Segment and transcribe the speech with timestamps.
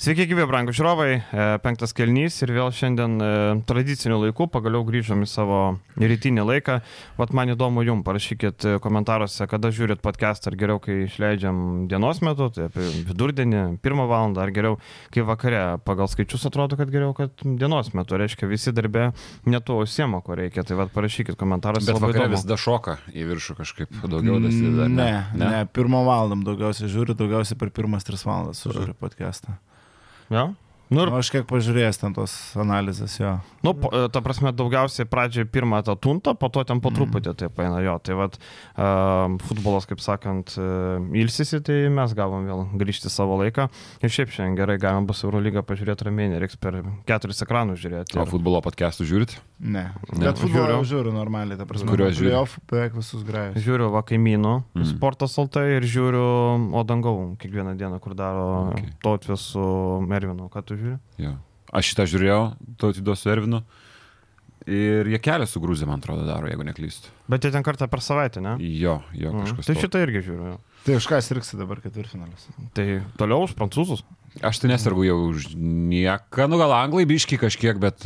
[0.00, 1.08] Sveiki, gyvi, brangų žiūrovai.
[1.12, 3.26] E, penktas kelnys ir vėl šiandien e,
[3.68, 5.58] tradiciniu laiku pagaliau grįžom į savo
[6.00, 6.78] rytinį laiką.
[7.18, 12.22] Vat man įdomu jums, parašykit e, komentaruose, kada žiūrit podcast, ar geriau, kai išleidžiam dienos
[12.24, 14.80] metu, tai apie vidurdienį, pirmą valandą, ar geriau,
[15.12, 15.60] kai vakare.
[15.84, 19.10] Pagal skaičius atrodo, kad geriau, kad dienos metu, reiškia, visi darbė
[19.52, 20.64] netu užsiemo, ko reikia.
[20.64, 21.92] Tai vat parašykit komentaruose.
[21.92, 24.88] Bet vakare vis da šoka į viršų kažkaip daugiau dasideda.
[24.88, 29.60] Ne, ne, ne, pirmą valandą daugiausiai žiūriu, daugiausiai per pirmas tris valandas žiūriu podcastą.
[30.30, 30.48] Ja?
[30.90, 31.10] Nu, ir...
[31.10, 33.36] nu, aš kiek pažiūrėjęs ten tos analizės jo.
[33.60, 37.38] Nu, po, ta prasme, daugiausiai pradžioje pirmą tą tuntą, po to ten po truputį mm.
[37.42, 37.96] taip eina jo.
[38.00, 43.68] Tai vad, uh, futbolas, kaip sakant, uh, ilsisi, tai mes gavom vėl grįžti savo laiką.
[44.00, 48.16] Ir šiaip šiandien gerai galima bus Eurolygą pažiūrėti ramiai, reiks per keturis ekranus žiūrėti.
[48.16, 48.22] Ir...
[48.24, 49.36] O futbolo podcastų žiūrit?
[49.60, 49.90] Ne.
[49.92, 50.24] ne.
[50.24, 50.88] Bet futbolą žiūriu.
[50.94, 51.90] žiūriu normaliai, ta prasme.
[51.92, 52.46] Kuriuos žiūriu?
[52.72, 53.60] Beveik visus grajus.
[53.60, 54.88] Žiūriu va kaimynų, mm.
[54.94, 56.24] sportas saltai ir žiūriu
[56.80, 58.88] Odangau kiekvieną dieną, kur daro okay.
[59.04, 59.68] Tautvės su
[60.08, 60.48] Mervinu.
[60.48, 60.96] Ką tu žiūri?
[61.20, 61.36] Jo.
[61.70, 62.42] Aš šitą žiūrėjau,
[62.80, 63.62] tautido su Ervinu.
[64.70, 67.08] Ir jie kelią su Grūzija, man atrodo, daro, jeigu neklystu.
[67.32, 68.58] Bet jie ten kartą per savaitę, ne?
[68.60, 69.46] Jo, jo, mm.
[69.46, 69.70] kažkas.
[69.70, 70.50] Tai šitą irgi žiūriu.
[70.50, 70.58] Jo.
[70.84, 72.44] Tai už ką sirksi dabar ketvirtfinalis?
[72.76, 72.86] Tai
[73.20, 74.04] toliau už prancūzus.
[74.44, 78.04] Aš tai nesirgu jau už nieką, nu gal anglai biški kažkiek, bet,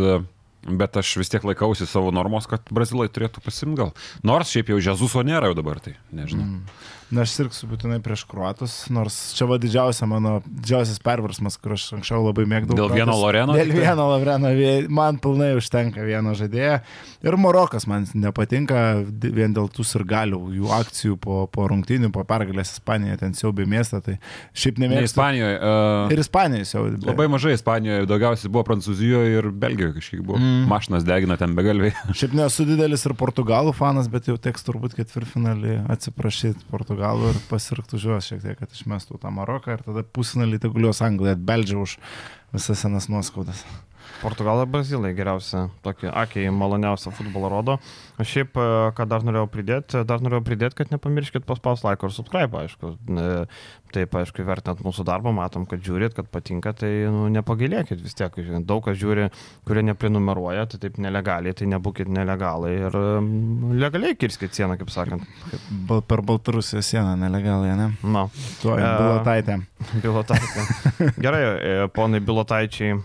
[0.64, 3.92] bet aš vis tiek laikausi savo normos, kad brazilai turėtų pasimti gal.
[4.26, 6.46] Nors šiaip jau Žezuso nėra jau dabar, tai nežinau.
[6.46, 6.78] Mm.
[7.12, 11.90] Na, aš sirksiu būtinai prieš kruatus, nors čia va didžiausia mano, didžiausias perversmas, kur aš
[11.98, 12.78] anksčiau labai mėgdavau.
[12.80, 13.56] Dėl vieno Loreno?
[13.58, 14.52] Dėl vieno Loreno,
[14.88, 16.78] man pilnai užtenka vieno žaidėjo.
[17.24, 22.72] Ir Marokas man nepatinka vien dėl tų sirgalių, jų akcijų po, po rungtynių, po pergalės
[22.78, 24.16] Ispanijoje, ten siaubė miestą, tai
[24.56, 25.04] šiaip nemėgstu.
[25.04, 25.60] Ne Ispanijoje.
[25.60, 26.96] Uh, ir Ispanijoje siaubė.
[27.10, 30.40] Labai mažai Ispanijoje, daugiausiai buvo Prancūzijoje ir Belgijoje kažkiek buvo.
[30.40, 30.66] Mm.
[30.72, 31.92] Mašinas degina ten begalviai.
[32.16, 37.38] šiaip nesu didelis ir Portugalų fanas, bet jau teks turbūt ketvirtfinalį atsiprašyti Portugalų Portugalų ir
[37.50, 41.96] pasirktų juos šiek tiek, kad išmestų tą Maroką ir tada pusinalį tegulios Angliją atbeldžia už
[42.54, 43.64] visas senas nuoskaudas.
[44.20, 47.76] Portugalai ir Brazilai geriausia, tokį akiai maloniausią futbolą rodo.
[48.14, 52.14] O šiaip, e, ką dar norėjau pridėti, dar norėjau pridėti, kad nepamirškit paspaus like ir
[52.14, 52.94] subscribe, aišku.
[53.94, 58.34] Taip, aišku, vertinant mūsų darbą, matom, kad žiūrit, kad patinka, tai nu, nepagailėkit vis tiek.
[58.66, 59.28] Daug kas žiūri,
[59.66, 62.98] kurie neprenumeruoja, tai taip nelegaliai, tai nebūkit nelegalai ir
[63.84, 65.26] legaliai kirskit sieną, kaip sakant.
[65.86, 67.88] Bal, per Baltarusiją sieną nelegaliai, ne?
[68.02, 68.26] Na.
[68.62, 69.60] Tuo, e, bilotaitė.
[70.04, 70.66] Bilotaitė.
[71.22, 72.98] Gerai, e, ponai bilotaičiai,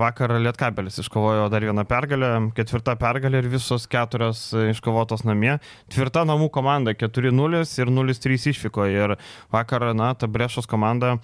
[0.00, 4.35] vakar Lietkabelis iškovojo dar vieną pergalę, ketvirta pergalė ir visos keturios
[4.72, 5.56] iškovotos namie.
[5.92, 8.88] Tvirta namų komanda 4-0 ir 0-3 išvyko.
[8.92, 9.18] Ir
[9.54, 11.16] vakar, na, ta Brešos komanda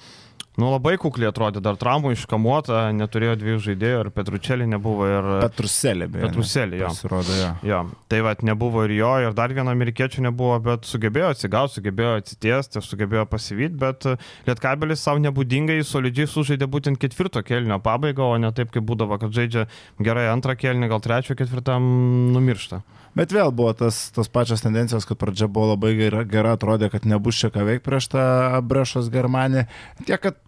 [0.60, 5.28] Nu, labai kukliai atrodė, dar traumų iškamuota, neturėjo dviejų žaidėjų, ir Petručelį nebuvo, ir...
[5.46, 6.26] Petruselį, beje.
[6.26, 6.90] Petruselį, jo.
[6.92, 7.52] Pasirodo, jo.
[7.70, 7.78] jo.
[8.12, 12.84] Tai vad, nebuvo ir jo, ir dar vieno amerikiečių nebuvo, bet sugebėjo atsigauti, sugebėjo atsitiesti,
[12.84, 14.04] sugebėjo pasivyti, bet
[14.44, 19.32] Lietkabelis savo nebūdingai solidžiai sužaidė būtent ketvirto kelnio pabaigą, o ne taip, kaip būdavo, kad
[19.32, 19.70] žaidžia
[20.04, 21.88] gerai antrą kelnį, gal trečio, ketvirtam
[22.36, 22.84] numiršta.
[23.18, 27.04] Bet vėl buvo tas, tos pačios tendencijos, kad pradžia buvo labai gera, gera atrodė, kad
[27.08, 28.24] nebus čia ką veikti prieš tą
[28.64, 29.66] Brešos Germaniją.
[30.06, 30.40] Tiek, kad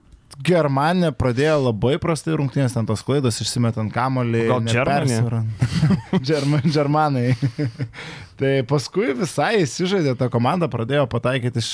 [0.43, 4.47] Germanija pradėjo labai prastai rungtynės, ten tos klaidos išsimetant kamolį.
[4.49, 5.45] Gal Germanai?
[6.75, 7.27] Germanai.
[8.41, 11.71] Tai paskui visai įsižaidė tą komandą, pradėjo pataikyti iš,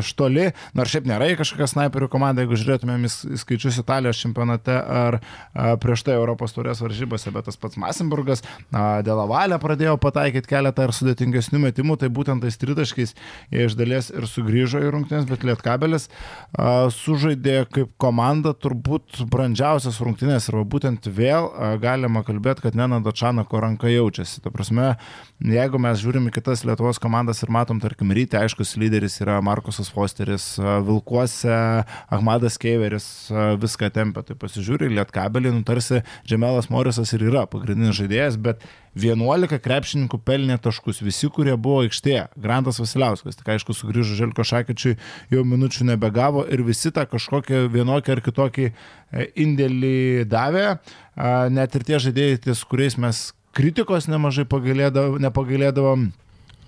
[0.00, 5.20] iš toli, nors šiaip nėra kažkokia snaiperių komanda, jeigu žiūrėtumėm į skaičius Italijos čempionate ar
[5.20, 8.42] a, prieš tai Europos turės varžybose, bet tas pats Masenburgas,
[9.06, 13.14] dėl avalę pradėjo pataikyti keletą ir sudėtingesnių metimų, tai būtent tais tritaškiais
[13.54, 20.02] jie iš dalies ir sugrįžo į rungtynės, bet Lietkabelis a, sužaidė kaip komanda turbūt brandžiausias
[20.02, 24.42] rungtynės ir būtent vėl a, galima kalbėti, kad Nenado Čanako ranka jaučiasi.
[24.42, 24.96] Ta prasme,
[25.38, 29.90] jeigu mes žiūrim į kitas Lietuvos komandas ir matom, tarkim, ryte, aiškus lyderis yra Markusas
[29.92, 31.56] Fosteris, Vilkuose,
[32.12, 33.06] Ahmadas Keiveris
[33.60, 34.24] viską tempia.
[34.26, 38.64] Tai pasižiūri, Lietkabelį, nu tarsi Džemelas Morisas ir yra pagrindinis žaidėjas, bet
[38.98, 42.26] 11 krepšininkų pelnė taškus, visi, kurie buvo aikštėje.
[42.40, 44.96] Grantas Vasiliauskas, tik aišku, sugrįžo Želko Šakečiui,
[45.30, 48.72] jau minučių nebegavo ir visi tą kažkokį vienokį ar kitokį e,
[49.46, 50.80] indėlį davė.
[51.54, 56.10] Net ir tie žaidėjai, ties kuriais mes kritikos nemažai nepagailėdavom.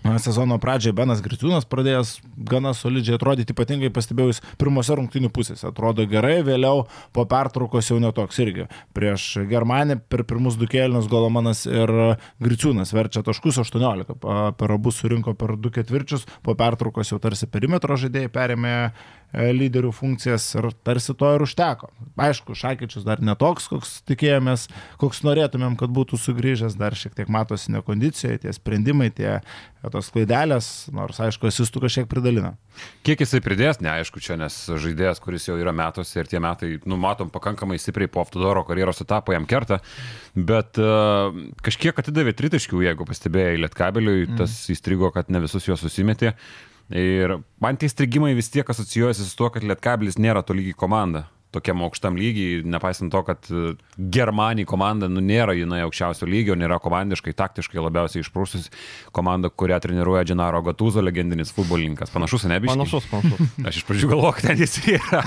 [0.03, 2.17] Sezono pradžioje Benas Griciūnas pradėjęs
[2.51, 5.63] gana solidžiai atrodyti, ypatingai pastebėjus pirmose rungtinių pusėse.
[5.69, 8.67] Atrodo gerai, vėliau po pertraukos jau netoks irgi.
[8.99, 11.95] Prieš Germaniją per pirmus du kėlinius Golomanas ir
[12.43, 14.19] Griciūnas verčia taškus 18,
[14.59, 18.77] per abu surinko per du ketvirčius, po pertraukos jau tarsi perimetro žaidėjai perėmė
[19.33, 21.89] lyderių funkcijas ir tarsi to ir užteko.
[22.21, 24.67] Aišku, Šakyčius dar netoks, koks tikėjomės,
[25.01, 29.39] koks norėtumėm, kad būtų sugrįžęs, dar šiek tiek matosi nekondicijoje, tie sprendimai, tie
[29.91, 32.53] tos klaidelės, nors aišku, asistų kažkiek pridalina.
[33.07, 37.33] Kiek jisai pridės, neaišku, čia, nes žaidėjas, kuris jau yra metuose ir tie metai, numatom,
[37.33, 39.81] pakankamai stipriai po Aftodoro karjeros etapo jam kerta,
[40.37, 41.33] bet uh,
[41.65, 44.37] kažkiek atidavė tritaškių, jeigu pastebėjai Lietkabeliui, mm.
[44.43, 46.37] tas įstrigo, kad ne visus juos susimetė.
[46.91, 51.83] Ir man tie strigimai vis tiek asocijuojasi su tuo, kad Lietkabelis nėra tolygiai komanda tokiam
[51.87, 53.75] aukštam lygiai, nepaisant to, kad e,
[54.13, 58.73] Germanija komanda nu, nėra jinai aukščiausio lygio, nėra komandiškai, taktiškai labiausiai išprūsusi
[59.15, 62.13] komanda, kurią treniruoja Džinaro Gatūzo, legendinis futbolininkas.
[62.15, 62.77] Panašus, ne biškai?
[62.79, 63.53] Panašus, panašus.
[63.69, 65.23] Aš iš pradžių galvoju, kad ten jis yra.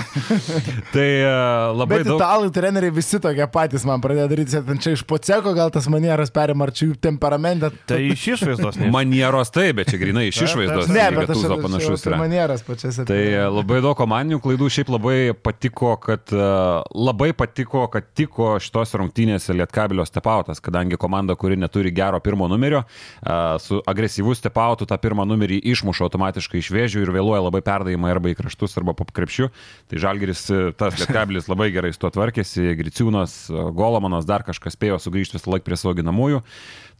[0.94, 2.18] tai uh, labai Bet daug.
[2.20, 6.32] italų treneriai visi tokie patys man pradėjo daryti, ten čia iš poceko gal tas manieras
[6.34, 7.70] perima, ar čia jų temperamentą.
[7.88, 8.90] Tai iš išvaizdos, ne?
[8.94, 10.90] Manieros taip, bet čia grinai iš išvaizdos.
[10.90, 12.18] Ne, tai bet Gattuso panašus yra.
[12.20, 13.06] manieras pačiose.
[13.08, 18.54] Tai e, labai daug komandinių klaidų, šiaip labai patiko, kad uh, labai patiko, kad tiko
[18.62, 24.88] šitos rungtynėse Lietkabilio stepautas, kadangi komanda, kuri neturi gero pirmo numerio, uh, su agresyvų stepautu
[24.88, 28.96] tą pirmą numerį išmuša automatiškai iš vėžių ir vėluoja labai perdavimą arba į kraštus, arba
[28.96, 29.50] po krepšių.
[29.90, 33.36] Tai Žalgeris, e, tas Lietkabilis labai gerai su tuo tvarkėsi, Griciūnas,
[33.76, 36.42] Golomanas, dar kažkas spėjo sugrįžti visą laiką prie savo ginamųjų.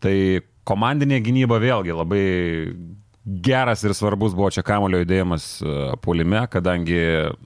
[0.04, 0.16] Tai
[0.66, 2.24] komandinė gynyba vėlgi labai
[3.26, 7.00] geras ir svarbus buvo čia kamulio judėjimas e, puolime, kadangi,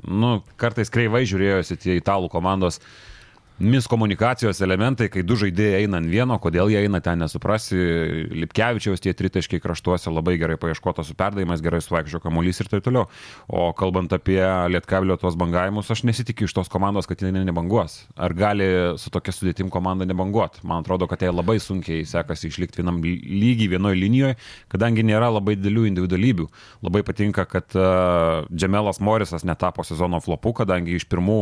[0.04, 2.80] nu, kartais kreivai žiūrėjosi tie italų komandos
[3.60, 7.76] miskomunikacijos elementai, kai du žaidėjai eina ant vieno, kodėl jie eina ten nesuprasi.
[8.40, 13.10] Lipkevičiaus tie tritaškiai kraštuose labai gerai paieškotas su perdavimas, gerai suvaikščio kamuolys ir taip toliau.
[13.48, 14.40] O kalbant apie
[14.72, 17.98] Lietkabilio tuos bangavimus, aš nesitikiu iš tos komandos, kad jie nebanguos.
[18.16, 18.70] Ar gali
[19.00, 20.62] su tokia sudėtim komanda nebanguot?
[20.64, 24.38] Man atrodo, kad jai labai sunkiai sekasi išlikti vienam lygiai, vienoje linijoje,
[24.72, 26.48] kadangi nėra labai didelių individualybių.
[26.86, 31.40] Labai patinka, kad uh, Džemelas Morisas netapo sezono flopu, kadangi iš pirmų,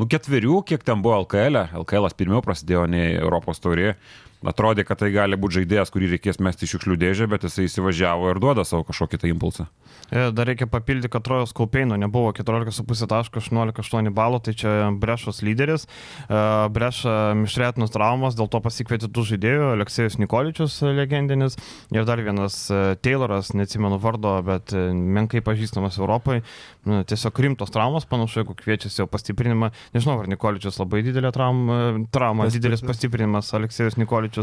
[0.00, 3.94] nu, ketverių, kiek ten buvo LKL, LKL pirmiau prasidėjo nei Europos taurė.
[4.44, 8.40] Atrodė, kad tai gali būti žaidėjas, kurį reikės mesti šiukšlių dėžę, bet jisai įsivažiavo ir
[8.42, 9.68] duoda savo kažkokį tą impulsą.
[10.10, 15.40] E, Dar reikia papildyti, kad Trojos Kaupeino nebuvo 14,5 taško, 18,8 balų, tai čia Brešos
[15.46, 15.86] lyderis.
[16.28, 16.42] E,
[16.74, 21.58] Breša mišrėtinus traumas, dėl to pasikvietė du žaidėjų, Aleksėjus Nikoličius e, legendinis
[21.94, 22.60] ir dar vienas
[23.04, 26.42] Tayloras, neatsimenu vardo, bet menkai pažįstamas Europai.
[26.84, 29.70] Nu, Tiesiog rimtos traumas, panašu, jeigu kviečiasi jau pastiprinimą.
[29.96, 31.80] Nežinau, ar Nikoličius labai didelė trauma,
[32.12, 34.33] trauma didelis pastiprinimas, Aleksėjus Nikoličius.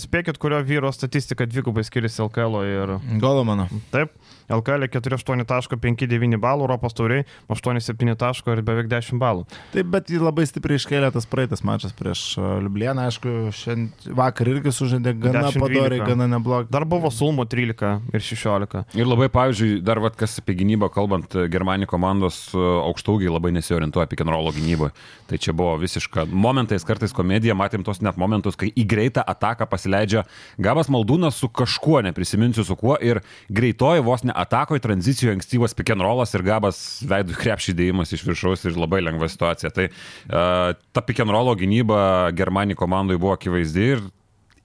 [0.00, 2.94] Spėkit, kurio vyro statistika dvigubai skiriasi LKL ir...
[3.22, 3.68] Golo mano.
[3.92, 4.14] Taip,
[4.52, 9.46] LKL 4,859 balų, Europos tauriai 8,7 taško ir beveik 10 balų.
[9.72, 14.72] Taip, bet jį labai stipriai iškėlė tas praeitas mačas prieš Liublieną, aišku, šiandien vakar irgi
[14.74, 15.62] sužaidė gana 10-12.
[15.64, 16.68] padoriai, gana neblogai.
[16.72, 18.84] Dar buvo Sulmo 13 ir 16.
[18.98, 24.08] Ir labai, pavyzdžiui, dar vat, kas apie gynybą kalbant, Germanijos komandos e, aukštaugiai labai nesiorientuoja
[24.08, 24.92] apie generolo gynyboje.
[25.30, 29.68] Tai čia buvo visiška momentais, kartais komedija, matėm tos net momentus, kai į greitą ataką
[29.70, 30.24] pasileidžia
[30.62, 36.34] Gabas Maldūnas su kažkuo, neprisiminsiu su kuo, ir greitoji vos ne atakoje, tranzicijoje ankstyvas rollas
[36.34, 39.70] ir Gabas veidų krepšį dėjimas iš viršaus ir labai lengva situacija.
[39.74, 41.04] Tai uh, ta
[41.34, 44.04] rollo gynyba Germanijos komandai buvo akivaizdi ir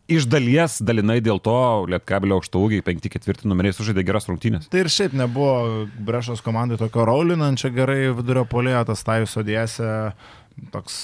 [0.09, 1.55] iš dalies dalinai dėl to
[1.91, 4.69] Lietkabelio aukšto ūgiai 5-4 numeriai sužaidė geras rungtynės.
[4.73, 9.91] Tai ir šiaip nebuvo Brešos komandai tokio raulinančio gerai vidurio polėjo, tas tajus odėse
[10.73, 10.97] toks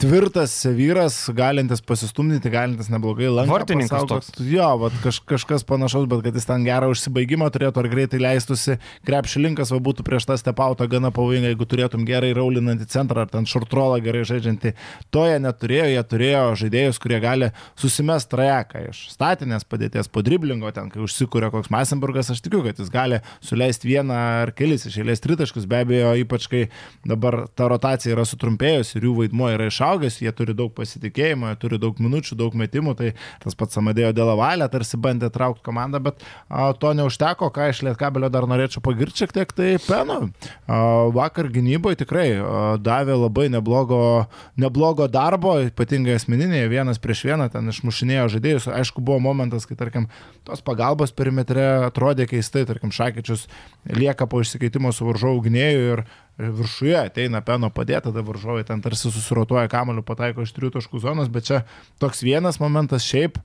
[0.00, 3.52] tvirtas vyras, galintis pasistumdyti, galintis neblogai lankyti.
[3.52, 4.30] Vartininkas toks.
[4.42, 8.78] Jo, vat, kaž, kažkas panašaus, bet kad jis ten gerą užsibaigimą turėtų ar greitai leistųsi,
[9.06, 13.46] krepšilinkas va būtų prieš tą stepautą gana pavojinga, jeigu turėtum gerai raulinantį centrą ar ten
[13.48, 14.74] šurtrolą gerai žaidžiantį.
[15.14, 20.72] To jie neturėjo, jie turėjo žaidėjus, kurie gali susimest trajeką iš statinės padėties po driblingo,
[20.74, 24.98] ten kai užsikūrė koks Masenburgas, aš tikiu, kad jis gali suleisti vieną ar kelis iš
[25.02, 26.66] eilės tritaškus, be abejo, ypač kai
[27.06, 31.50] dabar ta rotacija yra sutrumpėjusi ir jų vaidmuo yra išaugęs išaugęs, jie turi daug pasitikėjimo,
[31.52, 36.00] jie turi daug minučių, daug metimų, tai tas pats Samadėjo Delavalė tarsi bandė traukti komandą,
[36.00, 40.30] bet a, to neužteko, ką iš Lietkabelio dar norėčiau pagirti šiek tiek, tai Peno.
[40.66, 47.50] A, vakar gynyboje tikrai a, davė labai neblogo, neblogo darbo, ypatingai asmeninėje, vienas prieš vieną
[47.52, 48.70] ten išmušinėjo žaidėjus.
[48.72, 50.08] Aišku, buvo momentas, kai, tarkim,
[50.46, 53.48] tos pagalbos perimetre atrodė keistai, tarkim, Šakyčius
[53.88, 56.04] lieka po išsikeitimo su varžovų gynėjų ir
[56.38, 61.32] viršuje ateina peno padėta, tada varžovai ten tarsi susirotuoja kamoliu, pataiko iš trijų taškų zonos,
[61.32, 61.64] bet čia
[62.02, 63.38] toks vienas momentas šiaip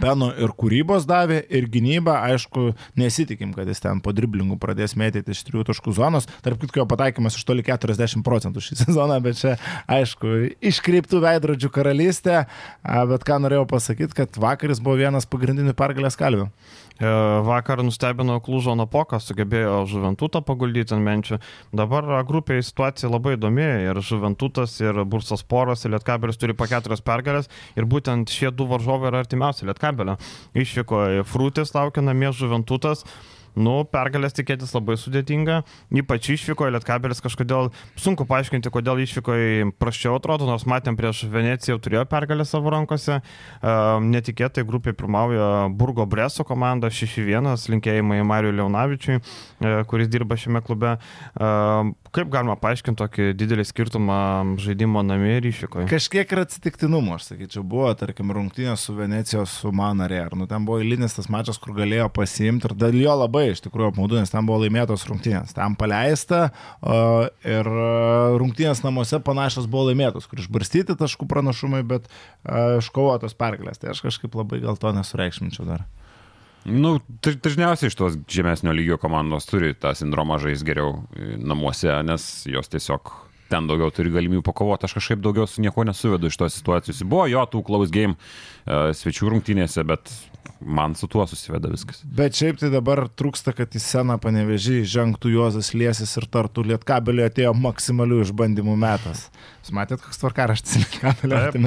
[0.00, 5.34] Peno ir kūrybos davė, ir gynybą, aišku, nesitikim, kad jis ten po driblingų pradės mėtyti
[5.34, 6.26] iš trijų taškų zonos.
[6.44, 9.58] Tarp kitko, jo pataikymas iš toli 40 procentų šį sezoną, bet čia,
[9.92, 10.32] aišku,
[10.64, 12.38] iškreiptų veidrodžių karalystė.
[13.12, 16.48] Bet ką norėjau pasakyti, kad vakaris buvo vienas pagrindinių pergalės kalvių.
[17.02, 17.06] E,
[17.42, 21.40] Vakar nustebino Klužo Napoką, sugebėjo Žuventutą paguldyti ant menčių.
[21.74, 27.02] Dabar grupėje situacija labai įdomi ir Žuventutas, ir Bursas Poras, ir Lietkabelis turi po keturias
[27.02, 30.14] pergalės ir būtent šie du varžovai yra artimiausi Lietkabelio.
[30.54, 33.02] Išvyko Frūtis, laukia namie Žuventutas.
[33.58, 35.60] Nu, pergalės tikėtis labai sudėtinga,
[36.02, 37.68] ypač išvyko į Lietkabelis kažkodėl,
[38.00, 43.20] sunku paaiškinti, kodėl išvyko į praščiau atrodo, nors matėm prieš Veneciją turėjo pergalę savo rankose.
[43.20, 50.64] Uh, netikėtai grupė pirmauja Burgo Breso komanda 6-1, linkėjimai Mariu Leonavičiui, uh, kuris dirba šiame
[50.64, 50.96] klube.
[52.12, 54.16] Kaip galima paaiškinti tokį didelį skirtumą
[54.60, 55.86] žaidimo namie ir išvykoje?
[55.88, 60.18] Kažkiek ir atsitiktinumo, aš sakyčiau, buvo, tarkim, rungtynės su Venecijos, su Manarė.
[60.26, 63.64] Ar nu ten buvo eilinis tas mačas, kur galėjo pasiimti ir dėl jo labai iš
[63.64, 65.56] tikrųjų apmaudu, nes ten buvo laimėtos rungtynės.
[65.56, 66.42] Ten paleista
[67.48, 67.88] ir e,
[68.44, 73.80] rungtynės namuose panašios buvo laimėtos, kur išbarstyti taškų pranašumai, bet uh, iškovotos pergalės.
[73.80, 75.88] Tai aš kažkaip labai gal to nesureikšminčiau dar.
[76.68, 81.90] Nu, daž- dažniausiai iš tos žemesnio lygio komandos turi tą sindromą žais geriau e, namuose,
[82.06, 83.10] nes jos tiesiog
[83.52, 84.86] ten daugiau turi galimybių pakovoti.
[84.88, 87.02] Aš kažkaip daugiau su nieko nesuvedu iš tos situacijos.
[87.04, 90.08] Buvo jo tų close game uh, svečių rungtynėse, bet
[90.64, 92.00] man su tuo susiveda viskas.
[92.16, 97.26] Bet šiaip tai dabar trūksta, kad į sceną panevežį žengtų Juozas Liesis ir tartų Lietkabelio
[97.28, 99.26] atėjo maksimalių išbandymų metas.
[99.60, 101.60] Jūs matėt, koks tvarkaraštis Lietkabelio Taip,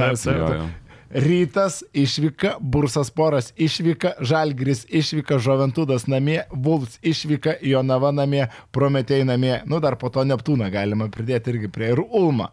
[1.15, 9.53] Rytas išvyka, Bursas Poras išvyka, Žalgris išvyka, Žoventudas namie, Vulfs išvyka, Jonava namie, Prometėjai namie.
[9.63, 12.49] Nu, dar po to Neptūną galima pridėti irgi prie ir Ulma.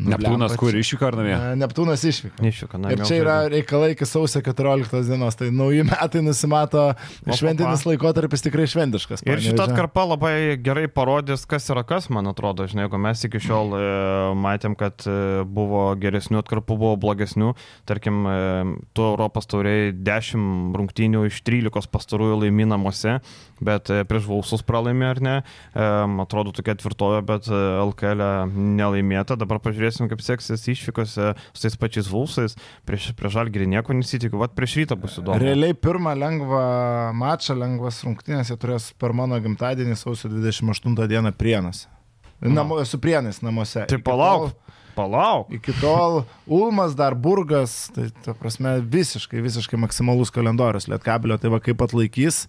[0.00, 1.34] Nu, Neptūnas, kur išvyko ar namie?
[1.36, 2.40] E, Neptūnas išvyka.
[2.48, 2.96] Išvyko namie.
[2.96, 6.86] Ir čia yra reikalai iki sausio 14 dienos, tai nauji metai nusimato,
[7.28, 9.24] šventinis laikotarpis tikrai šventiškas.
[9.26, 9.56] Ir Panevėžio.
[9.66, 13.82] atkarpa labai gerai parodys, kas yra kas, man atrodo, žinai, jeigu mes iki šiol e,
[14.40, 17.52] matėm, kad e, buvo geresnių atkarpų, buvo blogesnių,
[17.90, 18.38] tarkim, e,
[18.96, 23.18] tu Europos tauriai 10 rungtynių iš 13 pastarųjų laimi namuose,
[23.60, 25.88] bet e, prieš Vulsus pralaimė ar ne, e,
[26.24, 32.08] atrodo tokia tvirtovė, bet e, LKL nelaimėta, dabar pažiūrėsim, kaip seksis išvykose su tais pačiais
[32.10, 32.54] Vulsais,
[32.86, 35.38] prieš, prieš Žalgirį nieko nesitikiu, vat prieš rytą bus įdomu.
[35.40, 36.62] Realiai pirmą lengvą
[37.18, 41.88] mačą, lengvas rungtynės jie turės per mano gimtadienį sausio 28 dieną Prienuose.
[42.40, 43.84] Namo, su Prienais namuose.
[43.90, 45.50] Tai palauk, tol- palauk.
[45.58, 51.60] Iki tol Ulmas dar Burgas, tai ta prasme visiškai, visiškai maksimalus kalendorius Lietkabelio, tai va
[51.60, 52.46] kaip atlaikys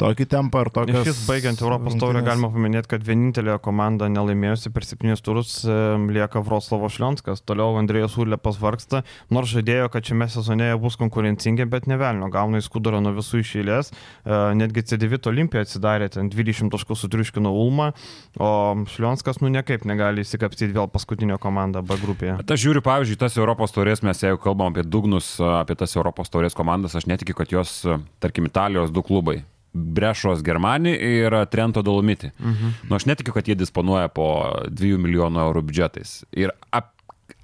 [0.00, 0.94] tokį tempą ar tokį...
[0.94, 6.42] Iš vis baigiant Europos taurę galima paminėti, kad vienintelė komanda nelaimėjusi per septynis turus lieka
[6.44, 7.42] Vroclavo Šlionskas.
[7.46, 9.02] Toliau Andrėjas Ulepas vargsta,
[9.34, 13.92] nors žadėjo, kad šiame sezone bus konkurencingi, bet nevelnio, gauna įskudurą nuo visų iš eilės.
[13.92, 17.90] E, Netgi C9 Olimpija atsidarė ten 20 taškų sutriuškino Ulmą,
[18.38, 18.50] o
[18.94, 22.38] Šlionskas nu niekaip negali įsikapstyti vėl paskutinio komandą B grupėje.
[22.42, 26.32] Bet aš žiūriu, pavyzdžiui, tas Europos taurės, mes jeigu kalbam apie dugnus, apie tas Europos
[26.32, 27.80] taurės komandas, aš netikiu, kad jos,
[28.22, 29.40] tarkim, Italijos du klubai.
[29.78, 32.30] Brešos Germani ir Trento Dolomiti.
[32.38, 32.76] Mhm.
[32.90, 34.28] Nu, aš netikiu, kad jie disponuoja po
[34.68, 36.22] 2 milijonų eurų biudžetais.
[36.36, 36.92] Ir ap,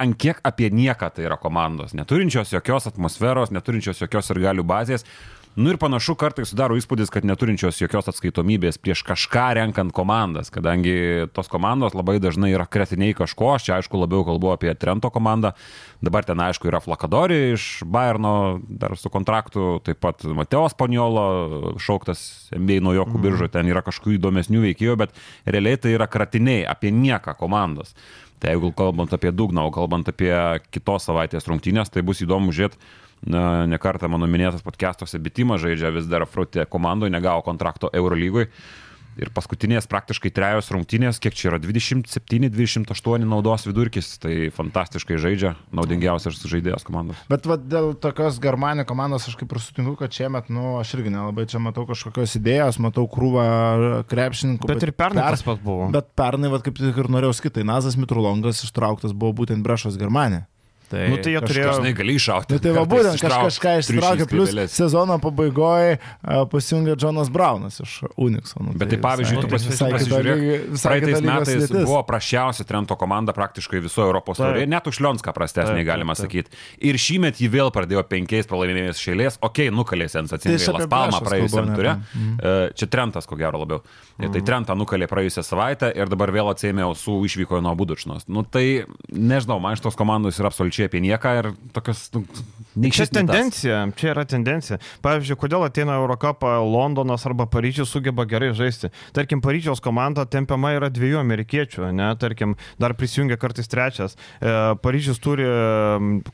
[0.00, 5.06] ant kiek apie nieką tai yra komandos, neturinčios jokios atmosferos, neturinčios jokios ir galių bazės.
[5.54, 11.28] Nu ir panašu kartais sudaro įspūdis, kad neturinčios jokios atskaitomybės prieš kažką renkant komandas, kadangi
[11.30, 15.52] tos komandos labai dažnai yra kretiniai kažko, aš čia aišku labiau kalbu apie Trento komandą,
[16.02, 18.32] dabar ten aišku yra Flakadori iš Bayerno,
[18.66, 24.66] dar su kontraktu, taip pat Mateo Spaniolo, šauktas MBA naujokų biržo, ten yra kažkokių įdomesnių
[24.66, 25.14] veikėjų, bet
[25.46, 27.94] realiai tai yra kratiniai apie nieką komandos.
[28.42, 30.34] Tai jeigu kalbant apie dugną, o kalbant apie
[30.74, 32.82] kitos savaitės rungtynės, tai bus įdomu žiūrėti,
[33.26, 38.48] na, nekartą mano minėtas podcastuose Bitima žaidžia vis dar Frutė komandoje, negavo kontrakto Eurolygui.
[39.14, 46.40] Ir paskutinės praktiškai trejos rungtynės, kiek čia yra 27-28 naudos vidurkis, tai fantastiškai žaidžia, naudingiausias
[46.50, 47.20] žaidėjas komandos.
[47.30, 51.14] Bet va, dėl tokios Germanio komandos aš kaip ir sutinku, kad šiemet, nu, aš irgi
[51.14, 53.44] nelabai čia matau kažkokios idėjos, matau krūvą
[54.10, 54.72] krepšininkų.
[54.72, 55.86] Bet ir pernai tas pats buvo.
[55.94, 60.48] Bet pernai, va, kaip tik ir norėjau skaitai, Nazas Mitrulongas ištrauktas buvo būtent Brešos Germanė.
[60.90, 62.50] Tai, Nu, tai jie turėjo- Dažnai gali iššauti.
[62.52, 65.98] Nu, tai va būtent kaž, kažką ištraukė, plus sezono pabaigoje
[66.52, 68.60] pasijungė Jonas Braunas iš Unixo.
[68.60, 71.84] Nu, Bet tai pavyzdžiui, tu pasi- visai kita pasižiūrėk, lygi- visai praeitais metais sudėtis.
[71.88, 76.48] buvo prašiausia Trento komanda praktiškai visoje Europos taurėje, net už Lionską prastesnė, galima sakyti.
[76.80, 80.86] Ir šįmet jį vėl pradėjo penkiais pralaimėjimais šėlės, okei, okay, nukalė Tai sensacingai čia Las
[80.86, 81.92] Brešos praėjusiam turė.
[81.96, 83.80] apie- E, Čia Trentas, ko gero labiau.
[84.20, 88.24] Ir Tai Trentą nukalė praėjusią savaitę ir dabar vėl atsėmė Ausų išvyko nuo Budučnos.
[88.28, 92.24] Nu tai nežinau, man šitos komandos yra absoliučiai apie nieką ir tokios nu,
[92.74, 94.80] Čia tendencija, čia yra tendencija.
[95.04, 98.90] Pavyzdžiui, kodėl ateina Eurocapą Londonas arba Paryžius sugeba gerai žaisti.
[99.14, 104.16] Tarkim, Paryžiaus komanda tempiama yra dviejų amerikiečių, ne, tarkim, dar prisijungia kartais trečias.
[104.42, 105.46] E, Paryžius turi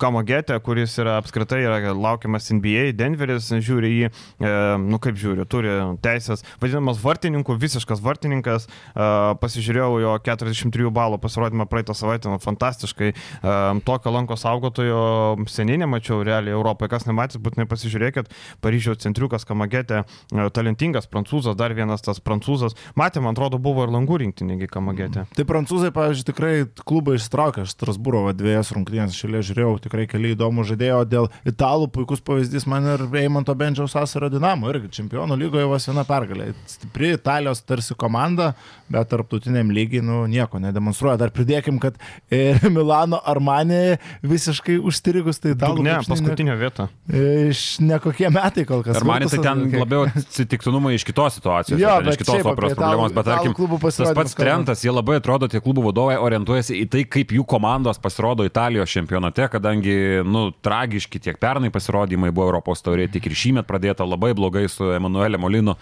[0.01, 5.77] Kamagetę, kuris yra apskritai yra laukiamas NBA, Denveris žiūri jį, e, nu kaip žiūri, turi
[6.01, 9.11] teisės, vadinamas vartininku, visiškas vartininkas, e,
[9.45, 15.05] pasižiūrėjau jo 43 balų pasirodymą praeitą savaitę, nu, fantastiškai, e, tokio lanko saugotojo
[15.51, 18.31] seniai nemačiau realiai Europoje, kas nematys, būtinai pasižiūrėkit,
[18.65, 23.95] Paryžiaus centriukas Kamagetė, e, talentingas prancūzas, dar vienas tas prancūzas, matė, man atrodo, buvo ir
[23.95, 25.27] langų rinktinėgi Kamagetė.
[25.37, 26.55] Tai prancūzai, pavyzdžiui, tikrai
[26.87, 32.23] klubą ištraukė, aš Strasbūro dviejas rungtynės šalia žiūrėjau, tikrai keli įdomų žaidėjo, dėl italų puikus
[32.25, 36.51] pavyzdys man ir Eimanto Bendžiaus Asaro Dinamo, irgi čempionų lygoje vos viena pergalė.
[36.71, 38.53] Stipri Italijos tarsi komanda,
[38.93, 41.19] bet tarptautiniam lygiai, nu, nieko nedemonstruoja.
[41.21, 41.99] Dar pridėkim, kad
[42.35, 45.85] ir Milano Armanė visiškai užstrigus, tai italų.
[45.87, 46.87] Ne, paskutinio vietą.
[47.11, 48.97] Iš nekokie metai kol kas.
[49.01, 53.13] Ir man tai ten kiek- labiau atsitiktinumai iš kitos situacijos, Jo, iš kitos operos problemos,
[53.17, 53.55] bet tarkim,
[53.91, 54.35] tas pats.
[54.39, 58.91] Trentas, jie labai atrodo, tie klubų vadovai orientuojasi į tai, kaip jų komandos pasirodo Italijos
[58.91, 64.33] čempionate, kadangi, nu, tragiški tiek pernai pasirodymai buvo Europos taurė, tiek ir šįmet pradėta labai
[64.35, 65.77] blogai su Emanuelė Molinu.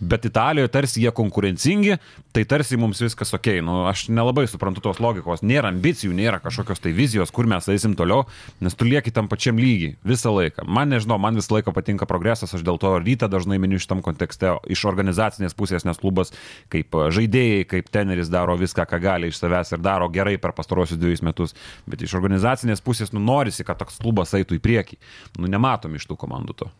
[0.00, 1.96] Bet Italijoje tarsi jie konkurencingi,
[2.32, 3.48] tai tarsi mums viskas ok.
[3.64, 5.44] Nu, aš nelabai suprantu tos logikos.
[5.46, 8.26] Nėra ambicijų, nėra kažkokios tai vizijos, kur mes eisim toliau,
[8.62, 10.66] nes tu lieki tam pačiam lygiai visą laiką.
[10.66, 14.56] Man nežinau, man visą laiką patinka progresas, aš dėl to rytą dažnai miniu šitam kontekste
[14.72, 16.34] iš organizacinės pusės, nes klubas
[16.72, 21.00] kaip žaidėjai, kaip teneris daro viską, ką gali iš savęs ir daro gerai per pastarosius
[21.00, 21.56] dviejus metus.
[21.86, 25.02] Bet iš organizacinės pusės, nu, norisi, kad toks klubas eitų į priekį.
[25.38, 26.72] Nu, nematom iš tų komandų to.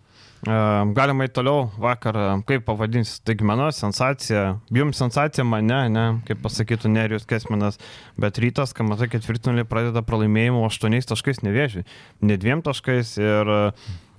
[0.42, 2.16] Galima į toliau vakar,
[2.48, 4.56] kaip pavadinsi, staigmena, sensacija.
[4.74, 7.78] Jums sensacija mane, ne, kaip pasakytų Nerijus Kesminas,
[8.18, 11.84] bet rytas, kai matai ketvirtinulį pradeda pralaimėjimu 8 taškais nevėžiui,
[12.26, 13.60] ne dviem taškais ir e,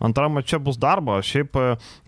[0.03, 1.15] Antram čia bus darbo.
[1.23, 1.55] Šiaip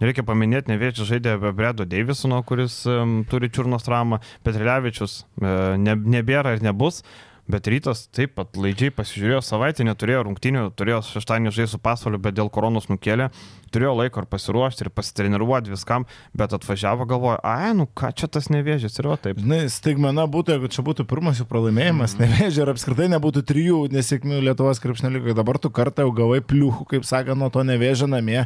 [0.04, 5.96] reikia paminėti, nevėčiai žaidė be Bredo Davisono, kuris um, turi čiurnos traumą, Petrilevičius e, ne,
[5.96, 7.04] nebėra ir nebus.
[7.46, 12.34] Bet rytas taip pat laidžiai pasižiūrėjo savaitę, neturėjo rungtinių, turėjo šeštadienį žaisti su pasvaliu, bet
[12.34, 13.28] dėl koronos nukėlė,
[13.76, 18.50] turėjo laiko ir pasiruošti, ir pasitreniruoti viskam, bet atvažiavo galvoja, ai, nu ką čia tas
[18.54, 19.42] nevėžys, ir va taip.
[19.44, 22.24] Žinai, staigmena būtų, jeigu čia būtų pirmas jų pralaimėjimas, mm.
[22.26, 25.38] nevėžė ir apskritai nebūtų trijų nesėkmių Lietuvos krepšinio lygoje.
[25.38, 28.46] Dabar tu kartą jau gavai pliuchų, kaip sakė, nuo to nevėžė namie.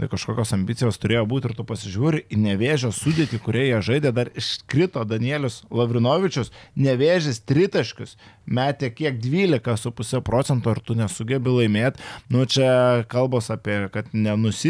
[0.00, 4.30] Tai kažkokios ambicijos turėjo būti ir tu pasižiūri į nevėžio sudėtį, kurie jie žaidė, dar
[4.32, 6.48] iškrito Danielius Lavrinovičius,
[6.80, 8.14] nevėžės tritaškius,
[8.48, 12.00] metė kiek 12,5 procento ir tu nesugebi laimėti.
[12.32, 14.08] Nu čia kalbos apie, kad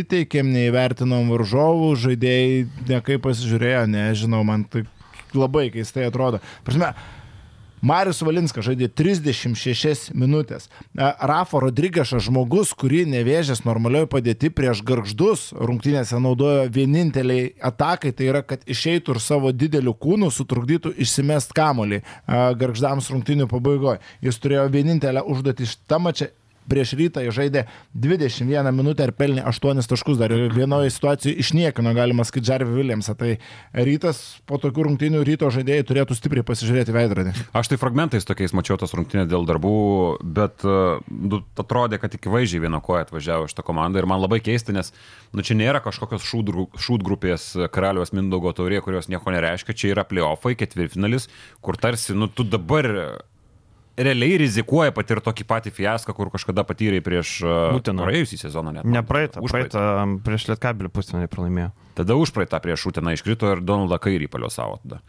[0.01, 4.87] nenusiteikėm, neįvertinom varžovų, žaidėjai nekaip pasižiūrėjo, nežinau, man tai
[5.35, 6.41] labai keistai atrodo.
[6.65, 6.95] Prasme,
[7.81, 10.69] Marius Valinskas žaidė 36 minutės.
[10.95, 18.43] Rafa Rodrygešas žmogus, kurį nevėžės normalioje padėti prieš garždus rungtynėse naudojo vieninteliai atakai, tai yra,
[18.43, 22.03] kad išeitų ir savo dideliu kūnu sutrukdytų išsimest kamolį
[22.61, 24.03] garždams rungtynių pabaigoje.
[24.21, 26.29] Jis turėjo vienintelę užduotį šitą mačią
[26.71, 30.19] prieš rytą žaidė 21 minutę ir pelnė 8 taškus.
[30.21, 33.15] Dar vienoje situacijoje išniekino, galima sakyti, Jarvį Williamsą.
[33.19, 33.35] Tai
[33.75, 37.35] rytas po tokių rungtynių ryto žaidėjai turėtų stipriai pasižiūrėti veidrodį.
[37.57, 39.75] Aš tai fragmentais tokiais mačiau tas rungtynės dėl darbų,
[40.23, 44.41] bet uh, nu, atrodė, kad tik vaizdžiai vieno koja atvažiavo šitą komandą ir man labai
[44.45, 44.93] keista, nes
[45.35, 50.57] nu, čia nėra kažkokios šūt grupės karaliaus Mindaugo taurė, kurios nieko nereiškia, čia yra playoffai,
[50.59, 51.29] ketvirtfinalis,
[51.65, 52.91] kur tarsi, nu, tu dabar
[54.01, 57.35] realiai rizikuoja patirti tokį patį fiaską, kur kažkada patyrė prieš
[57.77, 58.01] Būtent.
[58.03, 58.73] praėjusį sezoną.
[58.79, 59.83] Net, Ne praeitą, praeitą
[60.25, 61.71] prieš Lietkabelį pusfinalį pralaimėjo.
[62.01, 65.03] Tada užpraeitą prieš Šutiną iškrito ir Donaldą Kairį palio savo tada.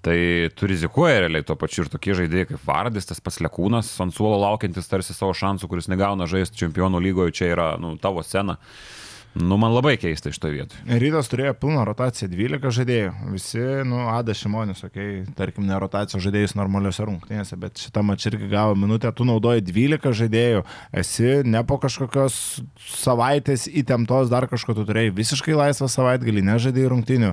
[0.00, 0.14] Tai
[0.54, 4.38] tu rizikuoji realiai tuo pačiu ir tokie žaidėjai kaip Vardis, tas pats Lekūnas, ant suolo
[4.44, 8.60] laukiantis tarsi savo šansų, kuris negauna žaisti čempionų lygoje, čia yra nu, tavo scena.
[9.38, 10.80] Nu, man labai keista iš to vietų.
[10.98, 13.12] Rytas turėjo pilną rotaciją 12 žaidėjų.
[13.30, 18.32] Visi, nu, Ada Šimonis, okei, okay, tarkim, ne rotacijos žaidėjus normaliuose rungtynėse, bet šitą mačą
[18.32, 20.64] irgi gavo minutę, tu naudoji 12 žaidėjų,
[21.04, 22.40] esi ne po kažkokios
[22.98, 27.32] savaitės įtemptos, dar kažko tu turėjai visiškai laisvą savaitgalį, nežaidėjai rungtynių.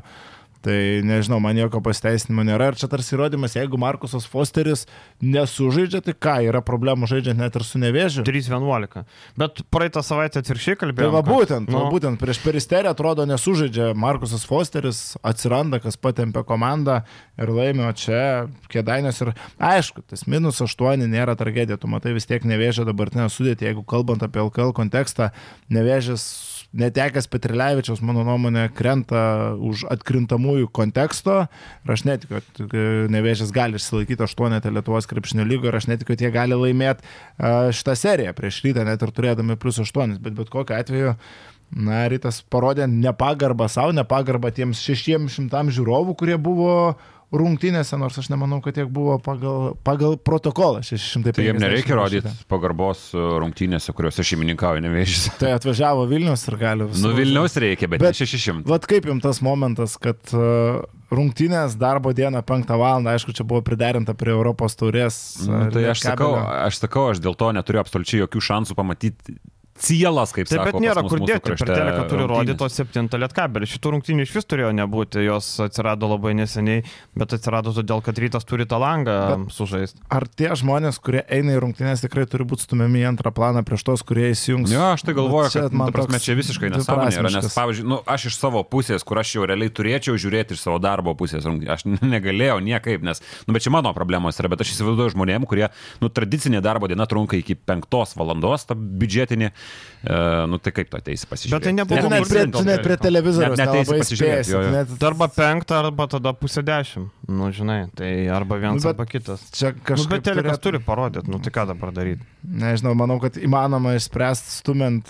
[0.66, 2.72] Tai nežinau, man jokio pasiteisinimo nėra.
[2.72, 4.86] Ir čia tarsi įrodymas, jeigu Markusas Fosteris
[5.22, 8.24] nesužaidžia, tai ką, yra problemų žaidžiant net ir su nevėžiu.
[8.26, 9.04] 3-11.
[9.38, 11.14] Bet praeitą savaitę atvirkščiai Tai kalbėjome.
[11.14, 17.04] va būtent, nu, va būtent prieš peristerį atrodo nesužaidžia Markusas Fosteris, atsiranda, kas patempia komandą
[17.38, 18.24] ir laimėjo čia
[18.74, 23.70] kėdainės ir aišku, tas minus 8 nėra tragedija, tu matai vis tiek nevėžia dabartinę sudėtį,
[23.70, 25.30] jeigu kalbant apie LKL kontekstą,
[25.70, 26.26] nevėžės
[26.76, 29.24] netekęs Petrilevičiaus, mano nuomonė, krenta
[29.56, 32.86] už atkrintamųjų konteksto ir aš netikiu, kad e,
[33.16, 37.16] nevėžės gali išsilaikyti aštuonetę Lietuvos krepšinio lygų ir aš netikiu, kad jie gali laimėti
[37.76, 41.16] šitą seriją prieš rytą, net ir turėdami plus aštuonis, bet bet kokiu atveju
[41.74, 46.94] Na, rytas parodė nepagarbą savo, nepagarbą tiems šešiems šimtam žiūrovų, kurie buvo
[47.40, 51.36] rungtynėse, nors aš nemanau, kad tiek buvo pagal, pagal protokolą 650.
[51.36, 55.30] Tai jiems nereikia rodyti pagarbos e, rungtynėse, kuriuose šeimininkauja nevėžys.
[55.42, 57.06] Tai atvažiavo Vilnius ir gali visą.
[57.06, 58.66] Nu Vilnius reikia, bet, bet 600.
[58.70, 63.06] Vat kaip jums tas momentas, kad uh, rungtynės darbo dieną 5 val.
[63.16, 65.18] aišku, čia buvo priderinta prie Europos taurės.
[65.46, 69.38] Nu, tai aš sakau, aš sakau, aš dėl to neturiu absoliučiai jokių šansų pamatyti
[69.76, 70.70] cielas, kaip sakoma.
[70.70, 73.68] Taip, bet nėra kur dėti, per teleką turi rodyti to septintą lietkabelį.
[73.68, 76.86] Šitų rungtynių iš vis turėjo nebūti, jos atsirado labai neseniai,
[77.18, 79.18] bet atsirado todėl, kad rytas turi tą langą
[79.52, 80.00] sužaisti.
[80.16, 83.84] Ar tie žmonės, kurie eina į rungtynės, tikrai turi būti stumiami į antrą planą prieš
[83.90, 84.72] tos, kurie įsijungs?
[84.72, 88.00] Ne, aš tai galvoju, čia, kad man prasme, čia visiškai nesąmonė yra, nes, pavyzdžiui, nu,
[88.16, 91.86] aš iš savo pusės, kur aš jau realiai turėčiau žiūrėti iš savo darbo pusės, aš
[92.16, 95.68] negalėjau niekaip, nes, nu, bet čia mano problemos yra, bet aš įsivaizduoju žmonėm, kurie,
[96.00, 99.52] nu, tradicinė darbo diena trunka iki penktos valandos, ta biudžetinė
[100.52, 101.56] nu tai kaip tu ateisi pasižiūrėti?
[101.56, 103.58] Bet tai nebuvo net, net, prie, net prie televizoriaus.
[103.58, 104.54] Net neteisi pasižiūrėti.
[104.54, 104.74] Jo, jo.
[104.76, 104.96] Net...
[105.10, 107.10] Arba penktą, arba tada pusę dešimt.
[107.26, 109.48] Nu, žinai, tai arba vienas, nu, arba kitas.
[109.56, 110.04] Čia kažkas.
[110.04, 110.66] Nu, bet telekas turėtų...
[110.68, 112.28] turi parodyti, nu tai ką dabar daryti?
[112.46, 115.10] Nežinau, manau, kad įmanoma išspręsti stumint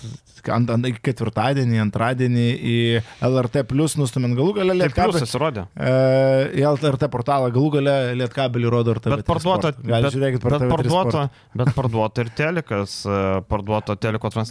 [0.52, 2.76] ant, ant, ketvirtadienį, antradienį į
[3.24, 5.18] LRT plus nustumint galų galę Lietkabelį.
[5.18, 5.64] Tai pasirodė.
[5.74, 5.92] E,
[6.60, 9.16] į LRT portalą galų galę Lietkabelį rodo ir taip.
[9.16, 14.45] Bet parduota, bet, žiūrėkit, bet, parduota, bet parduota ir telekas, e, parduota teliko transliacija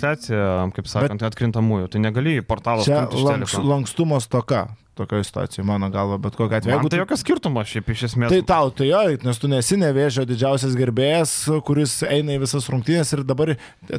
[0.75, 1.91] kaip sakant, bet atkrintamųjų.
[1.93, 2.85] Tai negali į portalą.
[2.87, 6.79] Čia lanks, lankstumo stoka tokioje situacijoje, mano galva, bet kokia atveju.
[6.79, 8.31] Man tai jokio skirtumo šiaip iš esmės.
[8.31, 11.33] Tai tau, tai jo, nes tu nesi nevėžio didžiausias gerbėjas,
[11.67, 13.53] kuris eina į visas rungtynės ir dabar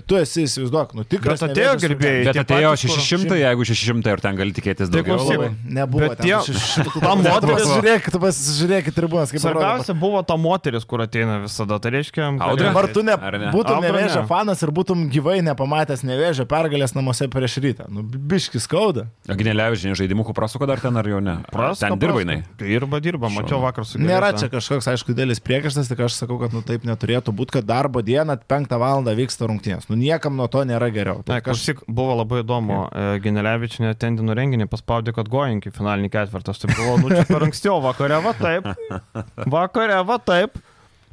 [0.08, 1.42] tu esi įsivaizduok, nu tikras.
[1.42, 2.22] Bet atėjo gerbėjai.
[2.30, 3.40] Bet atėjo 600, kur...
[3.42, 5.18] jeigu 600 ir ten gali tikėtis daugiau.
[5.20, 5.50] Tai labai.
[5.80, 6.08] Nebuvo.
[6.08, 6.36] Bet tie,
[7.04, 7.68] ta moteris.
[7.72, 11.80] Žiūrėk, tu pasižiūrėk tribunas, kaip Svarbiausia buvo ta moteris, kur ateina visada.
[11.82, 12.72] Tai reiškia, Audrė.
[12.76, 13.16] Ar tu ne,
[13.52, 17.88] būtum nevėžio fanas ir būtum gyvai nepamatęs nevėžio pergalės namuose prieš rytą?
[17.92, 19.06] Nu, biški skauda.
[19.32, 21.36] Agnelevižinė žaidimų prasuko dar ten ar jau ne?
[21.52, 22.38] Prasko, ten dirba jinai.
[22.60, 26.54] Dirba, dirba, mačiau vakar su Nėra čia kažkoks, aišku, dėlis priekaištas, tik aš sakau, kad
[26.54, 29.04] nu, taip neturėtų būti, kad darbo dieną 5 val.
[29.16, 29.88] vyksta rungtynės.
[29.90, 31.22] Nu niekam nuo to nėra geriau.
[31.26, 32.78] Tai kažkaip buvo labai įdomu.
[32.86, 33.18] Yeah.
[33.24, 36.54] Genelevičinė tendinų renginį paspaudė, kad gojink į finalinį ketvirtą.
[36.54, 38.68] Aš tai buvau, nu čia per ankstiau, vakare va taip.
[39.56, 40.58] Vakare va taip.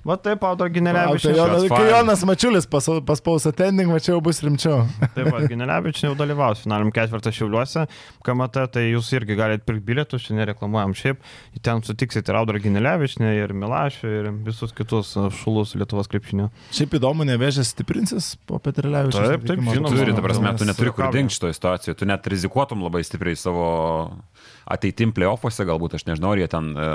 [0.04, 1.38] Va taip, Audro Ginelevičius.
[1.38, 4.82] Tai kai Jonas Mačiulis paspaus attending, mačiau bus rimčiau.
[5.16, 7.86] Taip, Ginelevičius jau dalyvaus finaliniam ketvirtą šiauliuose.
[8.28, 11.24] KMT, tai jūs irgi galite pirkti bilietus, čia nereklamuojam šiaip.
[11.64, 16.50] Ten sutiksit ir Audro Ginelevičius, ir Milašių, ir visus kitus šulus Lietuvos krepšinio.
[16.76, 19.38] Šiaip įdomu, nevėžės stiprinsis po Petrilevičius.
[19.38, 19.94] Taip, taip, žinoma.
[19.96, 23.72] Turi, ta prasme, tu neturi kur dingti šitoje situacijoje, tu net rizikuotum labai stipriai savo
[24.66, 26.90] ateitim playoffuose, galbūt aš nežinau, ar jie ten e,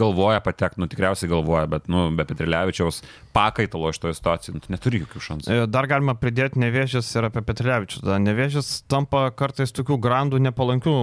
[0.00, 5.00] galvoja patekti, nu tikriausiai galvoja, bet nu, be Petrilevičiaus pakaitalo iš toje situacijoje nu, neturi
[5.04, 5.50] jokių šansų.
[5.52, 8.02] E, dar galima pridėti Nevėžės ir apie Petrilevičius.
[8.24, 10.94] Nevėžės tampa kartais tokių grandų nepalankių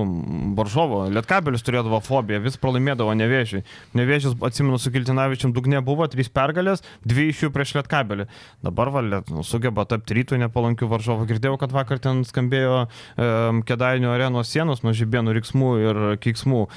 [0.57, 1.05] varžovo.
[1.13, 3.63] Lietkabelis turėdavo fobiją, vis pralaimėdavo Nevėžiai.
[3.97, 8.27] Nevėžės, atsimenu, su Kiltinavičium dugne buvo trys pergalės, dvi iš jų prieš Lietkabelį.
[8.65, 11.29] Dabar valėt, nu, sugeba tapti rytų nepalankių varžovų.
[11.31, 13.31] Girdėjau, kad vakar ten skambėjo e,
[13.67, 16.67] Kedainių arenos sienos nuo žibėnų riksmų ir kiksmų.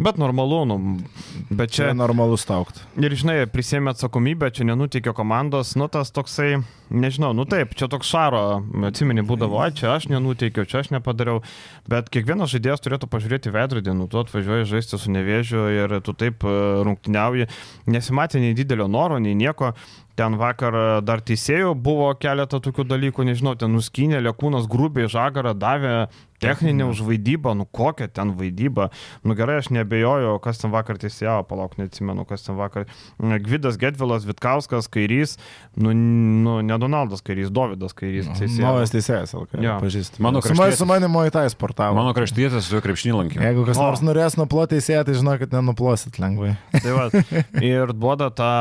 [0.00, 0.76] Bet normalu, nu,
[1.50, 1.90] bet čia...
[1.90, 2.78] čia normalus taukt.
[2.96, 8.08] Ir žinai, prisėmė atsakomybę, čia nenutikė komandos, nu tas toksai, nežinau, nu taip, čia toks
[8.08, 8.42] šaro,
[8.88, 11.42] atsimeni, būdavo, ai, čia aš nenuteikiau, čia aš nepadariau,
[11.90, 16.48] bet kiekvienas žaidėjas turėtų pažiūrėti veidrodį, nu tu atvažiuoji žaisti su nevėžiu ir tu taip
[16.48, 16.56] e,
[16.88, 17.50] rungtiniauji,
[17.92, 19.74] nesimatė nei didelio noro, nei nieko,
[20.20, 25.94] ten vakar dar teisėjų buvo keletą tokių dalykų, nežinau, ten nuskynė, lėkūnas grubiai žagarą davė
[26.40, 28.88] techninė už vaidybą, nu kokia ten vaidyba.
[29.26, 32.88] Nu gerai, aš nebejoju, kas ten vakar teisėjavo, palauk, neatsimenu, kas ten vakar.
[33.20, 35.36] Gvidas Gedvilas, Vitkauskas, Kairys,
[35.76, 38.30] nu, nu ne Donaldas Kairys, Davidas Kairys.
[38.60, 39.60] Naujas teisėjas, LK.
[39.60, 39.76] Ja.
[39.82, 40.22] Pažįstu.
[40.24, 40.80] Mano kraštietis.
[40.80, 41.96] Su manimo į tą sportavą.
[41.98, 43.42] Mano kraštietis su krepšinį lankė.
[43.44, 46.54] Jeigu kas nors norės nuploti teisėją, tai žinokit, nenuplosit lengvai.
[46.72, 47.08] tai va,
[47.72, 48.54] ir duoda tą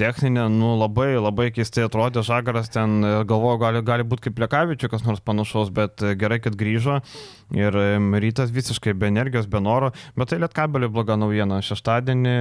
[0.00, 5.06] techninę, nu labai, labai keistai atrodė Žagaras, ten galvoju, gali, gali būti kaip Lekavičius, kas
[5.06, 7.00] nors panašaus, bet gerai, kad grįžo
[7.54, 7.76] ir
[8.22, 11.60] rytas visiškai be energijos, be noro, bet tai lietkabelį bloga naujiena.
[11.64, 12.34] Šeštadienį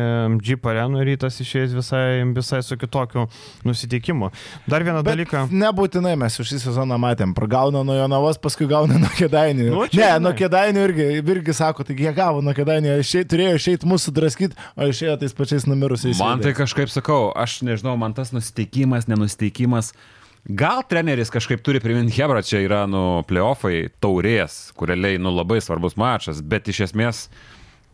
[0.43, 3.27] Jeep arenų rytas išėjęs visai, visai su kitokiu
[3.67, 4.31] nusiteikimu.
[4.69, 5.45] Dar vieną bet dalyką.
[5.51, 9.67] Nebūtinai mes už šį sezoną matėm, pragauna nuo Jonavos, paskui gauna nuo Kedainių.
[9.73, 10.21] Nu, ne, žinai.
[10.23, 14.57] nuo Kedainių irgi, irgi sako, taigi jie gavo nuo Kedainių, išė, turėjo išeiti mūsų draskyti,
[14.77, 16.21] o išėjo tais pačiais numirusiais.
[16.21, 19.91] Man tai kažkaip sakau, aš nežinau, man tas nusiteikimas, nenusiteikimas.
[20.43, 25.59] Gal treneris kažkaip turi priminti, Hebra, čia yra, nu, playoffai taurės, kur realiai, nu, labai
[25.63, 27.25] svarbus mačas, bet iš esmės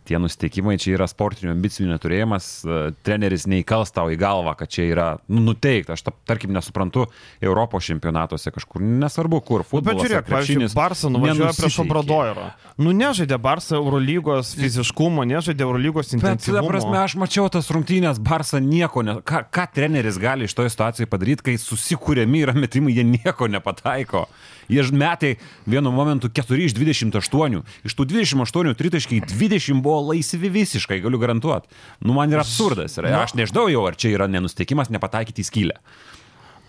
[0.10, 4.88] tie nusteikimai čia yra sportinių ambicijų neturėjimas, e, treneris neįkals tau į galvą, kad čia
[4.90, 5.94] yra nu, nuteikta.
[5.96, 7.06] Aš, ta, tarkim, nesuprantu
[7.46, 10.04] Europos čempionatuose kažkur, nesvarbu kur, Nu, bet futbolas.
[10.08, 12.50] žiūrėk, pavyzdžiui, Barça nuvažiuoja prieš Obradoirą.
[12.80, 16.68] Nu, nežaidė Barça Eurolygos fiziškumo, nežaidė Eurolygos Bet, intensyvumo.
[16.72, 21.10] prasme, aš mačiau tas rungtynės, Barça nieko, ne, ką, ką treneris gali iš toje situacijoje
[21.12, 24.26] padaryti, kai susikūrėmi yra metimai, jie nieko nepataiko.
[24.70, 25.34] Jie metai
[25.66, 27.64] vienu momentu 4 iš 28.
[27.88, 31.68] Iš tų 28 tritaškiai 20 buvo laisvi visiškai, galiu garantuoti.
[32.06, 33.00] Nu, man yra absurdas.
[33.02, 33.24] Yra.
[33.24, 35.78] Aš nežinau jau, ar čia yra nenusteikimas nepataikyti į skylę.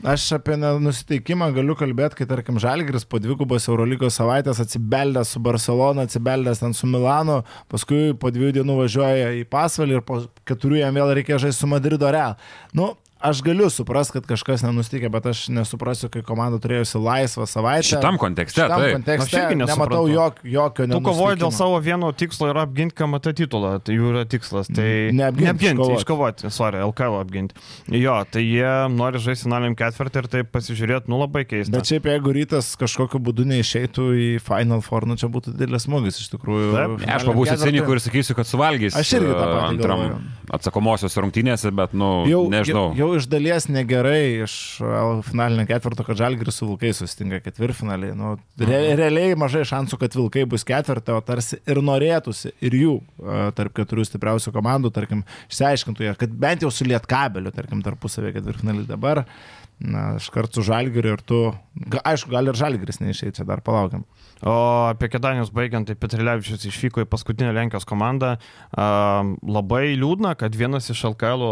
[0.01, 6.07] Aš apie nusiteikimą galiu kalbėti, kai tarkim Žalgris po dvigubos Eurolygos savaitės atsibeldęs su Barcelona,
[6.09, 10.97] atsibeldęs ten su Milanu, paskui po dviejų dienų važiuoja į pasvalį ir po keturių jam
[10.97, 12.39] vėl reikia žaisti su Madrido Real.
[12.73, 17.87] Nu, aš galiu suprasti, kad kažkas nenusteikė, bet aš nesuprasiu, kai komanda turėjusi laisvą savaitę.
[17.93, 18.93] Šitam kontekste, Šitam taip.
[18.99, 23.35] kontekste Aš irgi nematau jok, jokio Tu kovoji dėl savo vieno tikslo ir apginti KMT
[23.43, 24.71] titulą, tai jų yra tikslas.
[24.73, 26.01] Tai Neapgint, neapginti, iškovot.
[26.01, 27.55] iškovoti, sorry, LKL apginti.
[28.01, 31.75] Jo, tai jie nori žaisti finaliniam ketvirtį ir tai pasižiūrėti, nu labai keista.
[31.77, 36.21] Bet šiaip jeigu rytas kažkokiu būdu neišeitų į Final Four, nu čia būtų didelis smūgis
[36.25, 36.71] iš tikrųjų.
[36.77, 36.97] Taip.
[37.07, 40.03] Ne, aš pabūsiu ketvirtui- ir sakysiu, kad suvalgys Aš irgi tą patį antram
[40.51, 42.91] atsakomosios rungtynėse, bet, nu, Jau, nežinau.
[42.95, 44.55] jau, jau iš dalies negerai iš
[45.27, 48.13] finalinio ketvirto, kad Žalgiris su Vilkai susitinka ketvirtfinalį.
[48.19, 52.97] Nu, re, realiai mažai šansų, kad Vilkai bus ketvirtą, o tarsi ir norėtųsi, ir jų
[53.01, 58.35] e, tarp keturių stipriausių komandų, tarkim, išsiaiškintų jie, kad bent jau su Lietkabeliu, tarkim, tarpusavė
[58.39, 59.25] ketvirtfinalį dabar.
[59.81, 61.39] Na, aš kartu su Žalgiriu ir tu,
[61.89, 64.03] ga, aišku, gal ir Žalgiris neišėjai, čia dar palaukiam.
[64.45, 64.53] O
[64.91, 68.35] apie Kedanius baigiant, tai Petrilevičius išvyko į paskutinę Lenkijos komandą.
[68.77, 68.89] A,
[69.41, 71.47] labai liūdna, kad vienas iš LKL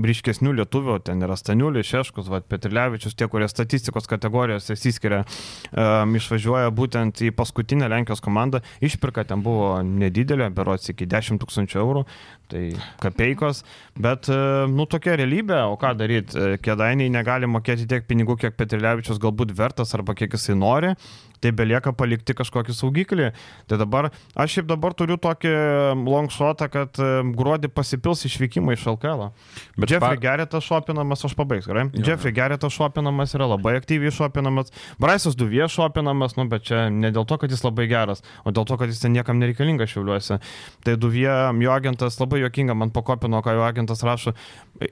[0.00, 6.72] ryškesnių lietuvių, ten yra Staniulis, Šeškus, va, Petrilevičius, tie, kurie statistikos kategorijose įsiskiria, a, išvažiuoja
[6.74, 8.62] būtent į paskutinę Lenkijos komandą.
[8.84, 12.06] Išpirka ten buvo nedidelė, berots iki 10 tūkstančių eurų,
[12.48, 12.64] tai
[13.02, 13.62] kapeikos,
[13.98, 19.20] bet, a, nu, tokia realybė, o ką daryti, Kedainiai negali mokėti tiek pinigų, kiek Petrilevičius
[19.22, 20.94] galbūt vertas arba kiek jisai nori
[21.42, 23.28] tai belieka palikti kažkokį saugiklį.
[23.70, 25.52] Tai dabar, aš šiaip dabar turiu tokį
[26.02, 27.08] longshotą, kad e,
[27.38, 29.28] gruodį pasipils išvykimą iš LKL.
[29.78, 31.86] Bet Jeffrey pa- Geretas šopinamas, aš pabaigsiu, gerai?
[31.94, 32.04] Jo.
[32.10, 34.72] Jeffrey Geretas šopinamas yra labai aktyviai šopinamas.
[35.00, 38.66] Braisas Duvie šopinamas, nu, bet čia ne dėl to, kad jis labai geras, o dėl
[38.68, 40.40] to, kad jis ten niekam nereikalingas šiauliuose.
[40.84, 41.30] Tai Duvie,
[41.62, 44.34] jo agentas labai jokinga, man pakopino, ką jo agentas rašo,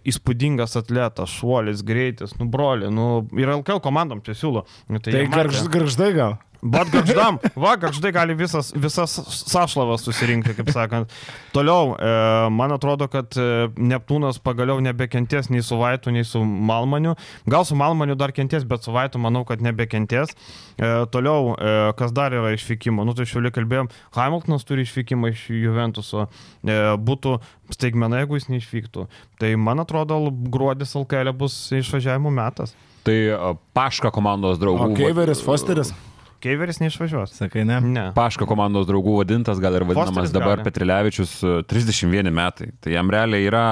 [0.06, 3.06] įspūdingas atletas, šuolis, greitis, nu, broli, nu,
[3.38, 4.64] ir LKL komandom čia siūlo.
[4.90, 5.30] Nu, Tai matė.
[5.36, 6.36] gargž, garždai gal?
[6.72, 9.14] Bet garždam, va, garždai gali visas, visas
[9.46, 11.12] sašlavas susirinkti, kaip sakant.
[11.54, 12.12] Toliau, e,
[12.54, 17.14] man atrodo, kad e, Neptūnas pagaliau nebekentės nei su Vaitu, nei su Malmaniu.
[17.50, 20.34] Gal su Malmaniu dar kenties, bet su Vaitu manau, kad nebekentės.
[20.76, 23.06] E, toliau, e, kas dar yra išvykimo?
[23.06, 26.26] Nu, tai šiuliu kalbėjom, Hamiltonas turi išvykimą iš Juventuso.
[26.66, 27.38] E, būtų
[27.74, 29.06] staigmena, jeigu jis neišvyktų.
[29.40, 30.18] Tai man atrodo,
[30.52, 32.74] gruodis LKL bus išvažiavimo metas.
[33.06, 34.90] Tai a, Paška komandos draugų.
[34.90, 35.92] O Keiveris, Fosteris,
[36.42, 37.34] Keiveris neišvažiuos.
[37.36, 37.78] sakai, ne?
[37.80, 38.04] Ne.
[38.16, 40.66] Paška komandos draugų vadintas, gal ir vadinamas Fosteris dabar gali.
[40.68, 42.70] Petrilevičius, e, 31 metai.
[42.80, 43.64] Tai jam realiai yra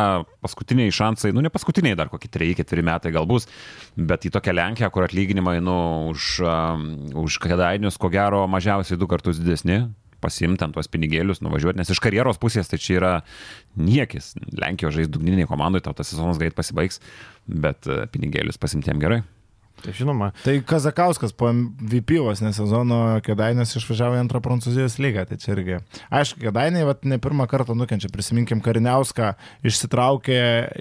[0.45, 3.49] paskutiniai šansai, nu ne paskutiniai dar kokie 3-4 metai gal bus,
[3.97, 5.77] bet į tokią Lenkiją, kur atlyginimai nu,
[6.15, 6.89] už, um,
[7.25, 9.85] už kėdainius ko gero mažiausiai du kartus didesni
[10.25, 13.13] pasimti ant tuos pinigėlius, nuvažiuoti, nes iš karjeros pusės tai čia yra
[13.77, 14.33] niekis.
[14.57, 17.01] Lenkijos žais dugniniai komandai, tau tas sezonas greit pasibaigs,
[17.45, 19.23] bet e, pinigėlius pasimtiem gerai.
[19.83, 25.27] Tai žinoma, Tai Kazakauskas po MVP vos ne sezono Kedainės išvažiavo į antrą Prancūzijos lygą,
[25.29, 25.79] tai čia irgi.
[26.15, 29.35] Aišku, Kedainiai vat, ne pirmą kartą nukenčia, prisiminkim Kariniauską,
[29.67, 30.39] išsitraukė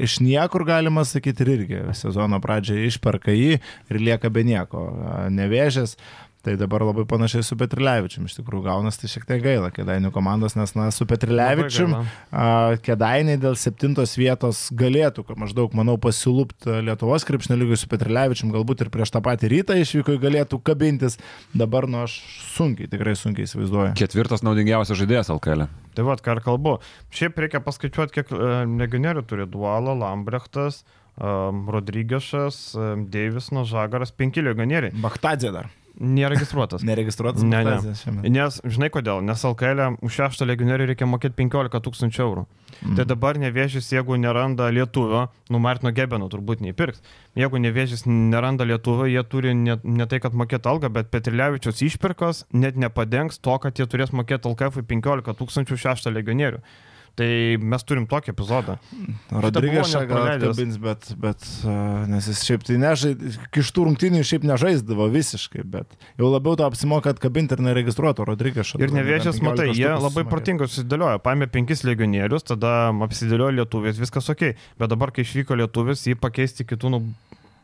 [0.08, 4.86] iš niekur, galima sakyti, ir irgi sezono pradžioje išperka jį ir lieka be nieko,
[5.34, 5.98] nevėžės.
[6.44, 10.58] Tai dabar labai panašiai su Petrilevičium iš tikrųjų gaunas, tai šiek tiek gaila Kedainių komandos,
[10.60, 11.94] nes na, su Petrilevičium
[12.84, 18.92] Kedainiai dėl septintos vietos galėtų, maždaug, manau, pasilūpti Lietuvos krepšnio lygiui su Petrilevičium, galbūt ir
[18.92, 21.16] prieš tą patį rytą išvyko galėtų kabintis.
[21.56, 22.18] Dabar, nu, aš
[22.58, 23.94] sunkiai, tikrai sunkiai įsivaizduoju.
[24.02, 25.70] Ketvirtas naudingiausias žaidėjas LKL.
[25.96, 26.74] Tai vad, ką ir kalbu.
[27.16, 28.50] Šiaip reikia paskaičiuoti, kiek e,
[28.82, 30.82] legionierių turi Dualo, Lambrechtas,
[31.16, 34.92] um, Rodrygešas, um, Deivisnas, Žagaras, penki legionieriai.
[35.06, 35.72] Bachtadzė dar.
[36.00, 36.82] Nėra registruotas.
[36.90, 38.30] Neregistruotas Ne, ne.
[38.34, 42.46] Nes, žinai kodėl, nes LKL už šeštą legionierių reikia mokėti 15 tūkstančių eurų.
[42.82, 42.96] Mm.
[42.98, 47.04] Tai dabar nevėžys, jeigu neranda lietuvio, nu Martino Gebeno turbūt neįpirks.
[47.38, 52.48] Jeigu nevėžys neranda lietuvio, jie turi ne, ne tai, kad mokėti algą, bet Petrilevičius išpirkos
[52.58, 56.64] net nepadengs to, kad jie turės mokėti LKF 15 tūkstančių šeštą legionierių.
[57.14, 57.30] Tai
[57.62, 58.80] mes turim tokį epizodą.
[59.30, 59.92] Praleidęs.
[60.00, 65.94] atkabins, bet, bet uh, nes jis šiaip tai nežaidė, kištų rungtynių šiaip nežaisdavo visiškai, bet
[66.18, 68.82] jau labiau to apsimoka atkabinti ir neregistruoto Rodrygešą.
[68.82, 71.22] Ir nevėžės, matai, jie labai protingai susidėliojo.
[71.22, 74.56] Paėmė penkis legionierius, tada apsidėliojo lietuvės, viskas ok.
[74.82, 77.04] Bet dabar, kai išvyko lietuvės, jį pakeisti kitų, nu,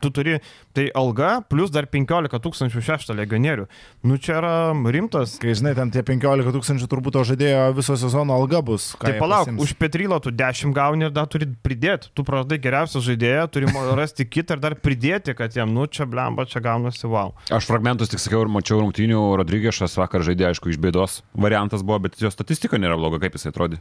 [0.00, 0.38] tu turi,
[0.76, 3.66] tai alga plus dar 15 tūkstančių šeštą legionierių.
[4.06, 4.54] Nu čia yra
[4.94, 5.36] rimtas.
[5.42, 8.90] Kai žinai, ten tie 15 tūkstančių turbūt to žaidėjo viso sezono alga bus.
[9.00, 9.62] Tai palauk, pasiims.
[9.64, 12.10] už Petrylą tu 10 gauni ir dar turi pridėti.
[12.16, 16.48] Tu praradai geriausią žaidėją, turi rasti kitą ir dar pridėti, kad jam, nu čia blemba,
[16.48, 17.34] čia gaunasi wow.
[17.52, 22.00] Aš fragmentus tik sakiau ir mačiau rungtynių, Rodrygešas vakar žaidė, aišku, iš bėdos variantas buvo,
[22.06, 23.80] bet jo statistika nėra bloga, kaip jisai atrodė.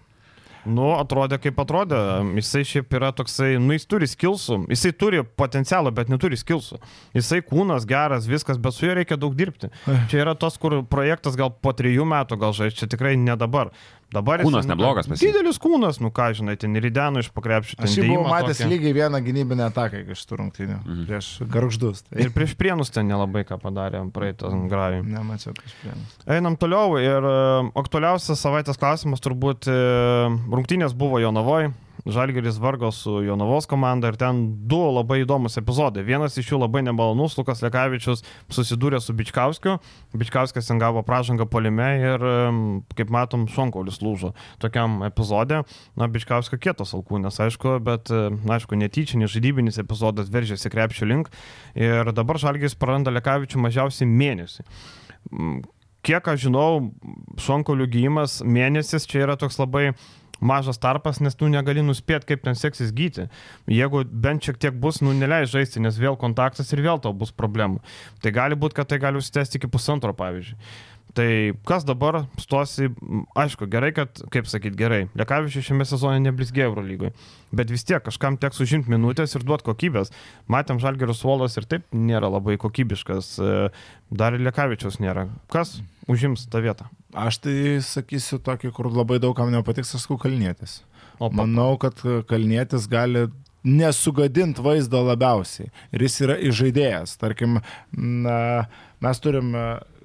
[0.67, 1.99] Nu, atrodė kaip atrodė.
[2.39, 4.59] Jisai šiaip yra toksai, nu, jis turi skilsų.
[4.73, 6.81] Jisai turi potencialą, bet neturi skilsų.
[7.15, 9.71] Jisai kūnas geras, viskas, bet su juo reikia daug dirbti.
[10.11, 13.71] Čia yra tas, kur projektas gal po trijų metų gal žais, čia tikrai ne dabar.
[14.09, 15.27] Dabar Kūnas nu, neblogas pas jį.
[15.29, 17.75] Didelis kūnas, nu ką žinai, ten rideno iš pakrepščių.
[17.77, 18.69] ten Aš jau buvau matęs tokį.
[18.71, 21.03] lygiai vieną gynybinę ataką iš tų rungtynių Mhm.
[21.05, 22.01] prieš garždus.
[22.09, 25.03] Tai Ir prieš prienus ten nelabai ką padarė praeitą grajų.
[25.05, 26.17] nemačiau prieš prienus.
[26.25, 29.77] Einam toliau ir e, aktualiausias savaitės klausimas turbūt e,
[30.49, 31.71] rungtynės buvo Jonavoje.
[32.13, 36.03] Žalgeris vargo su Jonavos komanda ir ten du labai įdomus epizodai.
[36.07, 39.77] Vienas iš jų labai nemalonus, Lukas Lekavičius susidūrė su Bičkauskiu.
[40.17, 42.27] Bičkauskas ten gavo pražangą polime ir,
[42.97, 45.63] kaip matom, šonkaulis lūžo tokiam epizodė.
[45.99, 51.33] Na, Bičkauskio kietas alkūnės, aišku, bet, na, aišku, netyčinis žaidybinis epizodas veržėsi krepšio link.
[51.77, 54.65] Ir dabar Žalgeris praranda Lekavičių mažiausiai mėnesį.
[55.99, 56.93] Kiek aš žinau,
[57.43, 59.89] šonkaulių gyjimas mėnesis čia yra toks labai
[60.39, 63.27] mažas tarpas, nes tu negali nuspėti, kaip ten seksis gyti.
[63.69, 67.33] Jeigu bent šiek tiek bus, nu neleis žaisti, nes vėl kontaktas ir vėl tau bus
[67.35, 67.83] problemų.
[68.23, 70.57] Tai gali būti, kad tai gali užsitęsti iki pusantro, pavyzdžiui.
[71.17, 72.91] Tai kas dabar stosi,
[73.37, 77.15] aišku, gerai, kad, kaip sakyt, gerai, Lekavičius šiame sezone neblizgė Euro lygoje,
[77.49, 80.13] bet vis tiek kažkam teks užimti minutės ir duoti kokybės.
[80.53, 83.55] Matėm, Žalgerio suolas ir taip nėra labai kokybiškas, e,
[84.13, 85.25] dar ir Lekavičius nėra.
[85.49, 86.87] Kas užims tą vietą?
[87.13, 90.81] Aš tai sakysiu tokį, kur labai daug kam nepatiks, aš sakau kalnėtis.
[91.19, 93.27] O, Manau, kad kalnėtis gali
[93.67, 95.71] nesugadinti vaizdo labiausiai.
[95.91, 97.17] Ir jis yra įžaidėjas.
[97.19, 97.59] Tarkim,
[97.91, 98.37] na,
[99.03, 99.51] mes turim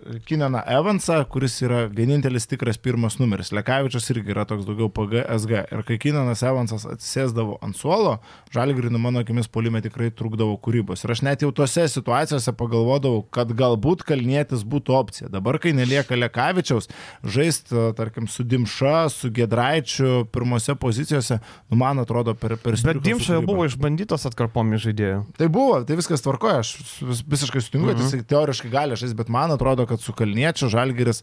[0.04, 3.50] e, Kinaną Evansą, kuris yra vienintelis tikras pirmas numeris.
[3.52, 5.64] Lekavičius irgi yra toks daugiau PGSG.
[5.72, 8.18] Ir kai Kinanas Evansas atsisėsdavo ant suolo,
[8.54, 11.04] Žalgrinu mano akimis polime tikrai trukdavo kūrybos.
[11.04, 15.28] Ir aš net jau tose situacijose pagalvodavau, kad galbūt kalnėtis būtų opcija.
[15.32, 16.86] Dabar, kai nelieka Lekavičiaus,
[17.24, 21.38] žaisti, tarkim, su Dimša, su Gedraičiu pirmose pozicijose,
[21.70, 25.20] nu, man atrodo, per, per Bet striuką Dimša jau buvo išbandytas atkarpomi žaidėjų.
[25.38, 28.04] Tai buvo, tai viskas tvarkoja, aš vis- visiškai sutinku, kad Mhm.
[28.20, 31.22] jis teoriškai gali žaisti, bet man atrodo, kad su Kalniečiu Žalgeris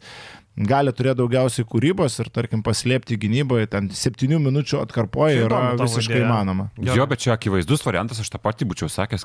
[0.67, 6.25] gali turėti daugiausiai kūrybos ir, tarkim, paslėpti gynyboje, ten septynių minučių atkarpoje yra visiškai idėja.
[6.27, 6.65] įmanoma.
[6.75, 6.97] Gerai.
[6.99, 9.23] Jo, bet čia akivaizdus variantas, aš tą patį būčiau sakęs,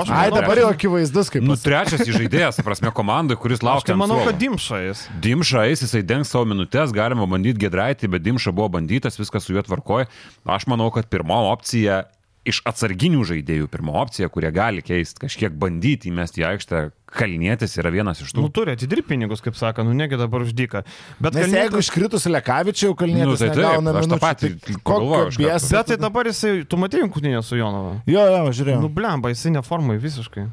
[0.00, 3.92] aš Ai, dabar jau akivaizdus, kaip Nu, trečias įžaidėjas, prasme, komandai, kuris laukia.
[3.92, 5.04] tai manau, kad Dimša jis.
[5.22, 9.54] Dimša eis, jisai dengs savo minutės, galima bandyti gedraitį, bet Dimša buvo bandytas, viskas su
[9.54, 10.10] juo tvarkoja.
[10.44, 12.02] Aš manau, kad pirmo opcija
[12.46, 16.80] iš atsarginių žaidėjų, pirmo opcija, kurie gali keisti, kažkiek bandyti įmesti į aikštę,
[17.16, 18.42] kalnėtis yra vienas iš tų.
[18.44, 20.82] Nu, turi atidirbti pinigus, kaip sako, nu negi dabar uždyka.
[21.18, 25.24] Bet, Nes Kalnietis- jeigu iškritus Lekavičiau, Kalnietis Nu, tai negauna tą minučių, patį tai kokio
[25.38, 25.70] bies.
[25.72, 27.96] bet tai dabar jisai, tu matėjai rungtynę su Jonava.
[28.06, 28.80] Jo, jo, žiūrėjau.
[28.82, 30.46] Nu, blemba, jisai neformai visiškai.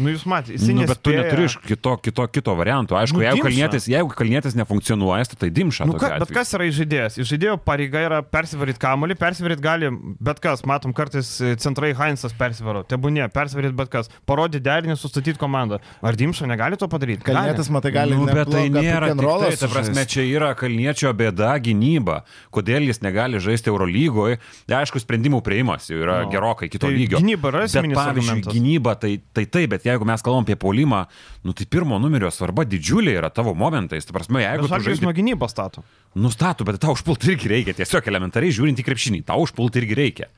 [0.00, 1.22] Nu, jūs matėte, jisai Nu, bet tu nespėja.
[1.26, 2.96] neturi iš kito, kito, kito varianto.
[2.96, 3.48] Aišku, Nu, jeigu, Dimša.
[3.50, 5.84] kalnėtis, jeigu kalnėtis nefunkcionuoja, tai dimša.
[5.84, 7.18] Nu, ka, bet kas yra žaidėjas?
[7.20, 10.64] Žaidėjo pareiga yra persivaryti kamuolį, persivaryti gali bet kas.
[10.64, 12.82] Matom, kartais e, centrai Heinzas persivaro.
[12.88, 14.08] Tebūnė, persivaryti bet kas.
[14.24, 15.80] Parodyti derinį, sustatyti komandą.
[16.00, 17.20] Ar Dimša negali to padaryti?
[17.28, 21.52] Kalnietis, matai, gali nu, bet tai nėra rollą tai, ta prasme, čia yra kalniečio bėda
[21.60, 22.22] gynyba.
[22.50, 24.40] Kodėl jis negali žaisti Eurolygoje?
[24.66, 26.30] Tai aišku, sprendimų prieimas jau yra No.
[26.32, 27.20] gerokai kito Tai lygio.
[27.20, 28.54] gynyba yra Bet esminis pavyzdžiui, argumentas.
[28.54, 31.04] gynyba, tai, tai taip, bet jeigu mes kalbam apie polimą,
[31.46, 34.06] nu tai pirmo numerio svarba didžiulė yra tavo momentais.
[34.08, 35.84] Tai prasme, jeigu tu Žalgiris žaidži nuo gynybos stato.
[36.18, 37.76] Nustato, bet tau užpulti irgi reikia.
[37.82, 40.30] Tiesiog elementariai žiūrint į krepšinį, tau užpulti irgi reikia.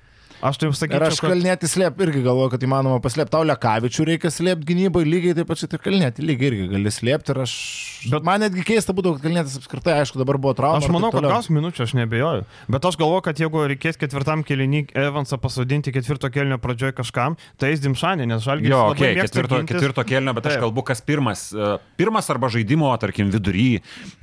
[0.42, 1.30] Aš tai Ir sakyčiau, aš kad...
[1.30, 3.30] kalnėti slėp irgi galvoju, kad įmanoma paslėpti.
[3.30, 7.30] Tau Lekavičių reikia slėpti gynybai, lygiai taip pat ir kalnėti, lygiai irgi gali slėpti.
[7.30, 7.52] Ir aš...
[8.10, 10.80] Bet man netgi keista būtų, kad kalnėtis apskritai, aišku, dabar buvo trauma.
[10.82, 12.42] Aš ir manau, kad gaus minučių, aš nebejoju.
[12.74, 17.70] Bet aš galvoju, kad jeigu reikės ketvirtam kelinį Evansą pasodinti ketvirto kelinio pradžioje kažkam, tai
[17.70, 19.76] jis Dimšanė, nes Žalgiris Jo, okay, ketvirto, gintis.
[19.78, 20.64] ketvirto kelnio, bet aš Taip.
[20.66, 21.44] kalbu, kas pirmas.
[21.54, 21.70] e,
[22.02, 23.68] Pirmas arba žaidimo, tarkim, vidury,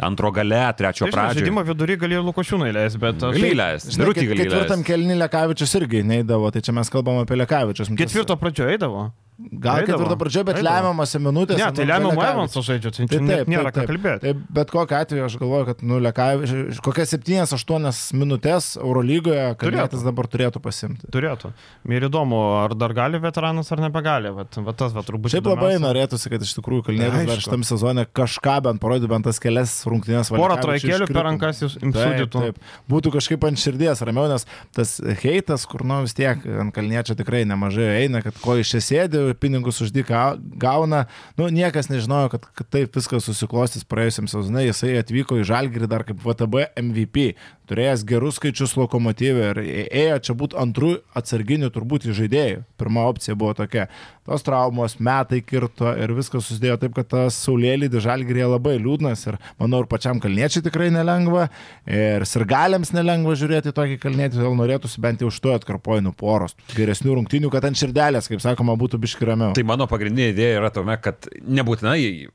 [0.03, 1.39] antro gale, trečio Tai, pradžioje.
[1.45, 3.23] žaidimo vidury galėjo Lukošiūnai leis, bet...
[3.23, 3.95] aš- Gali leisti.
[3.95, 4.89] Ketvirtam leisti.
[4.91, 7.91] kelnį Lekavičius irgi neįdavo, tai čia mes kalbam apie Lekavičius.
[7.99, 9.09] Ketvirto pradžioje eidavo.
[9.39, 10.75] Gal ketvirto pradžioje, bet eidavo.
[10.75, 11.59] lemiamose minutėse.
[11.63, 13.89] Ne, tai nu, lemiamą Lekavičius- Evansą žaidžia, tai Tai čia taip, nėra taip, ką taip.
[13.89, 14.19] kalbėti.
[14.19, 20.27] Tai bet kokiu atveju aš galvoju, kad nu, Lekavičius kokias 7-8 minutės Eurolygoje kalbėtis dabar
[20.27, 21.07] turėtų pasimti.
[21.13, 21.53] Turėtų.
[21.87, 24.33] Ir įdomu, ar dar gali veteranas ar nebegali.
[24.35, 25.31] Vat, vat tas, vat, turbūt.
[25.31, 29.39] Šiaip labai norėtųsi, kad iš tikrųjų Kalnietis dar šitam sezone kažką bent parodytų, bent tas
[29.39, 32.43] kelias rungtynės Porą Valekavičiui trajekėlių per rankas Taip, imsudytų.
[32.43, 32.59] taip.
[32.91, 37.45] Būtų kažkaip ant širdies ramiau, nes tas heitas, kur nu vis tiek ant kalniečio tikrai
[37.47, 40.23] nemažai eina, kad ko iš čia sėdi, pinigus uždyka
[40.61, 41.05] gauna.
[41.37, 44.67] Nu, niekas nežinojo, kad, kad taip viskas susiklostys praėjusiam sezonui.
[44.67, 47.33] Jisai atvyko į Žalgirį dar kaip VTB MVP,
[47.69, 49.61] turėjęs gerus skaičius lokomotyvė ir
[50.03, 52.63] ėjo čia būti antrų atsarginių turbūt į žaidėjų.
[52.79, 53.87] Pirma opcija buvo tokia.
[54.29, 59.39] Tos traumos, metai kirto ir viskas susidėjo taip, kad tas saulėlydį Žalgirėje labai liūdnas ir
[59.57, 61.47] manau ir pačiam kalniečiai tikrai nelengva
[61.89, 67.17] ir sirgaliams nelengva žiūrėti tokį kalnietį, todėl norėtųsi bent jau iš to atkarpojimų poros, geresnių
[67.17, 69.55] rungtynių, kad ant širdelės, kaip sakoma, būtų biškiramiau.
[69.57, 72.29] Tai mano pagrindinė idėja yra tome, kad nebūtinai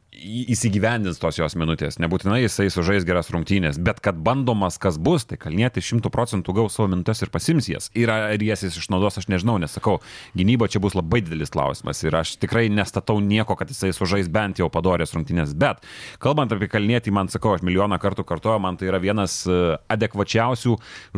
[0.55, 5.39] įsigyvendins tos jos minutės, nebūtinai jisai sužais geras rungtynės, bet kad bandomas kas bus, tai
[5.41, 7.91] kalnėtis šimtų procentų gaus savo minutės ir pasims jas.
[7.99, 9.99] Ir ar jas jis išnaudos, aš nežinau, nes sakau,
[10.39, 14.61] gynyba čia bus labai didelis klausimas ir aš tikrai nestatau nieko, kad jisai sužais bent
[14.62, 15.85] jau padorės rungtynės, bet
[16.22, 19.61] kalbant apie kalnėtį, man sakau, aš milijoną kartų kartuoju, man tai yra vienas e,
[19.95, 20.77] adekvačiausių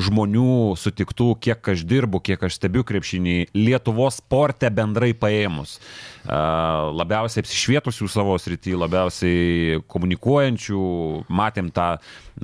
[0.08, 5.78] žmonių sutiktų, kiek aš dirbu, kiek aš stebiu krepšinį Lietuvos sporte bendrai paėmus.
[6.26, 10.80] Labiausiai apsišvietusių savo srity, labiausiai komunikuojančių,
[11.28, 11.96] matėm tą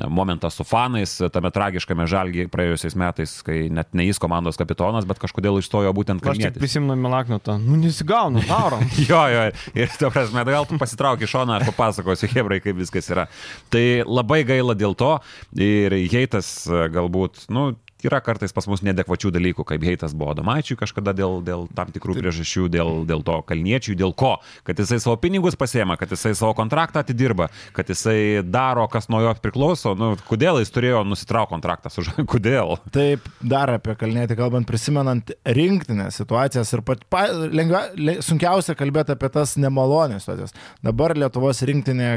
[0.09, 5.21] momentą su fanais tame tragiškame žalgiai praėjusiais metais, kai net ne jis komandos kapitonas, bet
[5.21, 7.59] kažkodėl išstojo būtent Aš tik prisimenu Milaknutą.
[7.61, 8.85] Nu, nesigauna, darom.
[9.13, 9.43] Jo, jo,
[9.77, 13.27] ir ta prasme, gal tu pasitrauk iš šoną, aš papasakosiu Hebrai, kaip viskas yra.
[13.73, 15.17] Tai labai gaila dėl to
[15.59, 17.73] ir heitas galbūt, nu,
[18.09, 22.19] yra kartais pas mus nedekvačių dalykų, kaip heitas buvo Domaičiui kažkada dėl, dėl tam tikrų
[22.19, 24.35] priežasčių, dėl, dėl to kalniečiui, dėl ko,
[24.67, 29.23] kad jisai savo pinigus pasiema, kad jisai savo kontraktą atidirba, kad jisai daro, kas nuo
[29.25, 32.77] jo priklauso, nu, kodėl jis turėjo nusitraukti kontraktą su žaliu, kodėl.
[32.95, 39.15] Taip, dar apie kalnėtį kalbant, prisimenant rinktinės situacijas ir pat, pa, lengvia, le, sunkiausia kalbėti
[39.15, 40.57] apie tas nemalonės situacijas.
[40.85, 42.11] Dabar Lietuvos rinktinė,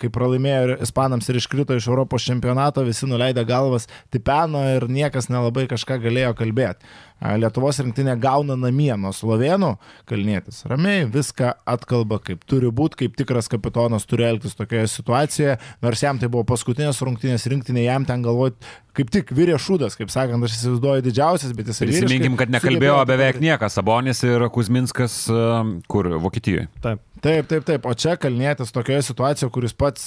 [0.00, 5.25] kai pralaimėjo ir ispanams ir iškrito iš Europos čempionato, visi nuleidę galvas, tipeno ir niekas
[5.32, 6.88] nelabai kažką galėjo kalbėti.
[7.16, 9.70] A, Lietuvos rinktinė gauna namie nuo slovenų,
[10.08, 16.04] kalnėtis ramiai, viską atkalba kaip turi būti, kaip tikras kapitonas turi elgtis tokioje situacijoje, nors
[16.04, 18.60] jam tai buvo paskutinės rungtynės rinktinė, jam ten galvoti,
[18.96, 23.40] kaip tik vyrė šūdas, kaip sakant, aš įsivaizduoju didžiausias, bet jis Prisiminkim, kad nekalbėjo beveik
[23.40, 25.42] niekas, Sabonis ir Kuzminskas, e,
[25.88, 26.68] kur Vokietijoje.
[26.84, 27.04] Taip.
[27.24, 30.04] Taip, taip, taip, o čia kalnėtis tokioje situacijoje, kuris pats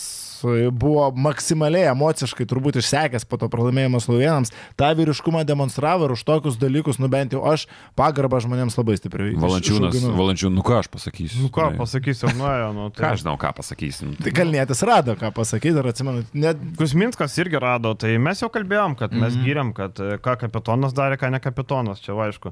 [0.71, 6.57] buvo maksimaliai emociškai turbūt išsekęs po to pralaimėjimo slovenams, tą vyriškumą demonstravo ir už tokius
[6.61, 7.67] dalykus, nu bent jau aš
[7.99, 9.35] pagarbą žmonėms labai stipriai.
[9.39, 9.97] Valančiūnas.
[10.15, 11.43] Valančiūnas, nu ką aš pasakysiu?
[11.45, 12.69] Nu ką, pasakysiu, nuėjo.
[12.75, 14.13] Nu, Ką aš žinau, ką pasakysim.
[14.23, 18.97] Tai kalnėtis rado, ką pasakyti, ir atsimenu, net Kusminskas irgi rado, tai mes jau kalbėjom,
[18.99, 19.45] kad mes Mhm.
[19.45, 22.51] gyrėm, kad e, ką kapitonas darė, ką ne kapitonas, čia aišku.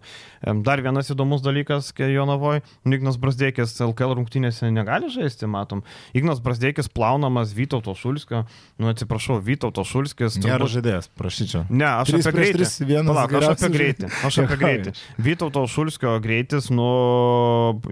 [0.64, 5.84] Dar vienas įdomus dalykas, kai Jonavoje, Ignas Brasdėkis LKL rungtynėse negali žaisti, matom.
[6.14, 8.46] Ignas Brasdėkis plaunamas Vytauto Šulskio,
[8.82, 10.38] nu atsiprašau, Vytauto Šulskis.
[10.42, 11.66] geras žaidėjas, prašyčiau.
[11.70, 12.58] Ne, aš Trys apie prieš greitį.
[12.58, 14.10] tris, vienas Palauk, aš apie greitį.
[14.26, 14.94] Aš apie greitį.
[15.22, 16.88] Vytauto Šulskio greitis, nu,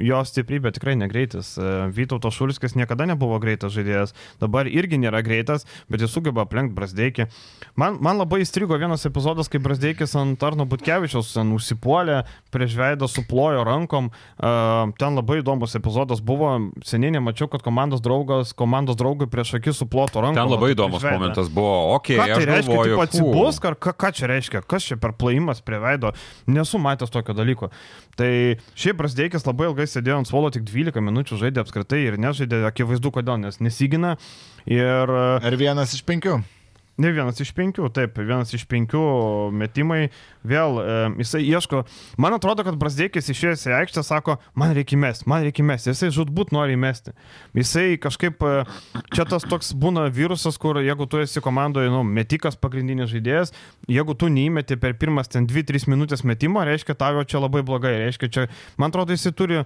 [0.01, 1.53] jo stiprybė tikrai negreitis.
[1.61, 4.15] E, Vytauto Šulskis niekada nebuvo greitas žaidėjas.
[4.41, 7.27] Dabar irgi nėra greitas, bet jis sugeba aplenkti Brasdeikį.
[7.77, 12.23] Man, man labai įstrigo vienas epizodas, kai Brasdeikis ant Arno Butkevičiaus ten užsipuolė,
[12.53, 14.09] prieš veidą suplojo rankom.
[14.41, 14.53] E,
[14.97, 16.55] Ten labai įdomus epizodas buvo.
[16.85, 20.39] Seniai nemačiau, kad komandos draugas, komandos draugui prieš akis suploto rankom.
[20.39, 21.19] Ten labai o tai įdomus prieš veidą.
[21.19, 24.63] momentas buvo, okei, Ką okay, tai aš reiškia, galvoju, atsibusk, ar ką, ką čia reiškia,
[24.73, 26.11] kas čia per plaimas prie veido,
[26.47, 27.71] nesu matęs tokio dalyko.
[28.19, 28.31] Tai
[28.79, 33.13] šiaip Brasdeikis labai ilgai sėdėjo ant suolo, tik 12 minučių žaidė apskritai ir nežaidė, akivaizdu
[33.15, 34.15] kodėl, nes nesigina.
[34.65, 36.39] Ir Ar vienas iš penkių?
[37.01, 39.03] Ne vienas iš penkių, taip, vienas iš penkių
[39.55, 40.09] metimai,
[40.47, 41.83] vėl e, jisai ieško,
[42.21, 46.11] man atrodo, kad Brasdeikis išėjęs į aikštę sako, man reikia mesti, man reikia mesti, jisai
[46.15, 47.15] žudbūt nori įmesti.
[47.57, 52.59] Jisai kažkaip, e, čia tas toks būna virusas, kur jeigu tu esi komandoje, nu, metikas
[52.59, 53.51] pagrindinis žaidėjas,
[53.91, 58.31] jeigu tu neįmeti per pirmas ten 2-3 minutės metimo, reiškia tavo čia labai blogai, reiškia
[58.31, 58.47] čia,
[58.79, 59.63] man atrodo, jisai turi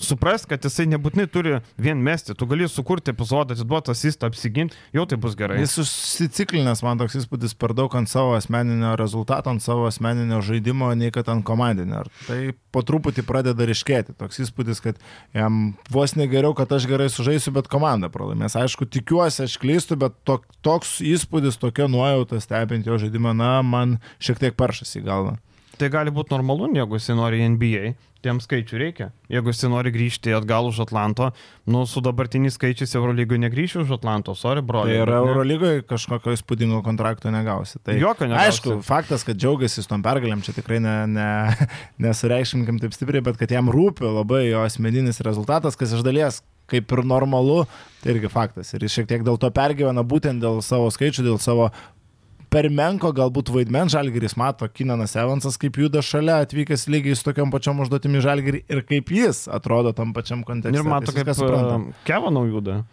[0.00, 5.04] suprasti, kad jisai nebūtinai turi vien mesti, tu gali sukurti epizodą, atiduoti asistą, apsiginti, jau
[5.08, 5.60] tai bus gerai.
[5.62, 10.90] Jis užsiciklinęs, man toks įspūdis, per daug ant savo asmeninio rezultato, ant savo asmeninio žaidimo,
[10.98, 12.04] nei kad ant komandinio.
[12.28, 12.40] Tai
[12.74, 14.16] po truputį pradeda ryškėti.
[14.18, 15.00] Toks įspūdis, kad
[15.36, 18.58] jam vos negeriau, kad aš gerai sužaisiu, bet komanda pralaimės.
[18.58, 23.98] Aišku, tikiuosi, aš klystu, bet to, toks įspūdis, tokia nuojauta stebint jo žaidimą, na, man
[24.22, 25.36] šiek tiek peršasi į galvą.
[25.78, 27.94] Tai gali būti normalu, jeigu jis nori NBA,
[28.24, 29.08] tiem skaičių reikia.
[29.32, 31.30] Jeigu jis nori grįžti atgal už Atlanto,
[31.70, 34.86] nu su dabartiniais skaičiais Eurolygoje negrįšiu už Atlanto, sorry, bro.
[34.88, 37.82] Tai ir Eurolygoje kažkokio įspūdingo kontrakto negausi.
[37.84, 38.54] Tai Jokio negausi.
[38.54, 41.28] Aišku, faktas, kad džiaugiasi su tom pergalėm, čia tikrai ne, ne,
[42.06, 46.92] nesureikšminkim taip stipriai, bet kad jam rūpi labai jo asmeninis rezultatas, kas iš dalies kaip
[46.96, 47.64] ir normalu,
[48.00, 48.72] tai irgi faktas.
[48.72, 51.68] Ir jis šiek tiek dėl to pergyvena būtent dėl savo skaičių, dėl savo
[52.54, 57.50] per menko galbūt vaidmens žalgeris mato Kinanas Evansas, kaip juda šalia, atvykęs lygiai su tokiam
[57.54, 60.78] pačiam užduotimi žalgerį ir kaip jis atrodo tam pačiam kontekste.
[60.78, 61.90] Ir mato, kaip suprantam.
[62.06, 62.84] Kevanau juda.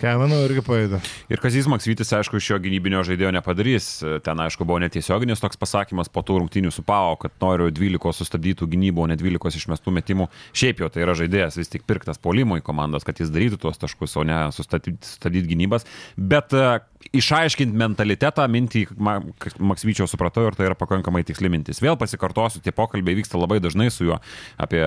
[0.00, 0.98] Manau, irgi paėda.
[1.28, 3.88] Ir Kazys Maksvytis, aišku, iš jo gynybinio žaidėjo nepadarys.
[4.24, 8.70] Ten, aišku, buvo netiesioginis toks pasakymas po tų rungtynių su Pau, kad noriu 12 sustabdytų
[8.72, 10.30] gynybų, o ne 12 išmestų metimų.
[10.56, 13.80] Šiaip jau tai yra žaidėjas vis tik pirktas polimo į komandas, kad jis darytų tuos
[13.84, 15.84] taškus, o ne sustabdyti, sustabdyti gynybas.
[16.16, 16.80] Bet uh,
[17.16, 19.20] išaiškinti mentalitetą, mintį Ma-
[19.58, 21.80] Maksvyčio supratau ir tai yra pakankamai tiksli mintis.
[21.82, 24.20] Vėl pasikartosiu, tie pokalbiai vyksta labai dažnai su juo
[24.60, 24.82] apie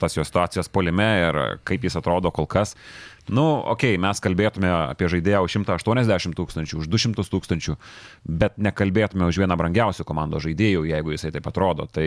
[0.00, 2.74] tas jo situacijas polime ir kaip jis atrodo kol kas.
[3.28, 7.74] Nu, okei, okay, mes kalbėtume apie žaidėją už 180 tūkstančių, už 200 tūkstančių,
[8.24, 11.84] bet nekalbėtume už vieną brangiausių komandos žaidėjų, jeigu jisai taip atrodo.
[11.92, 12.06] Tai,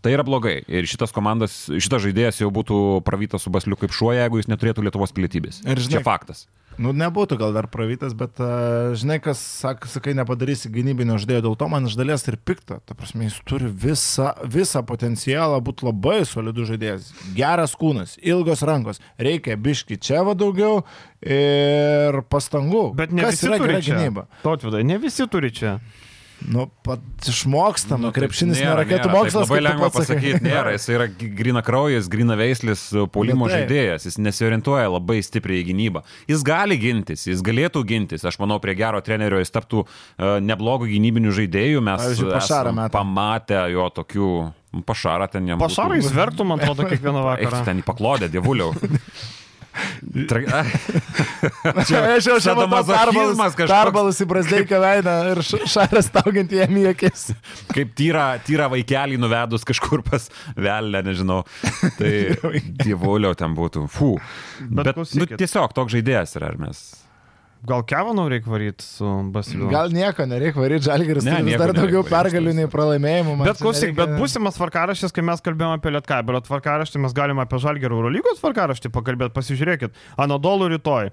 [0.00, 0.62] tai yra blogai.
[0.64, 4.88] Ir šitas komandas, šitas žaidėjas jau būtų pravytas su basliu kaip šuo, jeigu jis neturėtų
[4.88, 5.60] Lietuvos pilietybės.
[5.68, 6.46] Ir žinai- Čia faktas.
[6.80, 11.56] Nu, nebūtų gal dar pravytas, bet uh, žinai, kas, sak, sakai, nepadarysi gynybinio žaidėjo, dėl
[11.60, 12.78] to man iš dalies ir pikta.
[12.86, 17.10] Ta prasme, jis turi visą, visą potencialą būti labai solidus žaidėjas.
[17.36, 20.84] Geras kūnas, ilgos rankos, reikia biški čia va daugiau
[21.20, 22.90] ir pastangų.
[22.96, 23.98] Bet ne kas visi yra turi čia.
[23.98, 24.28] gynyba?
[24.46, 25.78] Tautvydai, ne visi turi čia.
[26.48, 29.16] Nu, pat išmokstama, nu, krepšinis nėra, nėra raketų nėra.
[29.18, 29.44] mokslas.
[29.44, 30.72] Taip Labai lengva pasakyti, nėra.
[30.72, 31.06] Jis yra
[31.40, 34.06] grina kraujas, grina veislis, polimo Nu, žaidėjas.
[34.08, 36.02] Jis nesiorientuoja labai stipriai į gynybą.
[36.30, 38.24] Jis gali gintis, jis galėtų gintis.
[38.24, 41.84] Aš manau, prie gero trenerio jis taptų uh, neblogų gynybinių žaidėjų.
[41.90, 44.30] Mes Pašarą pamatę jo tokių...
[44.86, 45.58] Pašarą ten jam.
[45.58, 47.64] Būtų- jis verktų, man atrodo, kiekvieną Eik vakarą.
[47.66, 48.70] ten į paklodę, dievuliau.
[50.30, 50.64] Tra...
[51.88, 53.72] Čia aš jau mazochizmas kažkoks.
[53.72, 57.30] Perbalus į brazdeiką veidą ir šaras taugiant jam į akis.
[57.72, 60.28] Kaip tyra, tyra vaikelį nuvedus kažkur pas
[60.58, 61.42] velnę, nežinau.
[61.98, 62.14] Tai
[62.84, 63.86] dievuliau ten būtų.
[63.90, 64.16] Fū.
[64.60, 66.82] Bet Bet, nu, tiesiog toks žaidėjas yra, ar mes.
[67.66, 69.04] Gal Kevanau reikia varyti su
[69.34, 69.68] Basiliu?
[69.68, 73.34] Gal nieko nereikia varyti, žalgeris Ne, turi dar daugiau pergalių nei pralaimėjimų.
[73.44, 77.58] Bet klausyk, bet nereikia- būsimas tvarkaraštis, kai mes kalbėjome apie Lietkabelio tvarkaraštį, mes galime apie
[77.60, 79.92] Žalgerų Eurolygos tvarkaraštį pakalbėti, pasižiūrėkit.
[80.16, 81.10] Anadolų rytoj.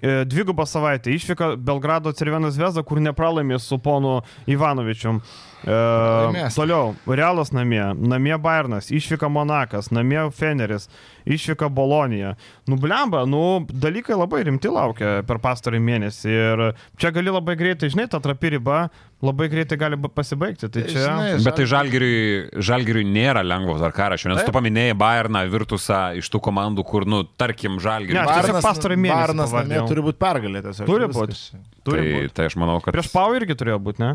[0.00, 5.18] E, Dvigubą savaitę išvyka Belgrado Cervenas Veza, kur nepralaimė su ponu Ivanovičium.
[5.66, 10.86] E, toliau, Realas namie, namie Bairnas, išvyka Monakas, namie Feneris,
[11.26, 12.36] išvyka Bolonija.
[12.70, 16.62] Nu, blemba, nu, dalykai labai rimti laukia per pastarąjį mėnesį ir
[17.00, 18.84] čia gali labai greitai, žinai, ta trapi riba
[19.24, 20.70] labai greitai gali ba- pasibaigti.
[20.70, 21.02] Tai čia...
[21.08, 24.52] Žinai, Bet tai žalgiriui, žalgiriui nėra lengvo tvarkaraščio, nes Taip.
[24.52, 28.22] tu paminėjai Bayerną, Virtusą iš tų komandų, kur, nu, tarkim, Ne, žalgiriui.
[28.22, 29.84] aš tiesiog pastarąjį mėnesį pavardijau.
[29.90, 30.86] turi būti pergalė tiesiog.
[30.86, 31.42] Turi Viskas būt.
[31.42, 31.60] čia.
[31.88, 32.94] Turi tai, tai aš manau, kad...
[32.94, 34.14] Prieš Pau irgi turėjo būti, ne?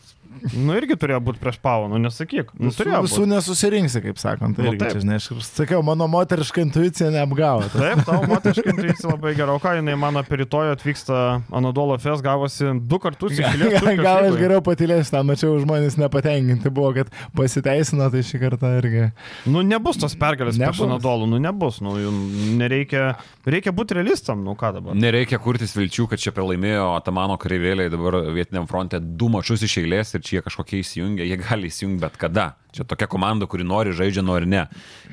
[0.57, 2.51] Nu irgi turėjo būti prieš Pau, nu nesakyk.
[2.57, 4.57] Nu, Visų, turėjo visų nesusirinksi, kaip sakant.
[4.57, 7.67] Tai Nu, irgi čia, žinai, aš sakiau, mano moteriška intuicija neapgavo.
[7.73, 9.55] Tai Taip, tavo moteriškai intuicija labai gera.
[9.55, 11.19] O ką jinai man apie rytoj atvyksta
[11.53, 13.77] Anadolo Fest, gavosi du kartus iš eilės.
[14.01, 19.07] Gal, aš geriau patylėsiu, ten mačiau žmonės nepatenkinti buvo, kad pasiteisino, tai šį kartą irgi.
[19.51, 20.81] Nu nebus tos pergalės prieš.
[20.87, 21.81] Anadolų, nu nebus.
[21.83, 21.93] Nu
[22.57, 23.15] nereikia,
[23.45, 24.97] reikia būti realistam, nu ką dabar.
[24.97, 30.15] Nereikia kurtis vilčių, kad čia pralaimėjo Atamano kareivėliai dabar vietiniam fronte du mačius iš eilės
[30.17, 32.47] ir čia jie kažkokie įsijungia, jie gali įsijungti bet kada.
[32.71, 34.61] Čia tokia komanda, kuri nori žaidžia, nori ne.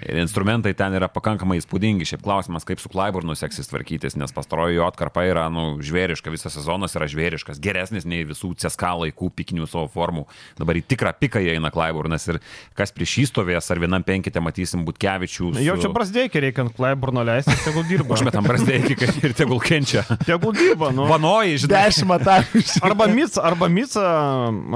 [0.07, 2.07] Ir instrumentai ten yra pakankamai įspūdingi.
[2.07, 6.55] Šiaip klausimas, kaip su Klaiburnu seksis tvarkytis, nes pastaroji jo atkarpa yra, nu, žvėriška, visas
[6.55, 10.23] sezonas yra žvėriškas, geresnis nei visų CSK laikų pikinių savo formų.
[10.61, 12.39] Dabar į tikrą piką jie eina Klaiburnas ir
[12.79, 15.51] kas prieš jį stovės, ar vienam penkite matysim Butkevičių.
[15.67, 18.15] Jau čia prasdėkiai reikia ant Klaiburno leisti, tegul dirba.
[18.15, 20.07] Užmetam prasdėkį ir tegul kenčia.
[20.23, 21.09] Tegul dirba, nu.
[21.11, 21.75] Vanoji, žinai.
[21.89, 22.63] Dešimt atakų.
[22.87, 24.07] Arba Mica, arba Mica,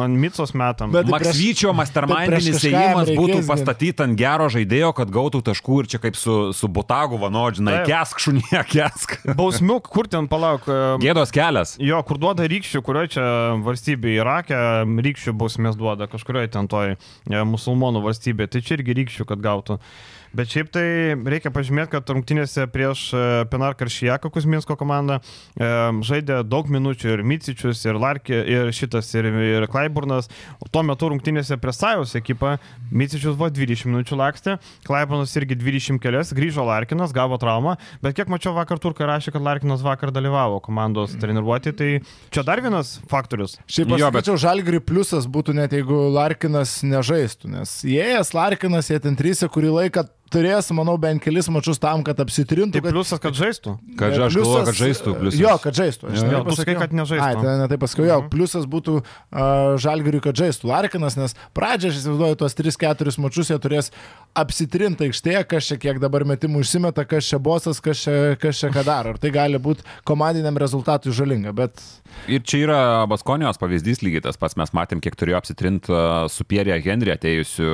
[0.03, 0.91] ant Micos metam.
[0.99, 6.01] Bet- Maksvyčio mastermindinis jam būtų reikės pastatyti ant gero žaidėjo, kad gautų taškų ir čia
[6.03, 9.19] kaip su, su Botagu Vanodžinai, kesk šunie, kesk.
[9.39, 10.67] Bausmių, kur ten palauk.
[10.69, 11.77] e, Gėdos kelias.
[11.83, 13.27] Jo, kur duoda rykščių, kurioje čia
[13.67, 14.63] valstybėje Irake
[15.09, 19.79] rykščių bausmės duoda, kažkurioje ten toj e, musulmonų valstybėje, tai čia irgi rykščių, kad gautų.
[20.33, 20.85] Bet šiaip tai
[21.29, 23.23] reikia pažymėti, kad rungtynėse prieš e,
[23.53, 25.67] Pinar Karšijaką Kuzminsko komandą e,
[26.09, 30.31] žaidė daug minučių ir Micičius, ir Larkė, ir šitas, ir, ir Klaiburnas.
[30.65, 32.55] O tuo metu rungtynėse prie Sajos ekipą
[32.89, 34.57] Micičius buvo 20 minučių lakstė,
[34.89, 39.45] Klaiburnas irgi 20 kelias, grįžo Larkinas, gavo traumą, bet kiek mačiau vakar turkai rašė, kad
[39.45, 41.91] Larkinas vakar dalyvavo komandos treniruoti, tai
[42.33, 43.59] čia dar vienas faktorius.
[43.69, 48.99] Šiaip aš Jo, bet- žalgriui pliusas būtų net jeigu Larkinas nežaistų, nes įėjęs Larkinas, jie
[49.05, 52.79] ten trysė kurį laiką turės, manau, bent kelis mačius tam, kad apsitrintų.
[52.79, 53.77] Tai pliusas, kad žaistų.
[54.01, 55.15] Kad aš galvoju, kad žaistų.
[55.21, 55.41] Pliusas.
[55.41, 56.11] Jo, kad žaistų.
[56.11, 56.81] Aš sakai, pasakiau.
[56.81, 57.29] kad nežaistų.
[57.29, 59.47] Ai, tai ne taip pasakiau, jo, pliusas būtų uh,
[59.83, 63.93] žalgiriui, kad žaistų Larkinas, nes pradžią aš įsivaizduoju, tuos 3-4 mačius jie turės
[64.39, 68.73] apsitrinti aikštėje, kas čia kiek dabar metimų užsimeta, kas čia bosas, kas čia, kas čia
[68.73, 69.17] ką daro.
[69.17, 71.83] Ir tai gali būti komandiniam rezultatui žalinga, bet
[72.31, 72.81] Ir čia yra
[73.11, 74.57] Baskonijos pavyzdys lygiai tas pats.
[74.61, 75.97] Mes matėm, kiek turėjo apsitrinti
[76.31, 77.71] su Pierre Henry atėjusiu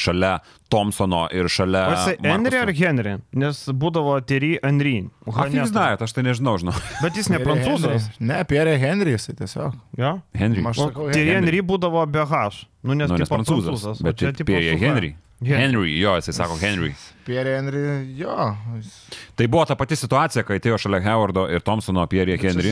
[0.00, 0.38] šalia
[0.72, 1.84] Thompsono ir šalia...
[1.90, 3.14] O jisai Henry ar Henry?
[3.44, 4.94] Nes būdavo Terry Henry.
[5.28, 6.74] Ką žinai, aš tai nežinau, žinau.
[7.04, 8.08] Bet jis ne prancūzas.
[8.20, 9.76] Ne, Pierre Henry, jisai tiesiog.
[10.00, 10.16] Ja?
[10.34, 10.64] Henry.
[10.72, 11.58] Aš sakau, Terry Henry.
[11.58, 12.64] Henry būdavo be H.
[12.82, 13.84] Nu, nes, Nu, nes prancūzas.
[13.92, 14.88] o Bet čia tipo Pierre su H.
[14.88, 15.12] Henry.
[15.42, 16.92] Henry, jo, jisai sako Henry.
[17.26, 17.80] Pierre Henry,
[18.14, 18.30] jo.
[18.78, 22.70] jis- Tai buvo ta pati situacija, kai atėjo šalia Howardo ir Thompsono Pierre Henry.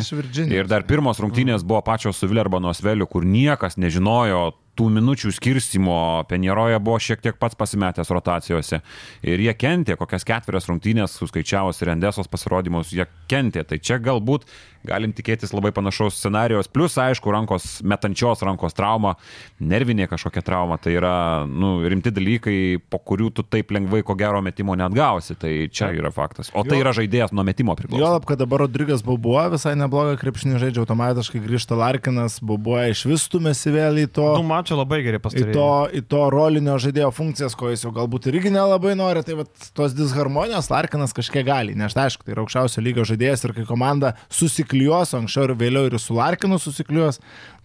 [0.55, 5.97] Ir dar pirmos rungtynės buvo pačios su Vilerbano Sveliu, kur niekas nežinojo tų minučių skirstimo.
[6.31, 8.81] Penjeroje buvo šiek tiek pats pasimetęs rotacijose.
[9.27, 13.65] Ir jie kentė, kokias ketverias rungtynės suskaičiavus ir Endesos pasirodymus, jie kentė.
[13.69, 14.47] Tai čia galbūt
[14.89, 16.71] galim tikėtis labai panašaus scenarijos.
[16.73, 19.17] Plus, aišku, rankos, metančios rankos trauma,
[19.61, 20.79] nervinė kažkokia trauma.
[20.81, 21.13] Tai yra
[21.45, 22.57] nu, rimti dalykai,
[22.89, 25.37] po kurių tu taip lengvai ko gero metimo net gausi.
[25.37, 26.49] Tai čia yra faktas.
[26.57, 26.87] O tai Jo.
[26.87, 28.01] yra žaidėjas nuo metimo priklauso.
[28.01, 33.29] Juolab, kad dabar Rodrygas Bobuo visai neblogą krepšinį žaidžia, automatiškai grįžta Larkinas, Bobuo iš vis
[33.29, 35.57] stumėsi vėl į to, Du mačai labai gerai į pastarėjai.
[35.57, 39.51] to, į to rolinio žaidėjo funkcijas, ko jis jau galbūt irgi nelabai nori, tai vat,
[39.77, 44.15] tos disharmonijos Larkinas kažkiek gali, nes aišku, tai yra aukščiausio lygio žaidėjas ir kai komanda
[44.29, 47.21] susiklijuos, o anksčiau ir vėliau ir su Larkinu susiklijuos,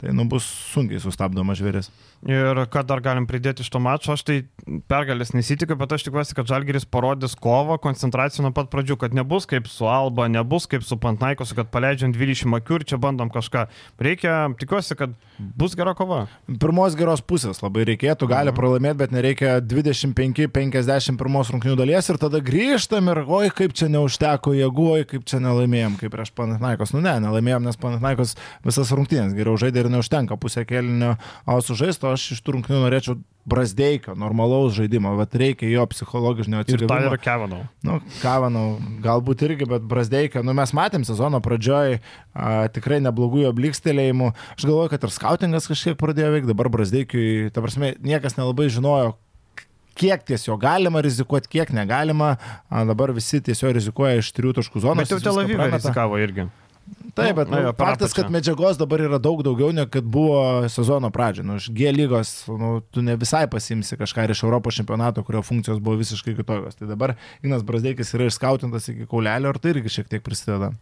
[0.05, 1.89] tai nu bus sunkiai sustabdomas žvėris.
[2.25, 4.35] Ir ką dar galim pridėti iš to mačo, aš tai
[4.89, 9.45] pergalės nesitikiu, bet aš tikiuosi, kad Žalgeris parodys kovą, koncentraciją nuo pat pradžių, kad nebus
[9.49, 13.65] kaip su Alba, nebus kaip su Pantnaikosu, kad paleidžiam 20 akių ir čia bandom kažką.
[14.01, 15.13] Reikia, tikiuosi, kad
[15.57, 16.23] bus gera kova.
[16.47, 18.57] Pirmos geros pusės labai reikėtų, gali Mhm.
[18.57, 24.87] pralaimėti, bet nereikia 25-51 rungtinių dalies ir tada grįžtam ir oi, kaip čia neužteko jėgų,
[24.97, 26.93] oi, kaip čia nelaimėjom, kaip prieš Panatnaikos.
[26.95, 28.35] Nu ne, nelaimėjom, nes Panatnaikos
[28.65, 31.15] visas rungtynės geriau žaidė ir neužtenka pusę kelinio
[31.49, 36.65] ausų žaisto, aš iš tų rungtynių norėčiau brasdeikio, normalaus žaidimo, bet reikia jo psichologinio Ir
[36.65, 37.11] tai atsigavimo.
[37.11, 37.59] yra Kevanau.
[37.85, 38.63] Nu, Kavanau,
[39.05, 44.31] galbūt irgi, bet Brasdeikio, nu mes matėm sezono pradžioj a, tikrai neblogų jo blikstelėjimų.
[44.57, 49.13] Aš galvoju, kad ir skautingas kažkiek pradėjo veikti, dabar Brasdeikiui, ta prasme, niekas nelabai žinojo,
[49.95, 52.33] kiek ties jo galima rizikuoti, kiek negalima.
[52.67, 55.05] A, dabar visi tiesiog rizikuoja iš trijų taškų zonos.
[55.05, 55.77] Bet jau Tel prameta.
[55.85, 56.49] rizikavo irgi.
[57.15, 60.67] Taip, bet Na nu, per faktas, kad medžiagos dabar yra daug daugiau, negu kad buvo
[60.71, 61.47] sezono pradžioje.
[61.47, 65.79] Nu, iš G lygos, nu, tu ne visai pasimsi kažką iš Europos čempionato, kurio funkcijos
[65.79, 66.75] buvo visiškai kitokios.
[66.75, 70.73] Tai dabar Ignas Brasdeikis yra išskautintas iki kaulelio ir tai irgi šiek tiek prisideda.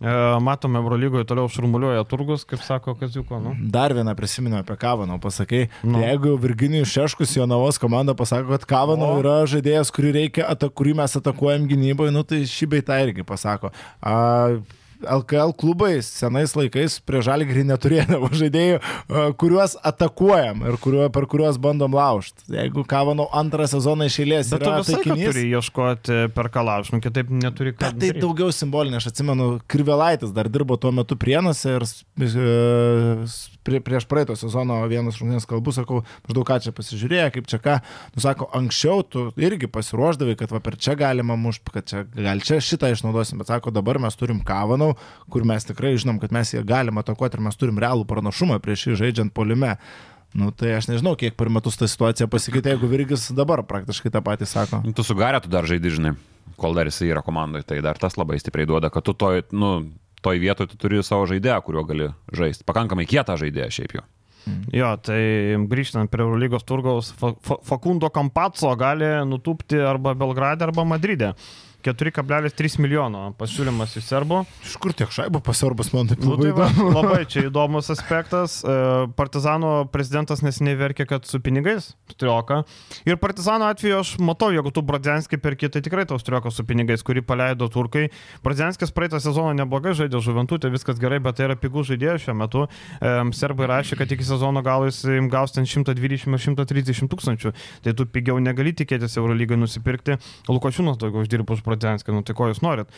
[0.00, 0.08] E,
[0.40, 3.36] Matome, Eurolygoje toliau šurmuliuoja turgus, kaip sako Kaziuko.
[3.44, 3.52] Nu.
[3.68, 5.66] Dar vieną prisiminiau apie Kavanau, pasakai.
[5.82, 5.98] Nu.
[5.98, 6.04] Nu.
[6.06, 11.20] Jeigu Virginijus Šeškus, jo navos komanda pasako, kad Kavanau yra žaidėjas, kurį, reikia, kurį mes
[11.20, 13.74] atakuojam gynyboje, nu, tai šį beitą irgi pasako.
[14.00, 14.16] A,
[15.00, 21.58] LKL klubai senais laikais prie žalgrį neturėdavo žaidėjų, a, kuriuos atakuojam ir kuriuo, per kuriuos
[21.62, 22.44] bandom laužti.
[22.54, 25.30] Jeigu Kavanau antrą sezoną išėlės Bet tu taikinys.
[25.30, 27.84] turi ieškoti per kalaš, nu kitaip neturi ką.
[27.86, 28.22] Bet tai daryt.
[28.24, 33.26] daugiau simbolinė, aš atsimenu, Krivelaitis dar dirbo tuo metu Prienuose ir e,
[33.66, 37.78] prie, prieš praeito sezono vienas rungtynės kalbų, sakau, maždaug ką čia pasižiūrėjo, kaip čia ką.
[38.16, 42.44] Nu, sako, anksčiau tu irgi pasiruoždavai, kad va per čia galima mušti, kad čia gal
[42.44, 44.94] čia šitą išnaudosim, bet sako, dabar mes turim Kavanau,
[45.32, 48.88] kur mes tikrai žinom, kad mes jį galim atakuoti ir mes turim realų pranašumą prieš
[48.90, 49.76] jį žaidžiant polime.
[50.30, 54.22] Nu, tai aš nežinau, kiek per metus ta situacija pasikeitė, jeigu Virgis dabar praktiškai tą
[54.22, 54.78] patį sako.
[54.86, 56.12] Nu, Tu su Garė tu dar žaidži, žinai,
[56.60, 59.72] kol dar jisai yra komandoje, tai dar tas labai stipriai duoda, kad tu toj, nu,
[60.22, 62.64] toj vietoje tu turi savo žaidėją, kuriuo gali žaisti.
[62.68, 64.04] Pakankamai kietą žaidėją šiaip jau.
[64.72, 65.20] Jo, tai
[65.68, 71.34] grįžtant prie Eurolygos turgaus, Fa- Fa- Fakundo Kampaco gali nutupti arba Belgrade, arba Madride.
[71.84, 74.42] 4,3 milijono pasiūlymas iš serbų.
[74.66, 76.92] Iš kur tiek šaibų pasarbus man taip Nu, labai tai va, įdomu.
[76.94, 78.58] labai čia įdomus aspektas.
[78.64, 78.74] E,
[79.16, 82.62] Partizano prezidentas nesiniai verkė, kad su pinigais strioka.
[83.08, 87.02] Ir Partizano atveju aš matau, jeigu tu Bradzenskį perki, tai tikrai tau strioka su pinigais,
[87.06, 88.08] kurį paleido turkai.
[88.44, 92.66] Bradzenskis praeitą sezoną neblogai žaidė žuvintutė, viskas gerai, bet tai yra pigų žaidėjas šiuo metu.
[93.00, 95.02] E, Serbai rašė, kad iki sezono galo jis
[95.32, 97.52] gaus ten 120 ar 130 tūkstančių.
[97.84, 100.18] Tai tu pigiau negali tikėtis Eurolygai nusipirkti.
[100.50, 102.90] Lukošiūnas daugiau uždirba už Bradzenskį, nu tai ko jūs norit.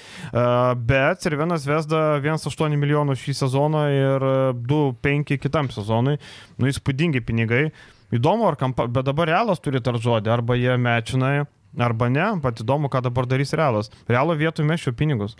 [0.88, 4.36] Bet Cervenas Vesda 1,8 milijonų šį sezoną ir e,
[4.72, 6.18] 2,5 kitam sezonui.
[6.58, 7.66] Nu, įspūdingi pinigai.
[8.12, 8.88] Įdomu, ar kampa...
[8.92, 11.32] Bet dabar realas turi tar žodį, arba jie mečina,
[11.80, 12.26] arba ne.
[12.44, 13.92] Pat įdomu, ką dabar darys realas.
[14.10, 15.38] Realo vietoj mešiu pinigus.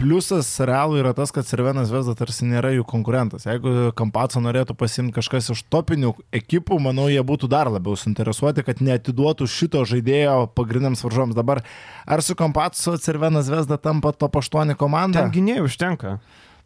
[0.00, 3.44] Pliusas realų yra tas, kad Cervenas Vesda tarsi nėra jų konkurentas.
[3.44, 8.80] Jeigu Kampaco norėtų pasimti kažkas iš topinių ekipų, manau, jie būtų dar labiau suinteresuoti, kad
[8.80, 11.36] neatiduotų šito žaidėjo pagrindiniams varžoms.
[11.36, 11.60] Dabar
[12.08, 15.20] ar su Kampaco Cervenas Vesda tampa top 8 komanda?
[15.20, 16.16] Ten gynėjų užtenka.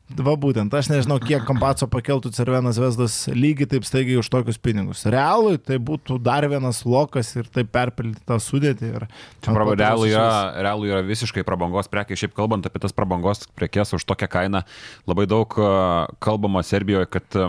[0.05, 5.07] Va būtent, aš nežinau, kiek Kampaco pakeltų Cervenas Vesdas lygiai taip staigiai už tokius pinigus.
[5.09, 8.91] Realui tai būtų dar vienas lokas ir taip perpildyti tą sudėtį.
[8.99, 9.07] Ir...
[9.41, 10.27] Čia praba, realų, yra,
[10.67, 12.19] realų yra visiškai prabangos prekė.
[12.21, 14.63] Šiaip kalbant apie tas prabangos prekes už tokią kainą,
[15.09, 17.41] labai daug a, kalbama Serbijoje, kad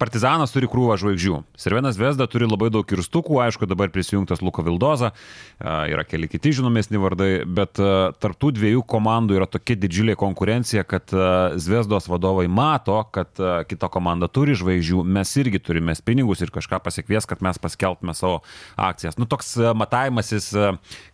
[0.00, 1.40] Partizanas turi krūvą žvaigždžių.
[1.60, 5.12] Servenas Vesda turi labai daug kirstukų, aišku, dabar prisijungtas Luko Vildoza,
[5.60, 11.14] yra keli kiti žinomesni vardai, bet tarptų dviejų komandų yra tokia didžiulė konkurencija, kad
[11.62, 13.38] Zvezdos vadovai mato, kad
[13.70, 18.40] kita komanda turi žvaigždžių, mes irgi turime pinigus ir kažką pasikvies, kad mes paskelbtume savo
[18.74, 19.18] akcijas.
[19.20, 20.50] Nu, toks matavimasis,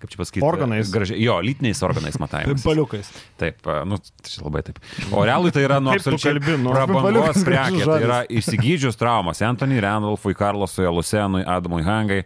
[0.00, 0.90] kaip čia pasakyti, Organais.
[0.90, 2.64] Gražiai, jo, lytiniais organais matavimas.
[2.64, 3.12] Paliukais.
[3.40, 4.80] Taip, nu, čia labai taip.
[5.12, 6.72] O realui tai yra nu, tu absoliučiai kalbi, nu?
[6.74, 7.84] prabangos prekė.
[7.84, 8.48] Tai yra žodis.
[8.70, 12.22] įsigydžius traumas Anthony Randolfui, Karlosui, Lusenui, Adamui Hangai.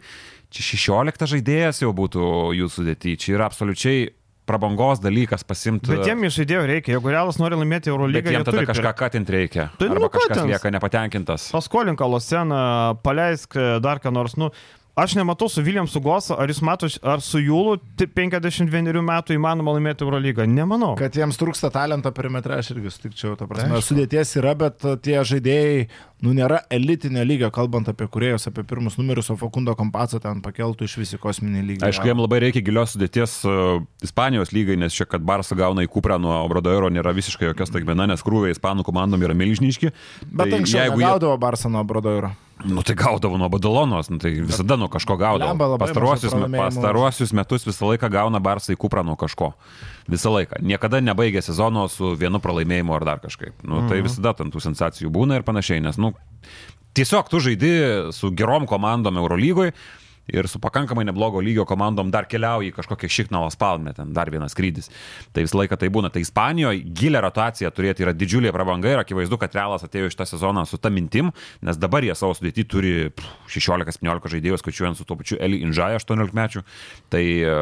[0.53, 3.15] Čia 16 žaidėjas jau būtų jų sudėti.
[3.17, 4.11] Čia yra absoliučiai
[4.45, 5.89] prabangos dalykas pasimti.
[5.89, 6.93] Bet jiem iš žaidėjų reikia.
[6.95, 9.71] Jeigu realas nori laimėti Eurolygą, jiem jie tada kažką katint reikia.
[9.79, 10.51] Tai nu kažkas katins.
[10.53, 11.49] lieka nepatenkintas.
[11.55, 12.61] Paskolink Aloseną,
[13.03, 14.37] paleisk e, dar ką nors.
[14.37, 14.51] Nu,
[14.95, 19.73] aš nematau su Viljamsu Gosu, ar jis mato, ar su Jūlu ti- 51 metų įmanoma
[19.75, 20.45] laimėti Eurolygą.
[20.47, 20.93] Nemanau.
[20.99, 23.35] Kad jiems trūksta talento perimetre, aš irgi sutikčiau.
[23.39, 25.87] Ta prasme, sudėties yra, bet uh, tie žaidėjai,
[26.23, 30.87] nu, nėra elitinio lygio, kalbant apie kuriejus, apie pirmus numerius, o Fakundo Kompaco ten pakeltų
[30.87, 31.85] iš visi kosminį lygį.
[31.89, 35.91] Aišku, jiem labai reikia gilios sudėties uh, Ispanijos lygai, nes čia, kad Barsa gauna į
[35.91, 39.91] Kuprą nuo Obradoiro, nėra visiškai jokios staigmena, nes krūviai Ispanų komandom yra milžiniški.
[40.31, 42.31] Bet Tai anksčiau jie- gaudavo Barsano Brodoiro.
[42.63, 45.77] Nu tai gaudavo nuo Badalonos, nu, tai visada nuo kažko gaudavo.
[45.77, 49.51] Pastaruosius, pastaruosius metus visą laiką gauna Barsai Kuprą nuo kažko.
[50.07, 50.61] Visą laiką.
[50.63, 53.59] Niekada nebaigia sezono su vienu pralaimėjimu ar dar kažkaip.
[53.67, 56.13] Nu, tai visada ten tų sensacijų būna ir panašiai, nes nu,
[56.95, 57.75] tiesiog tu žaidi
[58.15, 59.75] su gerom komandom Eurolygoje.
[60.33, 64.89] Ir su pakankamai neblogo lygio komandom dar keliauji kažkokią šiknalą spalmę, ten dar vienas skrydis.
[65.35, 66.09] Tai visą laiką tai būna.
[66.13, 70.27] Tai Ispanijoje gilę rotaciją turėti yra didžiulė prabanga ir akivaizdu, kad Realas atėjo iš tą
[70.29, 71.29] sezoną su tą mintim,
[71.65, 75.93] nes dabar jie savo sudėti turi pff, 16-17 žaidėjų, skaičiuojant su tuo pačiu Eli Inžai
[75.99, 76.65] 18 mečių.
[77.13, 77.59] Tai e,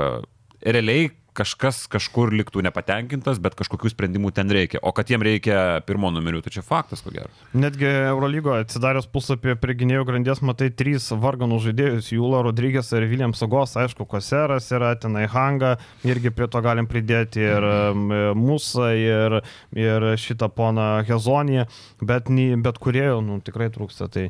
[0.63, 4.81] realiai kažkas kažkur liktų nepatenkintas, bet kažkokių sprendimų ten reikia.
[4.85, 7.31] O kad jiem reikia pirmo numerių, tai čia faktas, ko gero.
[7.57, 13.41] Netgi Eurolygoje atsidaręs puslapį prie gynėjų grandies matai trys varganų žaidėjus- Jūla, Rodrygės ir Viljams
[13.41, 18.37] Sagos, aišku, Koseras yra, tenai Hanga, irgi prie to galim pridėti ir mm.
[18.37, 19.41] Musą, ir,
[19.75, 21.67] ir šitą poną Hezoniją,
[22.01, 22.29] bet,
[22.63, 24.09] bet kuriejų nu, tikrai trūksta.
[24.13, 24.29] Tai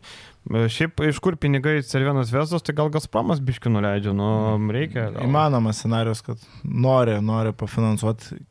[0.51, 4.27] šiaip iš kur pinigai Cervienas Vesas, tai gal Gazpromas biški nuleidžia, nu
[4.73, 5.09] reikia.
[5.13, 5.23] Gal.
[5.27, 8.41] Įmanomas scenarius, kad nori, nori pafinansuoti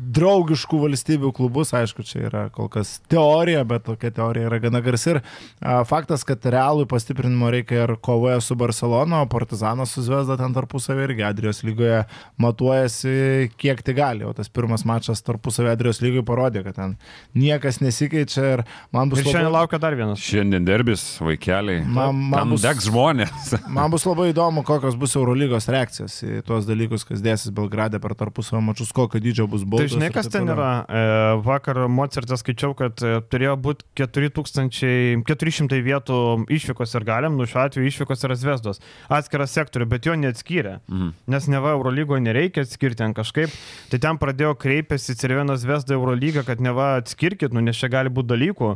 [0.00, 5.10] draugiškų valstybių klubus, aišku, čia yra kol kas teorija, bet tokia teorija yra gana garsi.
[5.14, 5.18] Ir
[5.60, 10.54] a, faktas, kad realui pastiprinimo reikia ir kovoje su Barcelona, o Partizanas su Zvezda ten
[10.56, 12.02] tarpusavį irgi Adrijos lygoje
[12.40, 14.24] matuojasi, kiek tai gali.
[14.26, 16.96] O tas pirmas mačas tarpusavį Adrijos lygoje parodė, kad ten
[17.36, 18.62] niekas nesikeičia ir
[18.94, 20.20] man bus Ir šiandien laukia dar vienas.
[20.24, 21.84] Šiandien derbis, vaikeliai.
[21.86, 23.54] Man- man Ten bus- degs žmonės.
[23.80, 28.14] Man bus labai įdomu, kokios bus Eurolygos reakcijos į tuos dalykus, kas dėsis Belgrade per
[28.18, 29.89] tarpusavio mačius, kokio dydžio bus Tai baudos.
[29.94, 30.70] Žinai, ir kas ten yra?
[30.86, 31.02] E,
[31.46, 36.20] vakar Mozartas skaičiau, kad e, turėjo būti 4000, 400 vietų
[36.56, 38.82] išvykos ir galim, nu šiuo atveju išvykos yra Zvezdos.
[39.12, 40.78] Atskiras sektorių, bet jo neatskyrė.
[40.88, 41.12] Mhm.
[41.34, 43.52] Nes neva Eurolygoje nereikia atskirti ten kažkaip.
[43.92, 48.34] Tai ten pradėjo kreipėsi Cervienas Zvezda Eurolygą, kad neva atskirkit, nu nes čia gali būti
[48.34, 48.74] dalykų.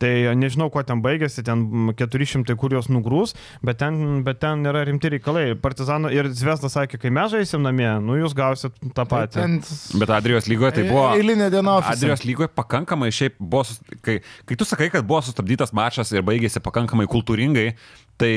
[0.00, 3.34] Tai nežinau, kuo ten baigėsi, ten mm, 400 kur jos nugrūs,
[3.66, 5.50] bet ten, bet ten yra rimti reikalai.
[5.60, 9.36] Partizano ir Zvezda sakė, kai mes žaisim namie, nu jūs gausit tą Tai patį.
[9.36, 11.04] ten Bet Adrijos lygoje tai buvo...
[11.18, 11.98] Eilinė diena ofise.
[11.98, 13.66] Adrijos lygoje pakankamai šiaip buvo,
[14.06, 17.74] kai, kai tu sakai, kad buvo sustabdytas mačas ir baigėsi pakankamai kultūringai,
[18.20, 18.30] Tai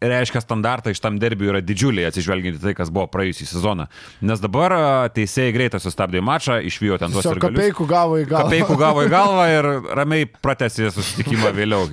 [0.00, 3.86] reiškia, standartai iš tam derbiui yra didžiuliai, atsižvelgiant į tai, kas buvo praėjusią sezoną.
[4.28, 4.74] Nes dabar
[5.16, 7.60] teisėjai greitai sustabdė mačą, išvijo ten tuos Tiesiog sirgalius.
[7.60, 8.44] kapeikų gavo į galvą.
[8.48, 9.70] Kapeikų gavo į galvą ir
[10.00, 11.88] ramiai pratęsė susitikimą vėliau.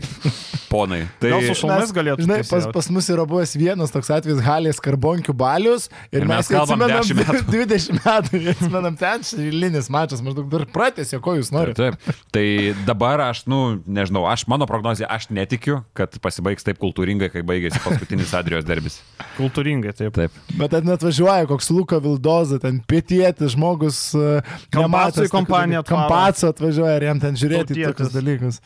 [0.74, 1.04] Ponai.
[1.22, 4.82] Tai Gal su šalmais galėtų Žinai, pas, pas mus yra buvęs vienas toks atvejis Halės
[4.84, 7.44] karbonkių balius ir, Ir mes mes kalbam atsimenam 10 metų.
[7.54, 11.78] 20 metų, atsimenam ten šilinis mačas, maždaug dar pratęsė, ko jūs norite.
[11.78, 12.22] Taip, taip.
[12.34, 12.46] Tai
[12.88, 17.82] dabar aš, nu, nežinau, aš mano prognozija, aš netikiu, kad pasibaigs taip kultūringai, kai baigėsi
[17.84, 19.00] paskutinis Adrijos derbis.
[19.38, 20.18] Kultūringai, taip.
[20.18, 20.40] Taip.
[20.58, 24.06] Bet ten atvažiuoja koks Luka Vildoza, ten pietietis žmogus.
[24.18, 24.42] e,
[25.70, 25.84] dalykų.
[25.84, 26.08] atvaro.
[26.08, 28.60] Kampaco atvažiuoja ir jam ten žiūrėti tokius dalykus.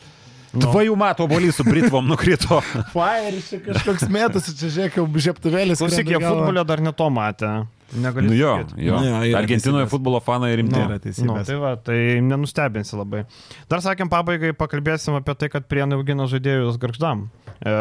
[0.52, 0.64] Nu.
[0.64, 2.60] Dviejų metų obolys su Britvom nukrito.
[2.94, 5.82] Fire, čia kažkoks mėtas, čia žiūrėk, jau žieptuvėlis.
[5.82, 7.50] Klausyk, jie futbolio dar neto matė.
[7.96, 8.28] Negaliu.
[8.28, 8.96] Nu jo, jo.
[9.00, 9.92] Jo, yra Argentinoje teisybės.
[9.92, 10.76] futbolo fanai rimti.
[10.76, 11.30] Nu.
[11.30, 13.22] Nu, tai va, tai nenustebinsi labai.
[13.70, 17.28] Dar sakėm, pabaigai pakalbėsim apie tai, kad prienai augina žaidėjus garždam.
[17.58, 17.72] E,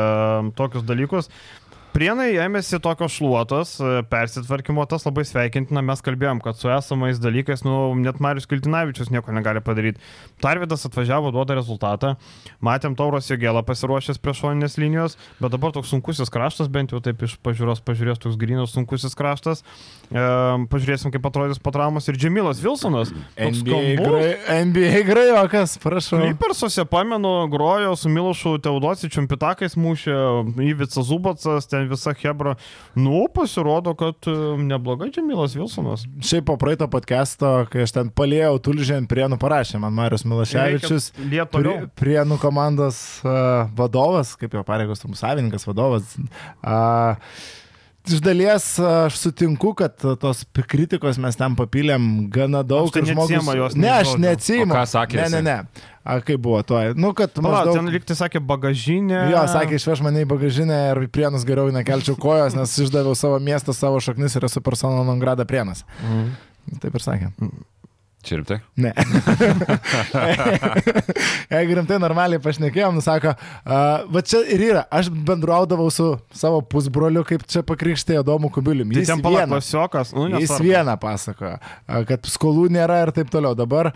[0.55, 1.27] tokius dalykus.
[1.95, 7.63] Prienai ėmėsi tokios šluotos, e, persitvarkymo, tas labai sveikintina, mes kalbėjom, kad su esamais dalykais,
[7.65, 10.01] nu, net Marius Kiltinavičius nieko negali padaryti.
[10.43, 12.13] Tarvidas atvažiavo, duoda rezultatą,
[12.61, 17.23] matėm Tauros Jėgelą pasiruošęs prie šoninės linijos, bet dabar toks sunkusis kraštas, bent jau taip
[17.25, 19.63] iš pažiūros pažiūrės, toks grinas sunkusis kraštas.
[20.11, 20.27] E,
[20.69, 23.13] pažiūrėsim, kaip atrodys po traumos ir Džemilas Vilsonas.
[23.37, 24.29] NBA, grai,
[24.67, 26.21] NBA grajokas, prašau.
[26.25, 30.15] Klipersuose pamenu, grojo su Milošu Teodosičiu, Pitakais mušė,
[30.63, 32.55] Ivica Zubacas, ten visa Hebra.
[32.97, 36.07] Nu, pasirodo, kad e, neblogai Džemilas Vilsonas.
[36.23, 41.11] Šiaip po praeito podcast'o, kai aš ten palėjau tulžę ant prienų, parašė man Marius Milaševičius.
[41.21, 41.77] Lietuvio.
[41.77, 46.17] Prie, prienų komandos uh, vadovas, kaip jo pareigos, turbūt savininkas, vadovas.
[46.65, 47.15] Uh,
[48.07, 52.87] Iš dalies aš sutinku, kad tos kritikos mes ten papylėm gana daug.
[52.87, 54.13] Aš tai ir žmogus- jos Ne, aš.
[54.15, 55.57] O ką sakė Ne, ne, ne.
[56.07, 56.79] A, kaip buvo to?
[56.95, 57.75] Nu, kad Pala, maždaug...
[57.75, 59.25] ten liktai sakė bagažinė.
[59.33, 63.75] Jo, sakė, išveš mane į bagažinę ir prienus geriau nekelčiau kojos, nes išdaviau savo miestą,
[63.75, 65.83] savo šaknis ir esu persona non grada prienas.
[65.99, 66.29] Mhm.
[66.79, 67.31] Taip ir sakė.
[68.27, 68.57] Čia rimtai?
[68.75, 68.91] Ne.
[71.53, 77.23] Jeigu rimtai normaliai pašnekėjom, nusako, uh, va čia ir yra, aš bendraudavau su savo pusbroliu,
[77.27, 78.91] kaip čia pakrikštėjo Domu Kubilium.
[78.91, 80.11] Tai Jis ten pala vieną, klasiokas.
[80.15, 80.67] Nu, jis nesvarbu.
[80.67, 81.55] vieną pasakojo,
[82.09, 83.53] kad skolų nėra ir taip toliau.
[83.57, 83.95] Dabar uh,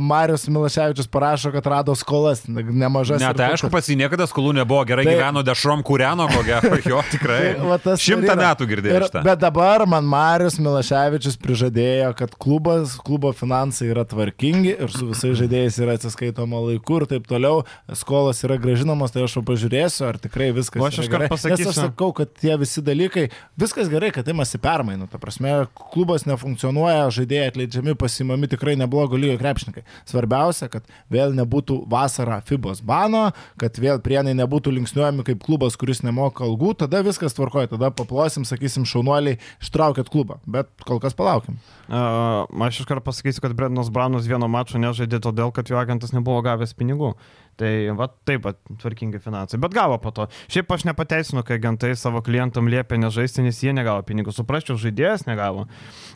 [0.00, 3.20] Marius Milaševičius parašo, kad rado skolas nemažas.
[3.22, 6.80] Ne, tai aišku, pats jį niekada skolų nebuvo, gerai Tai- gyveno dešrom kūreno, ko gero,
[6.94, 7.42] jo tikrai.
[7.84, 9.10] Tai Šimtą metų girdėjau.
[9.26, 13.30] Bet dabar man Marius Milaševičius prižadėjo, kad klubas, klubo
[13.66, 17.64] finansai yra tvarkingi ir su visais žaidėjais yra atsiskaitoma laiku ir taip toliau.
[17.98, 21.26] Skolos yra gražinamos, tai aš jau pažiūrėsiu, ar tikrai viskas O aš yra gerai.
[21.26, 21.70] Nes pasakysiu.
[21.70, 25.08] aš sakau, kad tie visi dalykai, viskas gerai, kad imasi permainų.
[25.10, 25.54] Ta prasme,
[25.92, 29.82] klubas nefunkcionuoja, žaidėjai atleidžiami, pasimami tikrai neblogo lygio krepšininkai.
[30.06, 36.04] Svarbiausia, kad vėl nebūtų vasara FIBOS bano, kad vėl prienai nebūtų linksniuojami kaip klubas, kuris
[36.06, 40.38] nemoka algų, tada viskas tvarkoja, tada paplosim, sakysim, šaunuoliai, ištraukėt klubą.
[40.46, 41.58] Bet kol kas palaukim.
[41.86, 46.42] Uh, aš iškart pasakysiu, kad Brendanas Braunas vieno mačo nežaidė todėl, kad jo agentas nebuvo
[46.44, 47.14] gavęs pinigų.
[47.56, 49.56] Tai va taip pat tvarkingi finansai.
[49.62, 50.26] Bet gavo po to.
[50.52, 54.34] Šiaip aš nepateisinu, kai agentai savo klientam liepia nežaisti, nes jie negavo pinigų.
[54.36, 55.64] Suprasčiau, žaidėjas negavo.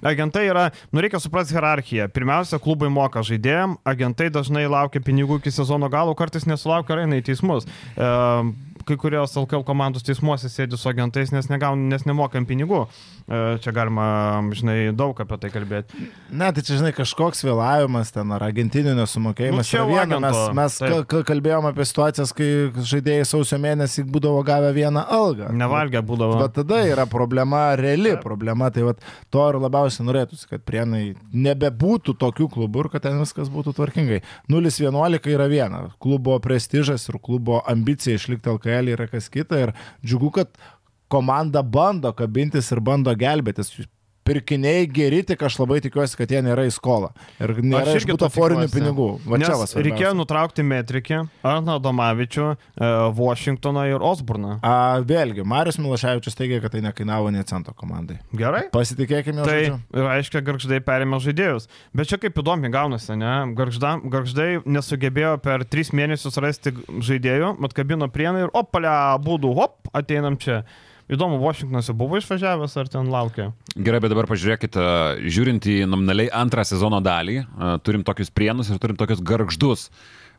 [0.04, 2.10] Agentai yra, nu reikia suprasti hierarchiją.
[2.12, 7.30] Pirmiausia, klubai moka žaidėjim, agentai dažnai laukia pinigų iki sezono galo, kartais nesulaukia eina į
[7.32, 7.64] teismus.
[7.96, 8.52] Uh,
[8.90, 12.82] kai kurios LKL komandos teismuose sėdi su agentais, nes, negaun, nes nemokam pinigų.
[13.30, 14.04] E, Čia galima,
[14.56, 15.94] žinai, daug apie tai kalbėti.
[16.34, 19.62] Ne, tai čia, žinai, kažkoks vėlavimas ten ar agentinių nesumokėjimas.
[19.62, 20.18] Nu, čia viena.
[20.22, 20.94] mes mes taip.
[20.94, 22.48] ka- ka- kalbėjom apie situacijas, kai
[22.90, 25.52] žaidėjai sausio mėnesį būdavo gavę vieną algą.
[25.54, 26.40] Nevalgę būdavo.
[26.42, 28.70] Bet tada yra problema, reali problema.
[28.74, 28.98] Tai vat,
[29.30, 34.22] to ir labiausiai norėtųsi, kad prienai nebebūtų tokių klubų ir kad ten viskas būtų tvarkingai.
[34.50, 35.80] 0-11 yra viena.
[36.02, 39.58] Klubo prestižas ir klubo ambicija išlikti LKL yra kas kita.
[39.66, 39.72] Ir
[40.04, 40.48] džiugu, kad
[41.10, 43.74] komanda bando kabintis ir bando gelbėtis.
[44.24, 47.08] Pirkiniai geri, tik aš labai tikiuosi, kad jie nėra į skolą.
[47.40, 48.76] Ir nėra iš butaforinių tikiuosi.
[48.76, 49.06] pinigų.
[49.24, 49.84] Va čia Nes va svarbiausia.
[49.86, 54.58] reikėjo nutraukti metrikį, Arną Domavičių, e, Washingtoną ir Osburną.
[54.62, 58.18] A, vėlgi, Marius Milaševičius teigia, kad tai nekainavo nie cento komandai.
[58.36, 58.68] Gerai?
[58.70, 59.80] Pasitikėkime Tai žodžiu.
[59.96, 61.66] reiškia, garždai perėmė žaidėjus.
[61.96, 63.34] Bet čia kaip įdomi gaunasi, ne?
[63.56, 70.36] Garžda, garždai nesugebėjo per tris mėnesius rasti žaidėjų, atkabino prienai ir opalia, būdų, hop, ateinam
[70.38, 70.62] čia.
[71.10, 73.48] Įdomu, Washingtonas jau buvo išvažiavęs ar ten laukia?
[73.74, 78.70] Gerai, bet dabar pažiūrėkit, a, žiūrint į nominaliai antrą sezono dalį, a, turim tokius prienus
[78.70, 79.88] ir turim tokius garždus.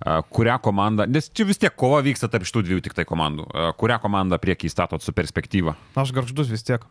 [0.02, 3.50] A, Kurią komandą, nes čia vis tiek kova vyksta tarp šitų dviejų tik tai komandų.
[3.52, 5.76] A, Kurią komandą priekį įstatot su perspektyva?
[6.00, 6.88] Aš garždus vis tiek.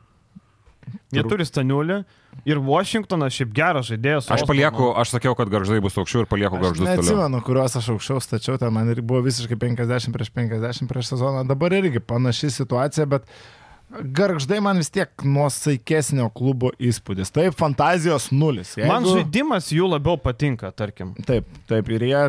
[1.13, 2.01] Jie turi Staniulį
[2.49, 4.31] ir Washingtonas šiaip geras žaidėjas.
[4.33, 6.97] Aš palieku, aš sakiau, kad garždai bus aukščiau ir palieku Aš garždus toliau.
[7.03, 11.45] neatsimenu, kuriuos aš aukščiau stačiau, ten man ir buvo visiškai 50 prieš 50 prieš sezoną.
[11.47, 13.29] Dabar irgi panaši situacija, bet
[13.91, 17.33] garždai man vis tiek nuosaikesnio klubo įspūdis.
[17.35, 18.77] Taip, fantazijos nulis.
[18.79, 18.91] Jeigu...
[18.91, 21.13] Man žaidimas jų labiau patinka, tarkim.
[21.27, 22.23] Taip, taip, ir jie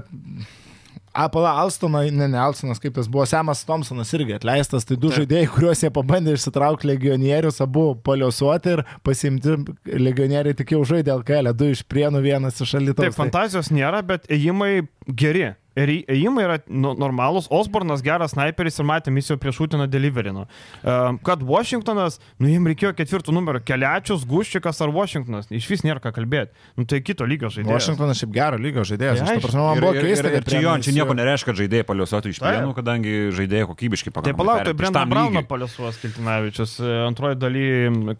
[1.13, 5.19] Apala Alstoną, ne, ne Alstonas, kaip tas buvo, Semas Thompsonas irgi atleistas, tai du Taip.
[5.19, 9.57] žaidėjai, kuriuos jie pabandė išsitraukti legionierius, abu paliuosuoti ir pasimti
[9.91, 13.03] legionieriai tik jau žaidė LKL, du iš prienų, vienas iš alytos.
[13.03, 15.49] Taip, fantazijos nėra, bet ėjimai geri.
[15.79, 20.43] Ir ėjimai yra normalūs, Osbornas geras sniperis ir matėm, jis jau prieš Utiną deliverino.
[20.83, 26.03] Uh, kad Washingtonas, nu jiems reikėjo ketvirtų numerio, Keliačius, Guščikas ar Washingtonas, iš vis nėra
[26.03, 26.51] ką kalbėti.
[26.75, 27.71] Nu tai kito lygio žaidėjas.
[27.71, 29.23] Washingtonas šiaip gero lygio žaidėjas.
[29.23, 32.43] Ja, prasme, man buvo keista, kad čia jo, čia nieko nereiškia, kad žaidėjai paliuosuotų iš
[32.43, 34.35] pienų, kadangi žaidėjai kokybiškai pakankamai.
[34.35, 36.77] Tai palauk, tai Brendan Brauną paliuosuos Kiltinavičius.
[37.07, 37.65] Antroji daly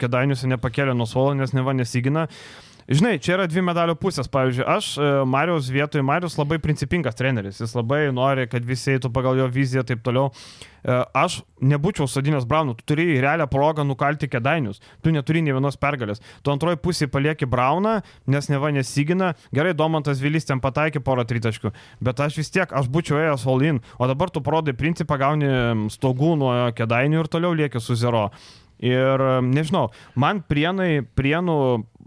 [0.00, 2.30] Kedainiuose nepakėlė nuo suolo, nes neva nesigina.
[2.90, 4.26] Žinai, čia yra dvi medalio pusės.
[4.32, 9.12] Pavyzdžiui, aš e, Marijos vietoje, Marijos labai principingas treneris, jis labai nori, kad visi eitų
[9.14, 10.32] pagal jo viziją ir taip toliau.
[10.82, 15.78] E, aš nebūčiau sadinės Braunų, tu turi realią progą nukalti kedainius, tu neturi nei vienos
[15.78, 16.22] pergalės.
[16.42, 21.70] Tu antroji pusė palieki Brauną, nes neva nesigina, gerai, Domantas Vilys ten pataikė porą tritaškių,
[22.02, 25.86] bet aš vis tiek, aš būčiau ėjęs all in, o dabar tu parodai principą, gauni
[25.94, 28.30] stogų nuo kedainių ir toliau lieki su zero.
[28.82, 31.56] Ir nežinau, man prienai, prienų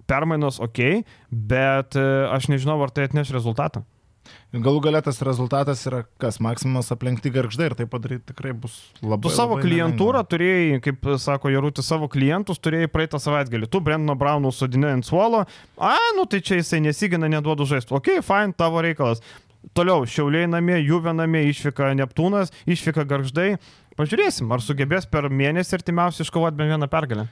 [0.09, 3.85] permainos ok, bet e, aš nežinau, ar tai atneš rezultatą.
[4.55, 9.25] Galų galę tas rezultatas yra kas, maksimumas aplenkti garždai ir tai padaryti tikrai bus labai.
[9.27, 10.29] Tu savo labai klientūrą nelengva.
[10.31, 13.69] turėjai, kaip sako Jarūtis, savo klientus turėjai praeitą savaitgalį.
[13.69, 15.43] Tu Brenno Braunų sudinė ant suolo,
[15.75, 17.93] a, nu tai čia jisai nesigina, neduodu žaisti.
[17.99, 19.23] Ok, fine, tavo reikalas.
[19.75, 23.55] Toliau, Šiauliai namie, Juve namie, išvyka Neptūnas, išvyka Garždai.
[23.99, 27.27] Pažiūrėsim, ar sugebės per mėnesį artimiausiai iškovoti bent vieną pergalę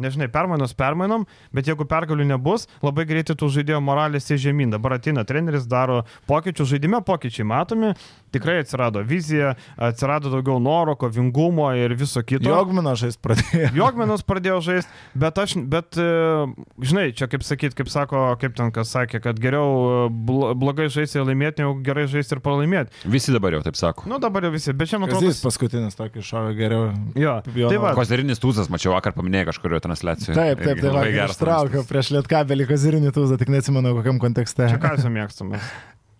[0.00, 4.74] nežinai, permainos permainom, bet jeigu pergalių nebus, labai greitai tų žaidėjų moralės į žemyn.
[4.74, 7.94] Dabar ateina treneris, daro pokyčių, žaidime pokyčiai matomi,
[8.34, 12.48] tikrai atsirado vizija, atsirado daugiau noro, kovingumo ir viso kito.
[12.50, 13.70] Jogminas žaisti pradėjo.
[13.80, 18.72] Jogminas pradėjo žaisti, bet aš, bet, e, žinai, čia kaip sakyt, kaip sako, kaip ten
[18.74, 20.12] kas sakė, kad geriau e,
[20.60, 23.04] blogai žaisti ir laimėti, negu gerai žaisti ir pralaimėti.
[23.10, 24.08] Visi dabar jau taip sako.
[24.10, 25.30] Nu, dabar jau visi, bet čia man atrodo.
[25.30, 26.90] Jis paskutinis tokį šovė geriau.
[27.18, 27.94] Jo, tai va.
[27.96, 30.36] Kozerinis tūzas, mačiau vakar paminėjai kažkurio transliacijoje.
[30.36, 31.40] Taip, taip, taip, labai geras.
[31.40, 34.68] Traukiau prieš lietkabelį kozirinį tūzą, tik neatsimenu kokiam kontekste.
[34.72, 35.74] Čia ką jūs mėgstamas?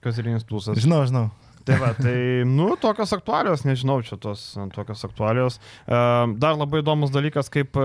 [0.04, 0.78] Kozirinis tūzas.
[0.84, 1.28] Žinau, žinau.
[1.64, 5.56] Tai va, tai, nu, tokios aktualios, nežinau, čia tos tokios aktualios.
[5.88, 7.78] Dar labai įdomus dalykas, kaip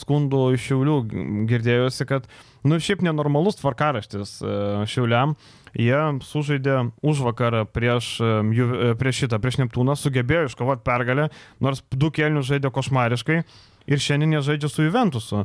[0.00, 0.96] skundų iš Šiaulių
[1.50, 2.28] girdėjusi, kad,
[2.64, 4.38] nu, šiaip nenormalus tvarkaraštis
[4.88, 5.36] Šiauliam.
[5.76, 8.14] Jie sužaidė už vakarą prieš,
[8.98, 11.28] prieš šitą, prieš Neptūną, sugebėjo iškovoti pergalę,
[11.60, 13.42] nors du kelnius žaidė košmariškai
[13.88, 15.44] ir šiandien jie žaidžia su Juventusu.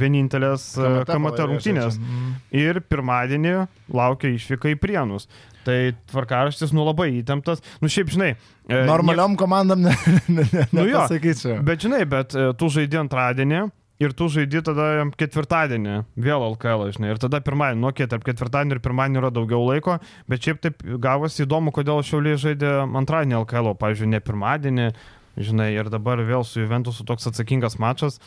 [0.00, 0.72] Vienintelės
[1.06, 2.00] KMT rungtynės.
[2.00, 2.32] Mhm.
[2.56, 3.54] Ir pirmadienį
[3.94, 5.28] laukia išvyka į Prienus.
[5.64, 5.78] Tai
[6.12, 7.62] tvarkaraštis nu labai įtemptas.
[7.80, 8.34] Nu šiaip žinai.
[8.68, 9.40] Normaliom ne...
[9.40, 9.94] komandom ne,
[10.28, 11.62] ne, ne, nu jo, sakyčiau.
[11.64, 13.64] Bet žinai, bet tu žaidži antradienį.
[14.02, 18.74] Ir tu žaidži tada ketvirtadienį, vėl LKL, žinai, ir tada pirmadienį, nu, okay, tarp ketvirtadienio
[18.74, 23.70] ir pirmadienio yra daugiau laiko, bet šiaip taip gavosi įdomu, kodėl Šiauliai žaidė antradienį LKL,
[23.78, 24.88] pavyzdžiui, ne pirmadienį,
[25.38, 28.18] žinai, ir dabar vėl su Juventusu toks atsakingas mačas.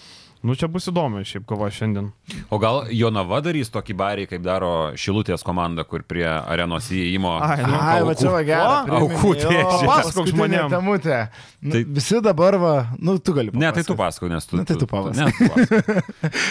[0.45, 2.11] Nu, čia bus įdomu šiaip kova šiandien.
[2.53, 7.33] O gal Jonava darys tokį barį, kaip daro Šilutės komanda, kur prie arenos įėjimo.
[7.41, 8.99] Ai, nu, Ai va čia va gerai.
[8.99, 9.85] Aukų tiesiog.
[9.89, 10.73] Pasakok žmonėms.
[10.75, 11.19] Tamutė.
[11.57, 13.49] Nu, tai, visi dabar va, nu, tu gali.
[13.49, 13.65] Papasakot.
[13.65, 14.61] Ne, tai tu pasakok, nes tu.
[14.61, 15.55] Na, tai tu papasakok.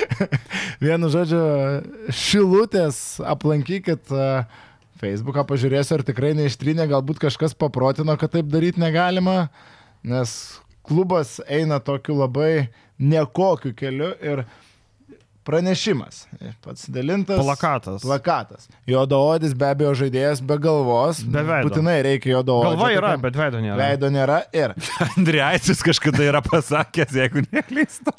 [0.86, 1.42] Vienu žodžiu,
[2.26, 3.02] Šilutės
[3.34, 4.10] aplankykit.
[4.10, 4.64] Uh,
[4.96, 9.50] Facebooką pažiūrėsiu, ar tikrai neištrynė, galbūt kažkas paprotino, kad taip daryti negalima,
[10.00, 10.32] nes
[10.86, 12.68] klubas eina tokiu labai
[12.98, 14.44] nekokiu keliu ir
[15.46, 16.24] pranešimas.
[16.64, 17.38] Pats dalintas.
[17.38, 18.02] Plakatas.
[18.02, 18.68] Plakatas.
[18.90, 21.22] Jodaodis be abejo žaidėjas be galvos.
[21.22, 21.70] Be veido.
[21.70, 22.72] Būtinai reikia jodaodžio.
[22.74, 23.26] Galva yra, tokiam.
[23.28, 23.76] bet veido nėra.
[23.82, 24.74] Veido nėra ir.
[25.12, 28.16] Andriaitis kažkada yra pasakęs, jeigu neklystu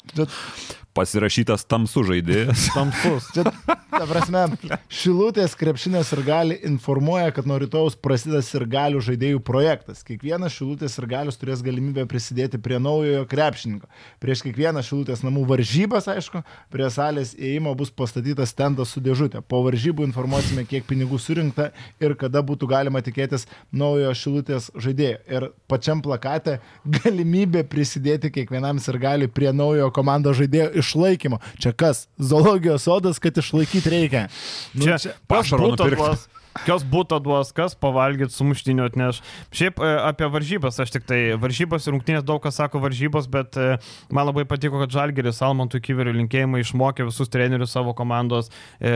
[0.98, 2.68] pasirašytas tamsų žaidėjas.
[2.76, 3.28] Tamsus.
[3.34, 4.44] Čia, ta prasme,
[4.92, 10.02] Šilutės krepšinės ir gali informuoja, kad nuo rytojus prasideda ir galių žaidėjų projektas.
[10.06, 13.88] Kiekvienas Šilutės ir galius turės galimybę prisidėti prie naujojo krepšininko.
[14.22, 16.42] Prieš kiekvieną Šilutės namų varžybas, aišku,
[16.72, 19.42] prie salės įėjimo bus pastatytas tendas su dėžutė.
[19.46, 21.70] Po varžybų informuosime, kiek pinigų surinkta
[22.02, 25.20] ir kada būtų galima tikėtis naujojo Šilutės žaidėjo.
[25.28, 26.58] Ir pačiam plakate
[26.98, 31.38] galimybė prisidėti kiekvienam ir gali prie naujojo komandos žaidėjo išlaikymo.
[31.60, 32.06] Čia kas?
[32.18, 34.26] Zoologijos sodas, kad išlaikyti reikia.
[34.72, 36.37] Nu, čia pašaro nupirkti.
[36.66, 39.20] Kas būtų duos, kas pavalgyti, sumuštinio atneš.
[39.54, 43.58] Šiaip e, apie varžybas, aš tik tai varžybos ir rungtynės daug kas sako varžybos, bet
[43.60, 43.76] e,
[44.14, 48.50] man labai patiko, kad Žalgeris Almantui Kyveriu linkėjimai išmokė visus trenerius savo komandos,
[48.80, 48.92] e,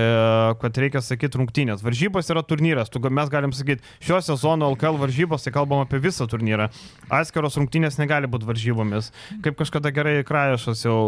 [0.63, 1.85] kad reikia sakyti rungtynės.
[1.85, 6.29] Varžybos yra turnyras, tu, mes galim sakyti, šio sezono LKL varžybos, tai kalbam apie visą
[6.31, 6.71] turnyrą.
[7.13, 9.13] Atskiros rungtynės negali būti varžybomis.
[9.45, 10.99] Kaip kažkada gerai Krajašas jau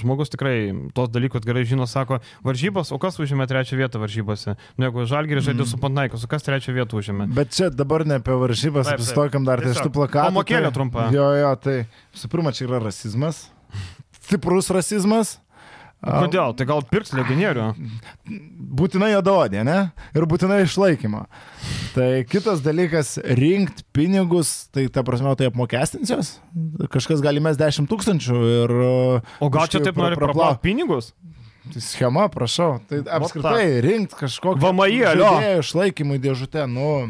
[0.00, 4.56] žmogus tikrai tos dalykus gerai žino, sako, varžybos, o kas užėmė trečią vietą varžybose?
[4.76, 7.28] Nu, jeigu Žalgeris žaidė su Pantnaikos, o kas trečią vietą užėmė?
[7.36, 10.32] Bet čia dabar ne apie varžybas, apsistokim dar ties tų plakatų.
[10.32, 11.06] pamokėlė tai- trumpa.
[11.14, 11.76] Jo, jo, tai
[12.14, 13.44] visų pirma, čia yra rasizmas.
[14.24, 15.38] Stiprus rasizmas.
[16.02, 16.50] Kodėl?
[16.58, 17.64] Tai gal pirks legionierių?
[18.74, 19.76] Būtinai juodaodė, ne?
[20.18, 21.20] Ir būtinai išlaikymo.
[21.94, 26.40] Tai kitas dalykas- rinkti pinigus, tai ta prasme, tai apmokestinsios.
[26.90, 28.74] Kažkas gali mes 10 tūkstančių ir...
[29.38, 31.12] O gal čia taip nori praplauti pinigus?
[31.78, 32.80] Schema, prašau.
[32.90, 34.60] Tai apskritai rinkti kažkokį...
[34.64, 35.32] VMI, alio.
[35.62, 37.06] išlaikymui dėžutę, nu...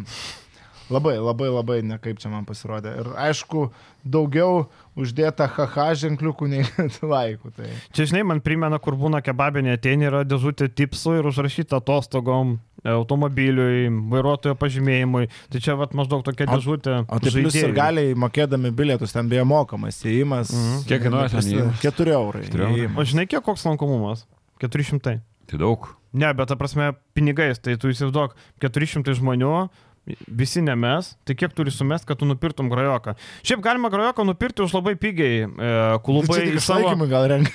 [0.92, 2.90] Labai, labai, labai nekaip čia man pasirodė.
[3.00, 3.62] Ir aišku,
[4.05, 4.66] daugiau
[4.98, 6.66] uždėta haha ženkliukų nei
[7.14, 7.53] laikų.
[7.57, 7.70] Tai...
[7.96, 13.86] Čia, žinai, man primena, kur būna kebabinė ateini, yra dėžutė tipsų ir užrašyta atostogom, automobiliui,
[14.12, 15.30] vairuotojo pažymėjimui.
[15.55, 16.98] Tai čia vat maždaug tokia O- dėžutė.
[17.09, 17.78] O tai plius ir žaidėjui.
[17.78, 20.53] galiai mokėdami bilietus, ten beje mokamas įėjimas.
[20.53, 20.84] Mhm.
[20.90, 21.80] Kiek kainuoja ten įėjimas?
[21.86, 22.44] 4 eurai.
[22.44, 22.76] Keturi eurai.
[22.82, 23.00] įėjimas.
[23.00, 24.26] O žinai, kiek koks lankomumas?
[24.62, 25.18] 400.
[25.50, 25.88] Tai daug.
[26.12, 29.54] Ne, bet ta prasme, pinigais, tai tu įsivaizduok, 400 žmonių,
[30.26, 33.14] visi ne mes, tai kiek turi sumest, kad tu nupirtum grajoką.
[33.46, 35.44] Šiaip galima grajoką nupirkti už labai pigiai.
[35.46, 36.90] E, klubai, į savo,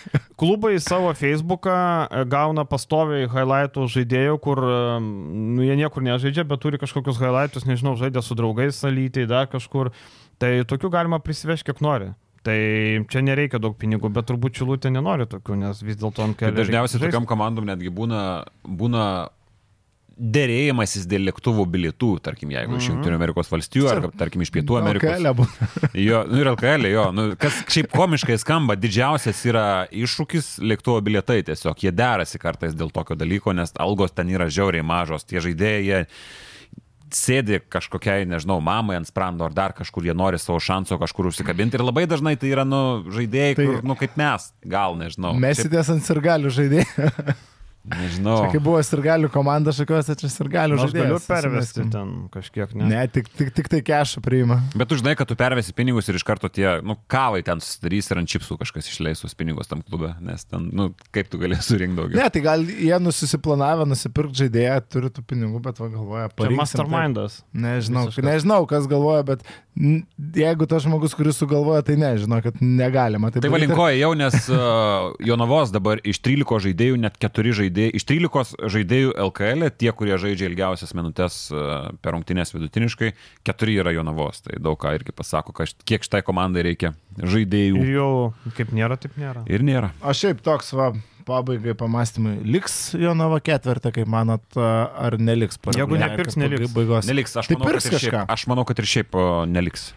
[0.40, 6.48] klubai į savo Facebooką e, gauna pastoviai highlightų žaidėjų, kur e, nu, jie niekur nežaidžia,
[6.48, 9.92] bet turi kažkokius highlightus, nežinau, žaidė su draugais salytai, dar kažkur.
[10.40, 12.14] Tai tokių galima prisivežti kiek nori.
[12.44, 12.58] Tai
[13.12, 16.56] čia nereikia daug pinigų, bet turbūt Čilutė nenori tokių, nes vis dėlto ant kelių.
[16.62, 18.22] dažniausiai tokiam komandom netgi būna,
[18.64, 19.06] būna
[20.18, 22.80] dėrėjimasis dėl lėktuvų bilietų, tarkim, jeigu Mhm.
[22.82, 25.12] iš Junktinių Amerikos valstijų ar, tarkim, iš Pietų Amerikos.
[25.14, 25.68] LKL būna.
[26.08, 31.44] Jo, nu ir LKL, jo, nu, kas šiaip komiškai skamba, didžiausias yra iššūkis lėktuvo bilietai
[31.46, 35.86] tiesiog, jie derasi kartais dėl tokio dalyko, nes algos ten yra žiauriai mažos, tie žaidėjai,
[35.86, 36.02] jie
[37.14, 41.78] sėdi kažkokiai, nežinau, mamai ant sprando ar dar kažkur, jie nori savo šanso kažkur užsikabinti
[41.80, 45.36] ir labai dažnai tai yra, nu, žaidėjai, Tai- kur, nu, kaip mes, gal, nežinau.
[45.40, 47.12] Mesitės ant sirgalių žaidėjų.
[47.88, 48.42] Nežinau.
[48.44, 52.90] Čia kai buvo sirgalių komanda, šakiuosi, čia sirgalių Aš galiu pervesti ten kažkiek, ne?
[52.92, 54.60] Ne, tik, tik, tik tai kešą priima.
[54.76, 58.12] Bet tu žinai, kad tu pervesi pinigus ir iš karto tie, nu, kavai ten susidarys
[58.12, 61.72] ir ant čipsų kažkas išleis tos pinigus tam klube, nes ten, nu, kaip tu galėsi
[61.72, 62.20] surinkti daugiau.
[62.20, 67.40] Ne, tai gal jie nusiplanavę nusipirkti žaidėją, turi tų pinigų, bet va galvoja, parinksim, mastermindas.
[67.40, 67.62] taip.
[67.68, 68.28] Nežinau, Visiškas.
[68.28, 69.48] nežinau, kas galvoja, bet
[70.36, 73.30] jeigu tas žmogus, kuris sugalvoja, tai nežinau, kad negalima.
[73.32, 73.54] Tai daryti.
[73.54, 79.12] valinkoja jau, nes uh, Jonavos dabar iš 13 žaidėjų net 4 žaidėjai, iš 13 žaidėjų
[79.28, 83.12] LKL, tie, kurie žaidžia ilgiausias minutės uh, per rungtynės vidutiniškai,
[83.48, 84.42] 4 yra Jonavos.
[84.46, 87.84] Tai daug ką irgi pasako, št- kiek šitai komandai reikia žaidėjų.
[87.84, 88.10] Ir jau
[88.58, 89.46] kaip nėra, taip nėra.
[89.52, 89.92] Ir nėra.
[90.02, 90.90] O šiaip toks, va,
[91.28, 92.38] pabaigai pamastymai.
[92.48, 96.72] Liks Jonava ketvirtą, kaip manot, ar neliks po Jeigu reguliarkės nepirks, neliks.
[96.72, 97.10] pabaigos?
[97.12, 98.26] Neliks, aš Tai manau, pirks kad ir šiaip, kažką.
[98.38, 99.18] aš manau, kad ir šiaip
[99.52, 99.90] neliks.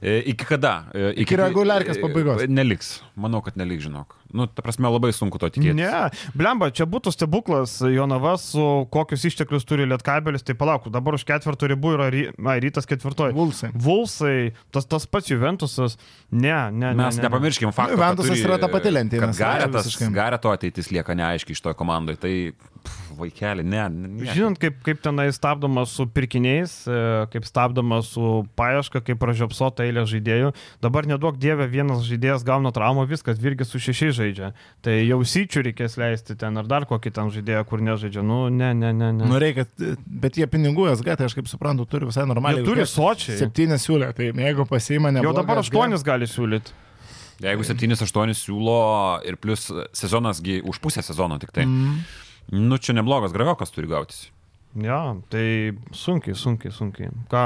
[0.00, 0.74] E, Iki kada?
[0.96, 2.46] E, Iki reguliarkės e, pabaigos.
[2.48, 2.92] Neliks.
[3.20, 4.14] Manau, kad neliks, žinok.
[4.36, 5.76] Nu, ta prasme, labai sunku to tikėtis.
[5.78, 8.64] Ne, blemba, čia būtų stebuklas Jonava su
[8.94, 12.24] kokius išteklius turi Lietkabelis, tai palauk, dabar už ketvirtų ribų yra ry...
[12.40, 13.34] Na, rytas ketvirtoji.
[13.36, 13.72] Vulsai.
[13.74, 14.36] Vulsai,
[14.74, 15.98] tas, tas pats Juventusas,
[16.30, 16.94] ne, ne.
[16.94, 17.98] Mes ne, ne, nepamirškim fakto.
[17.98, 20.00] Juventusas turi, yra ta pati sakė, Garetas.
[20.14, 22.16] Gareto ateitis lieka neaiškiai iš to komandai.
[22.20, 23.82] Tai pff, vaikeli, ne.
[23.90, 24.28] ne.
[24.30, 27.00] Žinant, kaip, kaip tenai stabdoma su pirkiniais, e,
[27.32, 30.52] kaip stabdoma su paieška, kaip pražiopsota eilė žaidėjų.
[30.84, 34.52] Dabar neduok dievę, vienas žaidėjas gauna traumą, viskas, virgis su šešiais žaidžia.
[34.84, 38.24] Tai jau syčių reikės leisti ten ar dar kokį ten žaidėją, kur nežaidžia.
[38.26, 39.10] Nu, ne, ne, ne.
[39.16, 39.30] ne.
[39.30, 39.66] Nu, reikia,
[40.06, 42.62] bet jie pinigų SG, tai aš kaip suprantu, turi visai normaliai.
[42.62, 43.38] Jie turi sočiai.
[43.40, 45.24] Septynės siūlė, tai jeigu pasiima ne.
[45.24, 46.76] Jau dabar aštuonis gali siūlyti.
[47.40, 48.80] Jeigu 7-8 siūlo
[49.24, 51.64] ir plus sezonasgi už pusę sezono tik tai.
[51.64, 52.02] Mm.
[52.68, 54.26] Nu, čia neblogas graviokas turi gautis.
[54.78, 57.08] Ja, tai sunkiai, sunkiai, sunkiai.
[57.32, 57.40] Ką,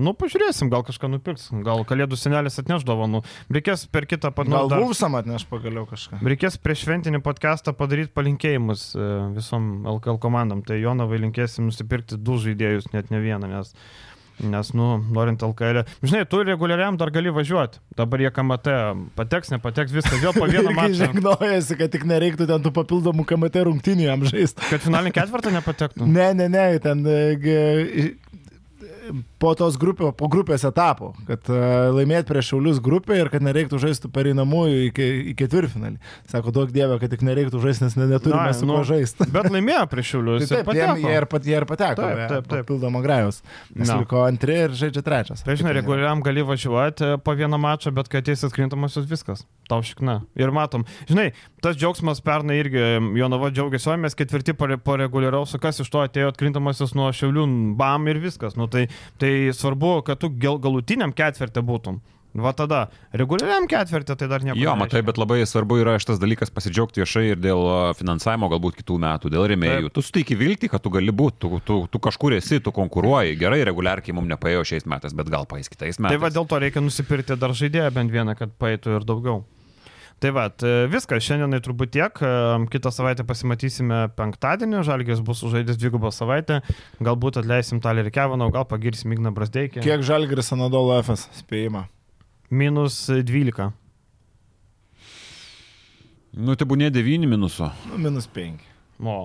[0.00, 3.20] nu pažiūrėsim, gal kažką nupirks, gal kalėdų senelis atneš dovanų.
[3.52, 6.22] Reikės per kitą pat Gal dar- Vulsam atneš pagaliau kažką.
[6.24, 10.62] Reikės prieš šventinį podcastą padaryti palinkėjimus e, visom LKL komandom.
[10.64, 13.74] Tai Jonavai linkėsim nusipirkti du žaidėjus, net ne vieną, nes,
[14.42, 15.82] nes nu, norint LKL.
[16.02, 17.80] Žinai, tu reguliariam dar gali važiuoti.
[17.98, 18.76] Dabar jie KMT
[19.18, 21.04] pateks, nepateks, viskas, vėl po vieną mačą.
[21.04, 24.64] Žegnojasi, kad tik nereiktų ten tų papildomų KMT rungtynių jam žaisti.
[24.70, 26.08] Kad finalinį ketvirtą nepatektų.
[26.08, 27.20] Ne, ne, ne, ten e,
[29.42, 33.80] po tos grupės, po grupės etapų, kad uh, laimėti prieš Šiaulius grupę ir kad nereiktų
[33.82, 35.98] žaisti pereinamųjų į, į ketvirtfinalį.
[36.30, 39.28] Sako, duok dievę, kad tik nereiktų žaisti, nes ne, neturime Na, su nu, kuo žaisti.
[39.32, 40.46] Bet laimėjo prieš Šiaulius.
[40.50, 42.02] Tai taip, jie, jie, ir, pat, jie ir pateko.
[42.06, 42.66] Taip, taip, taip.
[42.66, 43.40] Papildomo grajaus.
[43.74, 44.00] Nes Na.
[44.02, 45.44] liko antri ir žaidžia trečias.
[45.46, 49.44] Tai žinai, reguliariam gali važiuoti e, po vieną mačą, bet kai ateis atkrintamosios viskas.
[49.70, 50.20] Tau šikna.
[50.38, 50.84] Ir matom.
[51.08, 51.30] Žinai,
[51.62, 52.82] tas džiaugsmas pernai irgi,
[53.20, 56.94] Jonava džiaugiasi, o mes ketvirti po, re- po reguliaraus, o kas iš to atėjo atkrintamosios
[56.98, 57.46] nuo šiaulių,
[57.78, 58.56] bam ir viskas.
[58.58, 58.88] Nu, tai,
[59.20, 62.00] tai svarbu, kad tu gal, galutiniam ketvirtį būtum.
[62.30, 64.58] Va tada, reguliariam ketvirtį tai dar nieko.
[64.62, 67.64] Jo, matai, bet labai svarbu yra šitas dalykas pasidžiaugti viešai ir dėl
[67.98, 69.90] finansavimo galbūt kitų metų, dėl remėjų.
[69.96, 73.34] Tu suteiki viltį, kad tu gali būti, tu, tu, tu kažkur esi, tu konkuruoji.
[73.40, 76.14] Gerai, reguliarkiai mums nepaėjo šiais metais, bet gal paės kitais metais.
[76.14, 79.42] Tai va dėl to reikia nusipirkti dar žaidėją bent vieną, kad paėtų ir daugiau.
[80.20, 80.42] Tai va,
[80.92, 82.30] viskas, šiandienai turbūt tiek, e,
[82.68, 86.58] kitą savaitę pasimatysime penktadienį, Žalgės bus sužaidęs dvigubą savaitę,
[87.00, 89.80] galbūt atleisim Talerį Kevaną, gal pagirsim Igną Brasdeikį.
[89.80, 91.86] Kiek Žalgris Anadolo FS spėjimą?
[92.52, 93.70] Minus 12.
[96.36, 97.72] Nu, tai būnė 9 minuso.
[97.88, 98.68] Nu, minus 5.
[99.00, 99.18] O,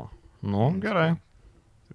[0.47, 1.17] nu, gerai.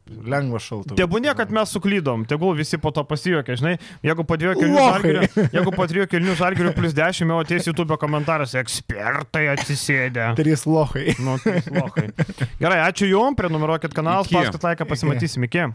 [0.08, 0.96] Lengva šalta.
[0.98, 5.28] Tebūnė, kad mes suklydom, tegul visi po to pasijuokia, žinai, jeigu po dviejų kelnių žalgirių,
[5.54, 10.32] jeigu po trijų kelnių žalgirių plus 10, jau ateis YouTube komentaras, ekspertai atsisėdė.
[10.40, 11.14] Trys lohai.
[11.22, 12.08] Nu, trys lochai.
[12.58, 14.34] Gerai, ačiū Jums, prenumeruokit kanalą, Iki.
[14.34, 15.68] spauskit laiką, pasimatysim iki.